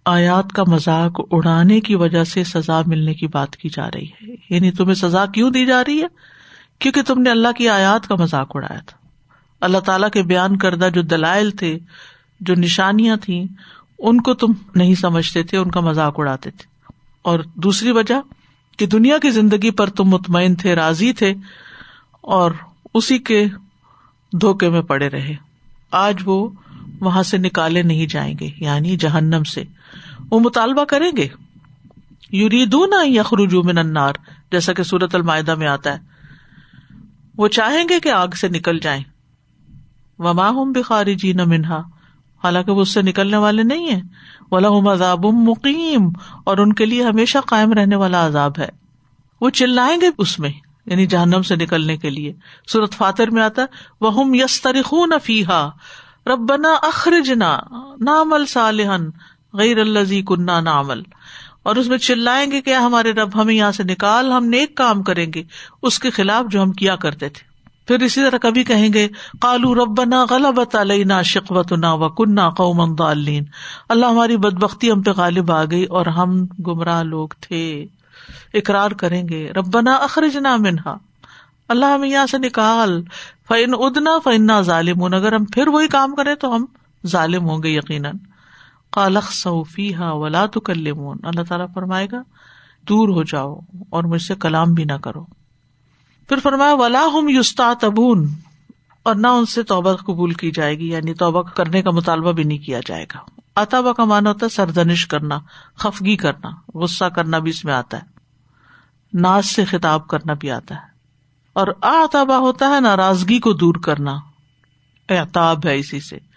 آیات 0.04 0.52
کا 0.52 0.62
مذاق 0.66 1.20
اڑانے 1.30 1.80
کی 1.80 1.94
وجہ 1.94 2.24
سے 2.24 2.44
سزا 2.44 2.80
ملنے 2.86 3.14
کی 3.14 3.26
بات 3.26 3.56
کی 3.56 3.68
جا 3.68 3.88
رہی 3.94 4.04
ہے۔ 4.04 4.34
یعنی 4.50 4.70
تمہیں 4.70 4.94
سزا 4.94 5.26
کیوں 5.26 5.50
دی 5.50 5.66
جا 5.66 5.82
رہی 5.88 6.02
ہے؟ 6.02 6.06
کیونکہ 6.82 7.02
تم 7.02 7.22
نے 7.22 7.30
اللہ 7.30 7.52
کی 7.56 7.68
آیات 7.68 8.08
کا 8.08 8.14
مذاق 8.14 8.50
اڑایا 8.54 8.80
تھا۔ 8.80 8.98
اللہ 9.60 9.78
تعالیٰ 9.78 10.10
کے 10.10 10.22
بیان 10.22 10.56
کردہ 10.56 10.88
جو 10.94 11.02
دلائل 11.02 11.50
تھے، 11.50 11.78
جو 12.40 12.54
نشانیاں 12.54 13.16
تھیں، 13.16 13.44
ان 13.98 14.20
کو 14.20 14.34
تم 14.34 14.46
نہیں 14.74 14.94
سمجھتے 14.94 15.42
تھے، 15.42 15.58
ان 15.58 15.70
کا 15.70 15.80
مذاق 15.80 16.14
اڑاتے 16.18 16.50
تھے۔ 16.50 16.64
اور 17.22 17.40
دوسری 17.54 17.90
وجہ 17.90 18.14
کہ 18.76 18.86
دنیا 18.86 19.18
کی 19.18 19.30
زندگی 19.30 19.70
پر 19.70 19.90
تم 19.90 20.04
مطمئن 20.04 20.54
تھے، 20.54 20.74
راضی 20.74 21.12
تھے، 21.12 21.34
اور 22.20 22.50
اسی 22.94 23.18
کے 23.18 23.46
دھوکے 24.40 24.68
میں 24.68 24.82
پڑے 24.82 25.08
رہے۔ 25.08 25.34
آج 25.90 26.16
وہ 26.24 26.50
وہاں 27.00 27.22
سے 27.22 27.38
نکالے 27.38 27.82
نہیں 27.82 28.06
جائیں 28.06 28.34
گے 28.40 28.50
یعنی 28.56 28.96
جہنم 28.96 29.44
سے۔ 29.44 29.64
وہ 30.30 30.40
مطالبہ 30.40 30.84
کریں 30.84 31.10
گے۔ 31.16 31.28
یوریدو 32.32 32.86
نہ 32.86 33.06
یخرجو 33.06 33.62
من 33.62 33.78
النار، 33.78 34.12
جیسا 34.52 34.72
کہ 34.72 34.82
سورت 34.82 35.14
المائدہ 35.14 35.54
میں 35.54 35.66
آتا 35.66 35.92
ہے۔ 35.92 36.11
وہ 37.38 37.48
چاہیں 37.48 37.84
گے 37.88 38.00
کہ 38.00 38.08
آگ 38.08 38.28
سے 38.28 38.48
نکل 38.48 38.78
جائیں۔ 38.78 39.02
وما 40.18 40.48
ہوں 40.48 40.64
بخاری 40.64 41.14
جی 41.14 41.32
نہ 41.32 41.44
منہا 41.44 41.80
حالانکہ 42.44 42.72
وہ 42.72 42.80
اس 42.80 42.88
سے 42.88 43.02
نکلنے 43.02 43.36
والے 43.36 43.62
نہیں 43.62 43.90
ہیں۔ 43.90 44.02
ولہم 44.50 44.88
عذاب 44.88 45.24
مقیم 45.24 46.08
اور 46.44 46.58
ان 46.58 46.72
کے 46.72 46.86
لیے 46.86 47.02
ہمیشہ 47.02 47.38
قائم 47.38 47.72
رہنے 47.72 47.96
والا 47.96 48.26
عذاب 48.26 48.52
ہے۔ 48.58 48.68
وہ 49.40 49.50
چلائیں 49.50 50.00
گے 50.00 50.10
اس 50.18 50.38
میں 50.38 50.50
یعنی 50.86 51.06
جہنم 51.06 51.42
سے 51.42 51.56
نکلنے 51.56 51.96
کے 51.96 52.10
لیے۔ 52.10 52.32
سورت 52.68 52.92
فاتر 52.92 53.30
میں 53.30 53.42
آتا 53.42 53.62
وہ 54.00 54.20
ہم 54.20 54.34
یس 54.34 54.62
ترخون 54.62 55.12
فیحا 55.22 55.68
ربنا 56.26 56.72
اخرجنا 56.82 57.58
نامل 58.00 58.46
صالحن 58.46 59.10
غیر 59.52 59.78
الزی 59.78 60.22
کنہ 60.22 60.60
نامل 60.60 61.02
اور 61.62 61.76
اس 61.76 61.88
میں 61.88 61.98
چلائیں 61.98 62.50
گے 62.50 62.60
کہ 62.60 62.74
ہمارے 62.74 63.12
رب 63.12 63.40
ہمیں 63.40 63.54
یہاں 63.54 63.72
سے 63.72 63.82
نکال، 63.82 64.32
ہم 64.32 64.44
نیک 64.44 64.74
کام 64.74 65.02
کریں 65.02 65.32
گے، 65.34 65.42
اس 65.82 65.98
کے 65.98 66.10
خلاف 66.10 66.44
جو 66.50 66.62
ہم 66.62 66.72
کیا 66.72 66.96
کرتے 66.96 67.28
تھے۔ 67.28 67.52
پھر 67.86 68.02
اسی 68.02 68.20
طرح 68.20 68.38
کبھی 68.38 68.64
کہیں 68.64 68.92
گے 68.92 69.08
کالو 69.40 69.74
ربنا 69.74 70.24
غلط 70.30 70.76
علینا 70.76 71.22
شکوت 71.22 71.72
نا 71.72 71.92
و 71.92 72.08
کنہ 72.08 72.50
قوم 72.56 72.94
دالین 72.94 73.44
اللہ 73.88 74.06
ہماری 74.06 74.36
بد 74.36 74.54
بختی 74.54 74.90
ہم 74.90 75.02
پہ 75.02 75.10
غالب 75.10 75.52
آ 75.52 75.64
گئی 75.64 75.84
اور 75.84 76.06
ہم 76.06 76.44
گمراہ 76.44 77.02
لوگ 77.02 77.28
تھے۔ 77.40 77.86
اقرار 78.54 78.90
کریں 78.90 79.28
گے، 79.28 79.52
ربنا 79.52 79.94
اخرج 79.94 80.36
نہ 80.36 80.56
منہا۔ 80.56 80.96
اللہ 81.68 81.86
ہمیں 81.86 82.08
یہاں 82.08 82.26
سے 82.26 82.38
نکال۔ 82.38 83.02
فن 83.48 83.74
ادنا 83.78 84.18
فن 84.24 84.62
ظالم 84.62 85.04
اگر 85.04 85.32
ہم 85.32 85.44
پھر 85.44 85.68
وہی 85.68 85.88
کام 85.88 86.14
کریں 86.14 86.34
تو 86.34 86.56
ہم 86.56 86.64
ظالم 87.06 87.48
ہوں 87.48 87.62
گے 87.62 87.68
یقیناً۔ 87.68 88.12
کالخ 88.92 89.32
صوفی 89.32 89.94
ہاں 89.94 90.14
ولا 90.14 90.46
تو 90.46 90.60
کلمون 90.60 91.18
اللہ 91.22 91.42
تعالیٰ 91.42 91.66
فرمائے 91.74 92.06
گا، 92.12 92.22
دور 92.88 93.08
ہو 93.08 93.22
جاؤ 93.22 93.60
اور 93.90 94.04
مجھ 94.04 94.22
سے 94.22 94.34
کلام 94.34 94.74
بھی 94.74 94.84
نہ 94.84 94.92
کرو۔ 94.92 95.24
پھر 96.28 96.36
فرمایا، 96.42 96.74
ولا 96.74 97.06
ہم 97.14 97.28
یوستا 97.28 97.72
تبون 97.80 98.28
اور 99.02 99.14
نہ 99.14 99.26
ان 99.26 99.46
سے 99.46 99.62
توبہ 99.62 99.92
قبول 99.92 100.32
کی 100.32 100.50
جائے 100.50 100.78
گی 100.78 100.88
یعنی 100.88 101.14
توبہ 101.14 101.42
کرنے 101.42 101.82
کا 101.82 101.90
مطالبہ 101.90 102.32
بھی 102.32 102.44
نہیں 102.44 102.58
کیا 102.58 102.80
جائے 102.86 103.06
گا۔ 103.14 103.40
اتابا 103.56 103.92
کا 103.92 104.04
مانا 104.04 104.30
ہوتا 104.30 104.46
ہے 104.46 104.50
سردنش 104.50 105.06
کرنا، 105.06 105.38
خفگی 105.76 106.16
کرنا، 106.16 106.50
غصہ 106.74 107.04
کرنا 107.04 107.38
بھی 107.38 107.50
اس 107.50 107.64
میں 107.64 107.74
آتا 107.74 107.96
ہے۔ 107.96 108.02
ناز 109.12 109.46
سے 109.46 109.64
خطاب 109.64 110.08
کرنا 110.08 110.32
بھی 110.32 110.50
آتا 110.50 110.74
ہے۔ 110.74 110.92
اور 111.52 111.66
آتابا 111.82 112.38
ہوتا 112.38 112.68
ہے 112.68 112.80
ناراضگی 112.80 113.38
کو 113.38 113.52
دور 113.52 113.74
کرنا۔ 113.74 114.18
اعتاب 115.08 115.66
ہے 115.66 115.78
اسی 115.78 116.00
سے۔ 116.00 116.31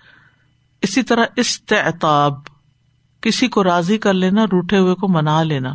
اسی 0.86 1.04
طرح 1.04 1.26
استعتاب، 1.36 2.34
کسی 3.22 3.48
کو 3.48 3.64
راضی 3.64 3.98
کر 3.98 4.14
لینا، 4.14 4.46
روٹے 4.46 4.78
ہوئے 4.78 4.96
کو 4.96 5.08
منا 5.08 5.44
لینا۔ 5.44 5.74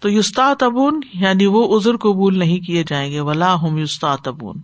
تو 0.00 0.08
یوستا 0.10 0.54
تبون 0.58 1.00
یعنی 1.14 1.46
وہ 1.46 1.76
ازر 1.76 1.96
قبول 1.96 2.38
نہیں 2.38 2.60
کیے 2.60 2.84
جائیں 2.86 3.12
گے۔ 3.12 3.20
ولا 3.20 3.62
ہم 3.62 3.78
یوستا 3.78 4.16
تبون 4.16 4.60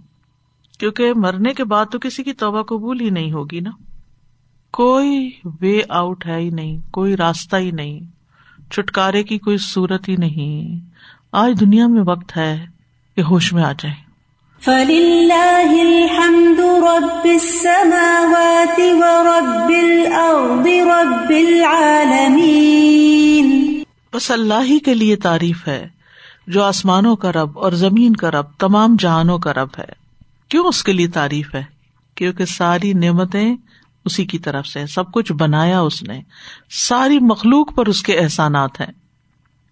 کیونکہ 0.78 1.12
مرنے 1.16 1.54
کے 1.54 1.64
بعد 1.64 1.86
تو 1.92 1.98
کسی 1.98 2.22
کی 2.22 2.32
توبہ 2.32 2.62
قبول 2.62 3.00
ہی 3.00 3.10
نہیں 3.10 3.32
ہوگی 3.32 3.60
نا۔ 3.60 3.70
کوئی 4.72 5.30
وے 5.60 5.80
آؤٹ 5.88 6.26
ہے 6.26 6.36
ہی 6.36 6.50
نہیں، 6.50 6.78
کوئی 6.90 7.16
راستہ 7.16 7.56
ہی 7.56 7.70
نہیں۔ 7.70 8.00
چھٹکارے 8.70 9.24
کی 9.24 9.38
کوئی 9.38 9.58
صورت 9.58 10.08
ہی 10.08 10.16
نہیں۔ 10.16 10.80
آج 11.32 11.60
دنیا 11.60 11.86
میں 11.86 12.02
وقت 12.06 12.36
ہے 12.36 12.66
کہ 13.16 13.20
ہوش 13.20 13.52
میں 13.52 13.62
آ 13.62 13.72
جائیں۔ 13.72 14.09
جائے 21.60 22.28
بس 24.12 24.30
اللہ 24.30 24.62
ہی 24.62 24.78
کے 24.78 24.94
لیے 24.94 25.16
تعریف 25.16 25.68
ہے، 25.68 25.88
جو 26.46 26.62
آسمانوں 26.62 27.16
کا 27.16 27.32
رب 27.32 27.58
اور 27.58 27.72
زمین 27.72 28.16
کا 28.16 28.30
رب، 28.30 28.44
تمام 28.58 28.96
جہانوں 28.98 29.38
کا 29.38 29.54
رب 29.54 29.68
ہے۔ 29.78 29.92
کیوں 30.48 30.64
اس 30.64 30.84
کے 30.84 30.92
لیے 30.92 31.08
تعریف 31.08 31.54
ہے؟ 31.54 31.62
کیونکہ 32.14 32.44
ساری 32.44 32.92
نعمتیں 32.92 33.56
اسی 34.04 34.24
کی 34.24 34.38
طرف 34.38 34.66
سے 34.66 34.86
سب 34.86 35.12
کچھ 35.12 35.32
بنایا 35.32 35.80
اس 35.80 36.02
نے۔ 36.02 36.20
ساری 36.70 37.18
مخلوق 37.18 37.74
پر 37.74 37.86
اس 37.86 38.02
کے 38.02 38.18
احسانات 38.18 38.80
ہیں۔ 38.80 38.92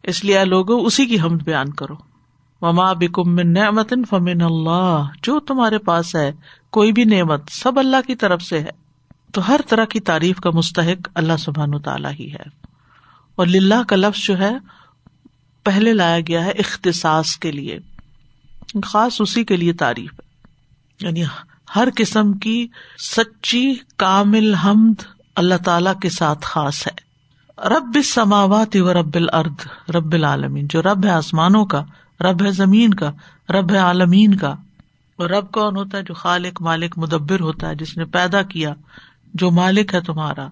اس 0.02 0.24
لیے 0.24 0.44
لوگوں 0.44 0.80
اسی 0.80 1.06
کی 1.06 1.20
ہم 1.20 1.36
بیان 1.36 1.70
کرو۔ 1.70 2.07
مما 2.60 2.92
بکم 2.92 3.40
نعمت 3.40 3.94
فمن 4.10 4.42
اللہ 4.42 5.02
جو 5.22 5.40
تمہارے 5.40 5.78
پاس 5.78 6.14
ہے، 6.14 6.32
کوئی 6.70 6.92
بھی 6.92 7.04
نعمت 7.04 7.42
سب 7.50 7.78
اللہ 7.78 7.96
کی 8.06 8.14
طرف 8.14 8.42
سے 8.42 8.60
ہے۔ 8.60 8.70
تو 9.32 9.48
ہر 9.48 9.60
طرح 9.68 9.84
کی 9.84 10.00
تعریف 10.00 10.40
کا 10.40 10.50
مستحق 10.50 11.08
اللہ 11.14 11.32
سبحان 11.38 11.78
تعالیٰ 11.78 12.12
ہی 12.12 12.32
ہے۔ 12.32 12.42
اور 13.36 13.46
للہ 13.46 13.82
کا 13.88 13.96
لفظ 13.96 14.26
جو 14.26 14.38
ہے، 14.38 14.56
پہلے 15.64 15.92
لایا 15.92 16.20
گیا 16.20 16.44
ہے 16.44 16.50
اختصاص 16.50 17.36
کے 17.36 17.52
لیے۔ 17.52 17.78
خاص 18.84 19.20
اسی 19.20 19.44
کے 19.44 19.56
لیے 19.56 19.72
تعریف 19.72 20.12
ہے۔ 20.12 20.28
یعنی 21.06 21.22
ہر 21.76 21.88
قسم 21.96 22.32
کی 22.32 22.68
سچی 22.98 23.74
کامل 23.96 24.54
حمد 24.54 25.02
اللہ 25.36 25.54
تعالی 25.64 25.90
کے 26.02 26.10
ساتھ 26.10 26.38
خاص 26.42 26.86
ہے۔ 26.86 27.08
رب 27.68 27.98
سماوات 28.04 28.76
و 28.76 28.94
رب 28.94 29.14
الرد 29.14 29.90
رب 29.90 30.12
العالمین، 30.12 30.66
جو 30.70 30.82
رب 30.82 31.04
ہے 31.04 31.10
آسمانوں 31.10 31.66
کا 31.66 31.84
رب 32.20 32.44
ہے 32.46 32.50
زمین 32.50 32.94
کا، 32.94 33.12
رب 33.48 33.72
ہے 33.72 33.78
عالمین 33.78 34.34
کا۔ 34.34 34.54
اور 35.16 35.30
رب 35.30 35.50
کون 35.50 35.76
ہوتا 35.76 35.98
ہے 35.98 36.02
جو 36.02 36.14
خالق، 36.14 36.62
مالک، 36.62 36.98
مدبر 36.98 37.40
ہوتا 37.40 37.68
ہے، 37.68 37.74
جس 37.74 37.96
نے 37.96 38.04
پیدا 38.04 38.42
کیا 38.42 38.74
جو 39.34 39.50
مالک 39.50 39.94
ہے 39.94 40.00
تمہارا، 40.00 40.48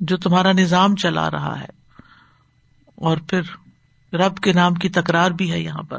جو 0.00 0.16
تمہارا 0.16 0.52
نظام 0.52 0.96
چلا 0.96 1.30
رہا 1.30 1.60
ہے۔ 1.60 1.66
اور 2.94 3.16
پھر 3.16 3.40
رب 4.14 4.36
کے 4.36 4.52
نام 4.52 4.74
کی 4.74 4.88
تکرار 4.88 5.30
بھی 5.30 5.52
ہے 5.52 5.60
یہاں 5.60 5.82
پر، 5.82 5.98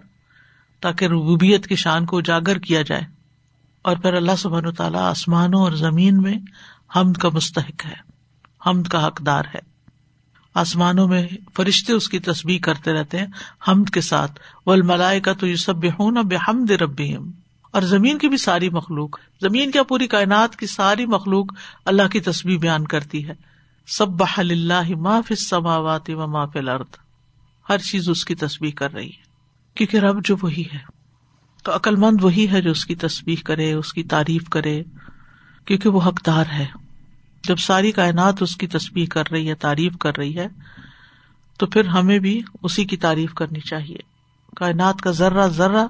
تاکہ 0.82 1.06
ربوبیت 1.06 1.68
کی 1.68 1.76
شان 1.76 2.06
کو 2.06 2.18
اجاگر 2.18 2.58
کیا 2.60 2.82
جائے۔ 2.82 3.02
اور 3.82 3.96
پھر 3.96 4.14
اللہ 4.14 4.36
سبحان 4.38 4.74
تعالیٰ 4.74 5.02
آسمانوں 5.02 5.62
اور 5.62 5.72
زمین 5.72 6.18
میں 6.18 6.36
حمد 6.96 7.14
کا 7.14 7.30
مستحق 7.30 7.86
ہے، 7.86 7.96
حمد 8.66 8.88
کا 8.88 9.08
حقدار 9.08 9.44
ہے۔ 9.56 9.75
آسمانوں 10.56 11.08
میں 11.08 11.28
فرشتے 11.56 11.94
اس 11.94 12.10
کی 12.10 12.20
تصویر 12.20 12.60
کرتے 12.62 12.94
رہتے 12.94 13.18
ہیں، 13.18 13.28
حمد 13.68 13.90
کے 13.90 14.02
ساتھ۔ 14.02 14.40
ول 14.66 14.82
ملائے 14.82 15.20
کا 15.20 15.34
تو 15.34 15.48
یہ 15.48 15.56
سب 15.56 15.86
ہوں 15.86 16.24
بے 16.24 16.36
حمد 16.48 16.72
رب 16.72 17.02
اور 17.72 17.82
زمین 17.82 18.18
کی 18.18 18.28
بھی 18.28 18.38
ساری 18.38 18.70
مخلوق، 18.70 19.20
زمین 19.42 19.72
کیا 19.72 19.84
پوری 19.84 20.08
کائنات 20.08 20.56
کی 20.56 20.68
ساری 20.68 21.06
مخلوق 21.06 21.46
اللہ 21.86 22.08
کی 22.08 22.20
تصویر 22.20 22.58
بیان 22.58 22.88
کرتی 22.88 23.28
ہے۔ 23.28 23.34
سب 23.88 24.08
بحل 24.08 24.52
اللہ 24.52 24.96
معاف 24.96 25.32
سماوات 25.38 26.10
و 26.10 26.28
معاف 26.28 26.52
الارض 26.56 26.96
ہر 27.70 27.78
چیز 27.78 28.10
اس 28.10 28.26
کی 28.26 28.36
تصویر 28.36 28.72
کر 28.76 28.94
رہی 28.94 29.10
ہے۔ 29.10 29.24
کیونکہ 29.76 29.98
رب 29.98 30.26
جو 30.26 30.36
وہی 30.42 30.64
ہے۔ 30.74 30.80
تو 31.64 31.76
عقل 31.76 31.96
مند 31.96 32.18
وہی 32.22 32.52
ہے 32.52 32.62
جو 32.62 32.72
اس 32.72 32.86
کی 32.86 32.96
تصویر 32.96 33.46
کرے، 33.46 33.74
اس 33.74 33.94
کی 33.94 34.04
تعریف 34.04 34.50
کرے، 34.50 34.84
کیونکہ 35.66 35.90
وہ 35.90 36.02
حقدار 36.02 36.46
ہے۔ 36.54 36.66
جب 37.48 37.58
ساری 37.58 37.92
کائنات 37.92 38.42
اس 38.42 38.58
کی 38.58 38.68
تصویر 38.68 39.10
کر 39.10 39.24
رہی 39.32 39.50
ہے، 39.50 39.56
تعریف 39.56 39.98
کر 39.98 40.18
رہی 40.18 40.38
ہے، 40.38 40.48
تو 41.58 41.66
پھر 41.66 41.88
ہمیں 41.88 42.20
بھی 42.20 42.42
اسی 42.64 42.86
کی 42.86 42.98
تعریف 42.98 43.34
کرنی 43.34 43.60
چاہیے۔ 43.60 43.98
کائنات 44.56 45.02
کا 45.02 45.12
ذرہ 45.12 45.48
ذرہ 45.48 45.86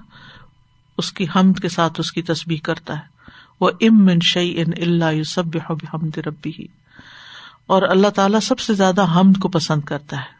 اس 0.97 1.14
کی 1.14 1.26
حمد 1.36 1.60
کے 1.60 1.70
ساتھ 1.70 1.99
اس 1.99 2.12
کی 2.12 2.22
تصویر 2.22 2.58
کرتا 2.64 2.93
ہے۔ 2.93 3.16
وہ 3.60 3.72
ام 3.82 4.06
من 4.06 4.20
شعی 4.24 4.62
ان 4.62 4.72
اللہ 4.78 5.24
سب 5.24 5.58
حمد 5.74 6.18
ربی 6.18 6.51
ہی 6.60 6.66
اور 7.66 7.82
اللہ 7.82 8.08
تعالیٰ 8.08 8.39
سب 8.39 8.60
سے 8.60 8.74
زیادہ 8.74 9.06
حمد 9.16 9.39
کو 9.39 9.49
پسند 9.49 9.82
کرتا 9.82 10.18
ہے۔ 10.18 10.36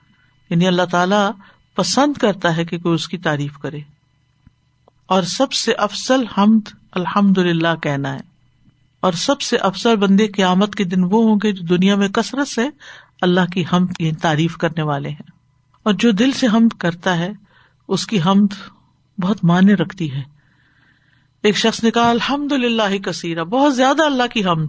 یعنی 0.50 0.68
اللہ 0.68 0.86
تعالیٰ 0.92 1.32
پسند 1.76 2.18
کرتا 2.18 2.58
ہے 2.58 2.66
کہ 2.66 2.78
کوئی 2.78 2.96
اس 2.96 3.08
کی 3.08 3.18
تعریف 3.18 3.58
کرے۔ 3.58 3.80
اور 5.06 5.24
سب 5.24 5.54
سے 5.54 5.74
افسل 5.74 6.28
حمد 6.38 6.70
الحمد 6.92 7.38
للہ 7.38 7.76
کہنا 7.84 8.14
ہے۔ 8.14 8.35
اور 9.06 9.14
سب 9.14 9.42
سے 9.42 9.58
افسر 9.58 9.96
بندے 9.96 10.28
قیامت 10.28 10.76
کے 10.76 10.84
دن 10.84 11.04
وہ 11.04 11.24
ہوں 11.24 11.36
گے 11.44 11.52
جو 11.52 11.64
دنیا 11.64 11.96
میں 11.96 12.08
کثرت 12.08 12.48
سے 12.48 12.62
اللہ 13.22 13.46
کی 13.54 13.64
حمد 13.74 13.98
کی 13.98 14.12
تعریف 14.12 14.58
کرنے 14.58 14.82
والے 14.82 15.10
ہیں۔ 15.10 15.32
اور 15.84 15.94
جو 15.94 16.12
دل 16.12 16.32
سے 16.32 16.48
حمد 16.48 16.78
کرتا 16.78 17.18
ہے، 17.18 17.32
اس 17.88 18.08
کی 18.08 18.20
حمد 18.26 18.54
بہت 19.22 19.44
معنی 19.44 19.74
رکھتی 19.74 20.12
ہے۔ 20.12 20.22
ایک 21.44 21.58
شخص 21.58 21.84
نے 21.84 21.92
کہا 21.92 22.10
الحمد 22.10 22.52
للہ 22.52 22.98
کثیرہ، 22.98 23.44
بہت 23.44 23.76
زیادہ 23.76 24.04
اللہ 24.06 24.28
کی 24.34 24.46
حمد۔ 24.46 24.68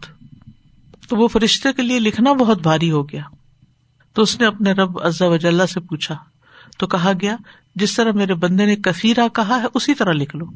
تو 1.09 1.17
وہ 1.17 1.29
فرشتے 1.29 1.73
کے 1.73 1.83
لیے 1.83 1.99
لکھنا 1.99 2.33
بہت 2.33 2.63
بھاری 2.63 2.91
ہو 2.91 3.09
گیا۔ 3.09 3.23
تو 4.13 4.23
اس 4.23 4.41
نے 4.41 4.47
اپنے 4.47 4.73
رب 4.73 5.03
عزا 5.03 5.27
وجاللہ 5.27 5.67
سے 5.67 5.81
پوچھا۔ 5.81 6.17
تو 6.79 6.87
کہا 6.87 7.13
گیا، 7.21 7.37
جس 7.75 7.97
طرح 7.97 8.13
میرے 8.13 8.35
بندے 8.35 8.67
نے 8.67 8.77
کثیرہ 8.77 9.29
کہا 9.29 9.61
ہے، 9.61 9.67
اسی 9.75 9.95
طرح 9.95 10.13
لکھ 10.13 10.37
لو۔ 10.37 10.47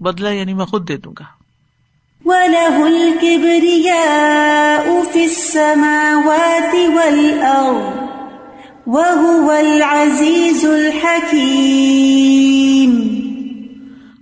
بدلا 0.00 0.30
یعنی 0.30 0.54
میں 0.54 0.66
خود 0.66 0.88
دے 0.88 0.96
دوں 0.96 1.12
گا۔ 1.18 1.41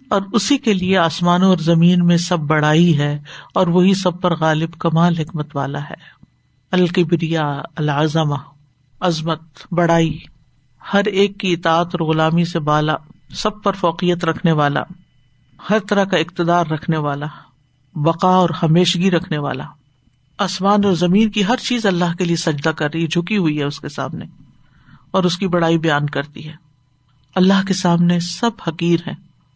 اور 0.09 0.22
اسی 0.32 0.59
کے 0.59 0.72
لیے 0.72 0.98
آسمانوں 0.98 1.48
اور 1.48 1.59
زمین 1.59 2.07
میں 2.07 2.16
سب 2.16 2.38
بڑائی 2.38 2.98
ہے 2.98 3.18
اور 3.55 3.66
وہی 3.66 3.94
سب 3.94 4.20
پر 4.20 4.36
غالب 4.36 4.72
کمال 4.78 5.16
حکمت 5.18 5.57
والا 5.57 5.80
ہے۔ 5.80 5.96
الکبریا، 6.72 7.62
العظمہ، 7.76 8.36
عظمت، 9.01 9.42
بڑائی، 9.72 10.18
ہر 10.94 11.05
ایک 11.05 11.38
کی 11.38 11.53
اطاعت 11.53 11.86
اور 11.86 12.01
غلامی 12.01 12.44
سے 12.44 12.59
بالا، 12.59 12.94
سب 13.34 13.62
پر 13.62 13.72
فوقیت 13.72 14.24
رکھنے 14.24 14.53
والا، 14.53 14.82
ہر 15.70 15.78
طرح 15.78 16.05
کا 16.05 16.16
اقتدار 16.16 16.66
رکھنے 16.66 16.96
والا۔ 16.96 17.26
بقا 17.95 18.28
اور 18.28 18.51
ہمیشگی 18.62 19.11
رکھنے 19.11 19.38
والا۔ 19.38 19.64
آسمان 20.38 20.84
اور 20.84 20.93
زمین 20.93 21.30
کی 21.30 21.45
ہر 21.45 21.57
چیز 21.57 21.86
اللہ 21.86 22.16
کے 22.18 22.24
لیے 22.24 22.36
سجدہ 22.36 22.68
کر 22.68 22.91
رہی 22.95 23.03
ہے 23.03 23.07
جھکی 23.07 23.36
ہوئی 23.36 23.59
ہے 23.59 23.64
اس 23.64 23.80
کے 23.80 23.88
سامنے۔ 23.88 24.24
اور 25.11 25.24
اس 25.24 25.38
کی 25.38 25.47
بڑائی 25.49 25.78
بیان 25.78 26.07
کرتی 26.07 26.49
ہے۔ 26.49 26.53
اللہ 27.34 27.66
کے 27.66 27.74
سامنے 27.74 28.20
سب 28.20 28.51
حقیر 28.66 29.01
ہیں، 29.07 29.14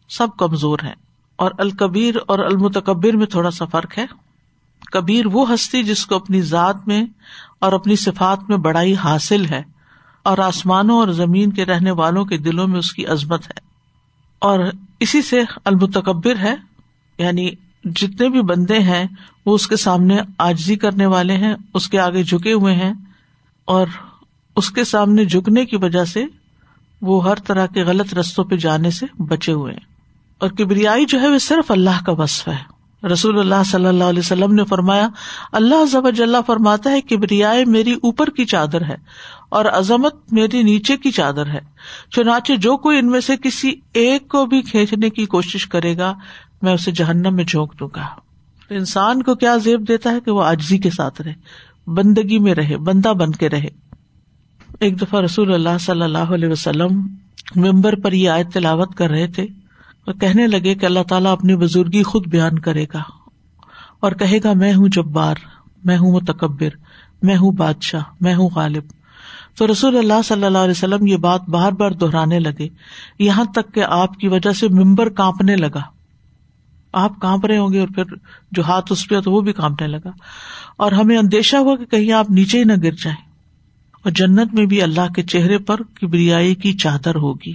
سب 0.09 0.27
کمزور 0.39 0.79
ہیں۔ 0.83 0.95
اور 1.35 1.51
الکبیر 1.57 2.15
اور 2.27 2.39
المتکبر 2.39 3.17
میں 3.17 3.25
تھوڑا 3.25 3.51
سا 3.51 3.65
فرق 3.65 3.97
ہے۔ 3.97 4.05
کبیر 4.91 5.25
وہ 5.25 5.53
ہستی 5.53 5.83
جس 5.83 6.05
کو 6.05 6.15
اپنی 6.15 6.41
ذات 6.41 6.87
میں 6.87 7.05
اور 7.59 7.71
اپنی 7.71 7.95
صفات 7.95 8.39
میں 8.49 8.57
بڑائی 8.57 8.95
حاصل 8.95 9.45
ہے۔ 9.45 9.63
اور 10.23 10.37
آسمانوں 10.37 10.97
اور 10.97 11.07
زمین 11.07 11.51
کے 11.51 11.65
رہنے 11.65 11.91
والوں 11.91 12.25
کے 12.25 12.37
دلوں 12.37 12.67
میں 12.67 12.79
اس 12.79 12.93
کی 12.93 13.05
عظمت 13.05 13.47
ہے۔ 13.47 13.59
اور 14.39 14.59
اسی 14.99 15.21
سے 15.21 15.41
المتکبر 15.65 16.35
ہے 16.41 16.55
یعنی 17.17 17.49
جتنے 17.85 18.29
بھی 18.29 18.41
بندے 18.41 18.79
ہیں، 18.79 19.05
وہ 19.45 19.55
اس 19.55 19.67
کے 19.67 19.75
سامنے 19.75 20.17
آجزی 20.37 20.75
کرنے 20.75 21.05
والے 21.05 21.33
ہیں، 21.33 21.55
اس 21.73 21.89
کے 21.89 21.99
آگے 21.99 22.23
جھکے 22.23 22.53
ہوئے 22.53 22.75
ہیں 22.75 22.93
اور 23.65 23.87
اس 24.55 24.71
کے 24.71 24.83
سامنے 24.83 25.25
جھکنے 25.25 25.65
کی 25.65 25.75
وجہ 25.75 26.05
سے 26.05 26.25
وہ 27.01 27.29
ہر 27.29 27.35
طرح 27.35 27.65
کے 27.65 27.83
غلط 27.83 28.13
رستوں 28.13 28.43
پہ 28.43 28.55
جانے 28.55 28.91
سے 28.91 29.23
بچے 29.23 29.51
ہوئے 29.51 29.73
ہیں۔ 29.73 29.79
اور 30.37 30.49
کبریائی 30.49 31.05
جو 31.05 31.21
ہے، 31.21 31.27
وہ 31.27 31.37
صرف 31.37 31.71
اللہ 31.71 32.03
کا 32.05 32.11
وصف 32.11 32.47
ہے۔ 32.47 32.75
رسول 33.07 33.39
اللہ 33.39 33.63
صلی 33.65 33.85
اللہ 33.85 34.03
علیہ 34.03 34.19
وسلم 34.19 34.53
نے 34.53 34.65
فرمایا، 34.65 35.09
اللہ 35.51 35.85
ضب 35.85 36.05
اللہ 36.05 36.37
فرماتا 36.47 36.91
ہے 36.91 37.01
کہ 37.01 37.17
بریائے 37.17 37.65
میری 37.65 37.93
اوپر 37.93 38.29
کی 38.29 38.45
چادر 38.45 38.81
ہے 38.81 38.95
اور 39.49 39.65
عظمت 39.65 40.33
میری 40.33 40.63
نیچے 40.63 40.97
کی 40.97 41.11
چادر 41.11 41.47
ہے۔ 41.47 41.59
چنانچہ 42.11 42.53
جو 42.53 42.77
کوئی 42.77 42.99
ان 42.99 43.07
میں 43.07 43.21
سے 43.21 43.37
کسی 43.37 43.75
ایک 43.93 44.27
کو 44.27 44.45
بھی 44.45 44.61
کھینچنے 44.61 45.09
کی 45.09 45.25
کوشش 45.25 45.67
کرے 45.67 45.97
گا 45.97 46.13
میں 46.61 46.73
اسے 46.73 46.91
جہنم 46.91 47.35
میں 47.35 47.43
جھونک 47.43 47.73
دوں 47.79 47.89
گا۔ 47.95 48.05
انسان 48.69 49.23
کو 49.23 49.35
کیا 49.35 49.57
زیب 49.57 49.87
دیتا 49.87 50.09
ہے 50.09 50.19
کہ 50.25 50.31
وہ 50.31 50.43
آجزی 50.43 50.77
کے 50.77 50.89
ساتھ 50.89 51.21
رہے، 51.21 51.33
بندگی 51.87 52.39
میں 52.39 52.55
رہے، 52.55 52.77
بندہ 52.77 53.07
بن 53.07 53.31
کے 53.31 53.49
رہے۔ 53.49 53.67
ایک 54.79 55.01
دفعہ 55.01 55.21
رسول 55.21 55.53
اللہ 55.53 55.77
صلی 55.79 56.01
اللہ 56.01 56.17
علیہ 56.17 56.49
وسلم 56.49 57.15
ممبر 57.55 57.95
پر 57.95 58.11
یہ 58.11 58.29
آیت 58.29 58.53
تلاوت 58.53 58.95
کر 58.95 59.09
رہے 59.09 59.27
تھے۔ 59.27 59.47
وہ 60.07 60.13
کہنے 60.13 60.47
لگے 60.47 60.75
کہ 60.75 60.85
اللہ 60.85 61.03
تعالیٰ 61.09 61.31
اپنی 61.31 61.55
بزرگی 61.55 62.03
خود 62.03 62.27
بیان 62.27 62.59
کرے 62.59 62.85
گا 62.93 63.01
اور 63.99 64.11
کہے 64.11 64.39
گا، 64.43 64.53
میں 64.53 64.73
ہوں 64.73 64.87
جبار، 64.87 65.35
میں 65.83 65.97
ہوں 65.97 66.11
متکبر، 66.11 66.69
میں 67.21 67.35
ہوں 67.35 67.51
بادشاہ، 67.51 68.01
میں 68.21 68.35
ہوں 68.35 68.49
غالب۔ 68.55 68.83
تو 69.57 69.71
رسول 69.71 69.97
اللہ 69.97 70.21
صلی 70.25 70.43
اللہ 70.43 70.57
علیہ 70.57 70.71
وسلم 70.71 71.07
یہ 71.07 71.17
بات 71.17 71.41
بار 71.49 71.71
بار 71.71 71.91
دہرانے 71.91 72.39
لگے۔ 72.39 72.67
یہاں 73.19 73.45
تک 73.45 73.73
کہ 73.73 73.83
آپ 73.83 74.19
کی 74.19 74.27
وجہ 74.27 74.51
سے 74.51 74.67
ممبر 74.67 75.09
کانپنے 75.09 75.55
لگا۔ 75.55 75.94
آپ 76.95 77.19
کانپ 77.19 77.45
رہے 77.45 77.57
ہوں 77.57 77.73
گے 77.73 77.79
اور 77.79 77.87
پھر 77.87 78.03
جو 78.51 78.63
ہاتھ 78.63 78.91
اس 78.91 79.09
پہ 79.09 79.19
تو 79.19 79.31
وہ 79.31 79.41
بھی 79.41 79.53
کانپنے 79.53 79.87
لگا۔ 79.87 80.09
اور 80.77 80.91
ہمیں 80.91 81.17
اندیشہ 81.17 81.57
ہوا 81.57 81.75
کہ 81.75 81.85
کہیں 81.85 82.11
آپ 82.11 82.31
نیچے 82.31 82.59
ہی 82.59 82.63
نہ 82.63 82.73
گر 82.83 82.91
جائیں۔ 82.91 83.29
اور 84.03 84.11
جنت 84.11 84.53
میں 84.53 84.65
بھی 84.65 84.81
اللہ 84.81 85.13
کے 85.13 85.23
چہرے 85.23 85.57
پر 85.57 85.81
کبریائی 86.01 86.55
کی 86.55 86.73
چادر 86.73 87.15
ہوگی۔ 87.15 87.53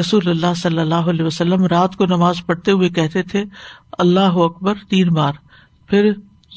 رسول 0.00 0.28
اللہ 0.28 0.54
صلی 0.56 0.78
اللہ 0.78 0.94
علیہ 0.94 1.24
وسلم 1.24 1.64
رات 1.64 1.96
کو 1.96 2.06
نماز 2.06 2.36
پڑھتے 2.46 2.72
ہوئے 2.72 2.88
کہتے 2.88 3.22
تھے، 3.22 3.44
اللہ 3.98 4.20
اکبر 4.20 4.74
تین 4.88 5.08
بار۔ 5.08 5.32
پھر 5.86 6.12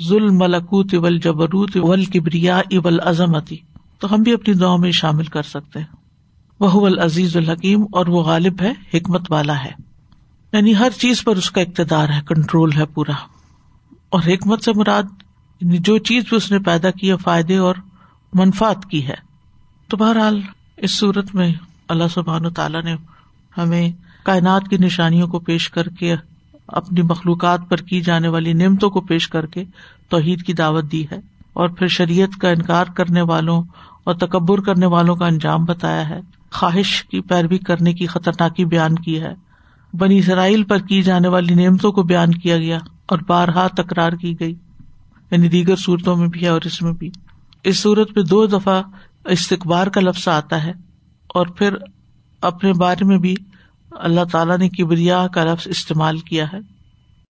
ظلم 0.10 0.38
ملکوت 0.38 0.94
اول 0.94 1.20
جبروت 1.20 1.78
اول 1.78 2.06
کبریا 2.06 2.58
اول 2.58 3.00
عظمتی 3.00 3.58
تو 4.00 4.14
ہم 4.14 4.22
بھی 4.22 4.34
اپنی 4.34 4.54
دعا 4.54 4.76
میں 4.76 4.92
شامل 4.92 5.24
کر 5.24 5.44
سکتے 5.44 5.80
ہیں۔ 5.80 5.96
وہ 6.60 6.86
العزیز 6.86 7.38
الحکیم 7.38 7.84
اور 7.92 8.06
وہ 8.06 8.24
غالب 8.24 8.62
ہے، 8.62 8.98
حکمت 8.98 9.32
والا 9.32 9.64
ہے۔ 9.64 9.95
یعنی 10.56 10.76
ہر 10.76 10.90
چیز 10.90 11.24
پر 11.24 11.36
اس 11.36 11.52
کا 11.52 11.62
اقتدار 11.62 12.10
ہے 12.10 12.20
کنٹرول 12.26 12.72
ہے 12.74 12.86
پورا۔ 12.86 13.12
اور 14.10 14.22
حکمت 14.28 14.64
سے 14.64 14.72
مراد 14.76 15.04
یعنی 15.62 15.78
جو 15.78 15.98
چیز 15.98 16.24
بھی 16.30 16.38
اس 16.38 16.52
نے 16.52 16.60
پیدا 16.60 16.92
کی 16.92 17.12
ہے، 17.12 17.18
فائدے 17.18 17.58
اور 17.58 17.76
منفات 18.34 18.86
کی 18.86 19.08
ہے۔ 19.08 19.14
تو 19.88 19.98
بہرحال، 19.98 20.42
اس 20.78 21.00
صورت 21.00 21.36
میں 21.36 21.54
اللہ 21.88 22.04
سبحان 22.14 22.54
تعالیٰ 22.54 22.84
نے 22.84 22.96
ہمیں 23.58 23.92
کائنات 24.24 24.62
کی 24.70 24.78
نشانیوں 24.78 25.28
کو 25.28 25.40
پیش 25.40 25.70
کر 25.70 25.90
کے، 25.90 26.16
اپنی 26.68 27.02
مخلوقات 27.02 27.60
پر 27.70 27.78
کی 27.78 28.02
جانے 28.02 28.28
والی 28.28 28.54
نعمتوں 28.54 28.90
کو 28.90 29.02
پیش 29.02 29.28
کر 29.28 29.46
کے 29.46 29.64
توحید 30.10 30.44
کی 30.44 30.54
دعوت 30.54 30.92
دی 30.92 31.06
ہے۔ 31.12 31.18
اور 31.54 31.70
پھر 31.70 31.88
شریعت 31.88 32.42
کا 32.42 32.50
انکار 32.50 32.86
کرنے 32.86 33.22
والوں 33.22 33.64
اور 34.04 34.16
تکبر 34.16 34.60
کرنے 34.60 34.86
والوں 34.86 35.16
کا 35.16 35.28
انجام 35.28 35.66
بتایا 35.66 36.10
ہے۔ 36.10 36.20
خواہش 36.52 37.04
کی 37.04 37.22
پیروی 37.22 37.58
کرنے 37.58 37.94
کی 37.94 38.08
خطرناکی 38.08 38.66
بیان 38.66 38.96
کی 38.96 39.22
ہے۔ 39.22 39.34
بنی 39.96 40.18
اسرائیل 40.18 40.64
پر 40.64 40.78
کی 40.78 41.02
جانے 41.02 41.28
والی 41.28 41.54
نعمتوں 41.54 41.92
کو 41.92 42.04
بیان 42.04 42.32
کیا 42.32 42.58
گیا 42.58 42.78
اور 43.06 43.20
بارہا 43.28 43.68
تکرار 43.68 44.12
کی 44.12 44.40
گئی 44.40 44.56
یعنی 45.32 45.50
دیگر 45.50 45.76
صورتوں 45.76 46.16
میں 46.16 46.28
بھی 46.28 46.42
ہے 46.42 46.48
اور 46.48 46.62
اس 46.66 46.82
میں 46.82 46.94
بھی۔ 46.94 47.10
اس 47.64 47.80
صورت 47.80 48.10
میں 48.16 48.24
دو 48.24 48.46
دفعہ 48.46 48.82
استقبار 49.26 49.88
کا 49.88 50.02
لفظ 50.02 50.28
آتا 50.28 50.64
ہے 50.64 50.72
اور 51.28 51.48
پھر 51.48 51.76
اپنے 52.42 52.74
بارے 52.74 53.06
میں 53.06 53.18
بھی 53.18 53.36
اللہ 53.92 54.22
تعالیٰ 54.32 54.58
نے 54.58 54.70
کبریا 54.70 55.28
کا 55.28 55.44
لفظ 55.44 55.68
استعمال 55.68 56.18
کیا 56.18 56.46
ہے۔ 56.54 56.75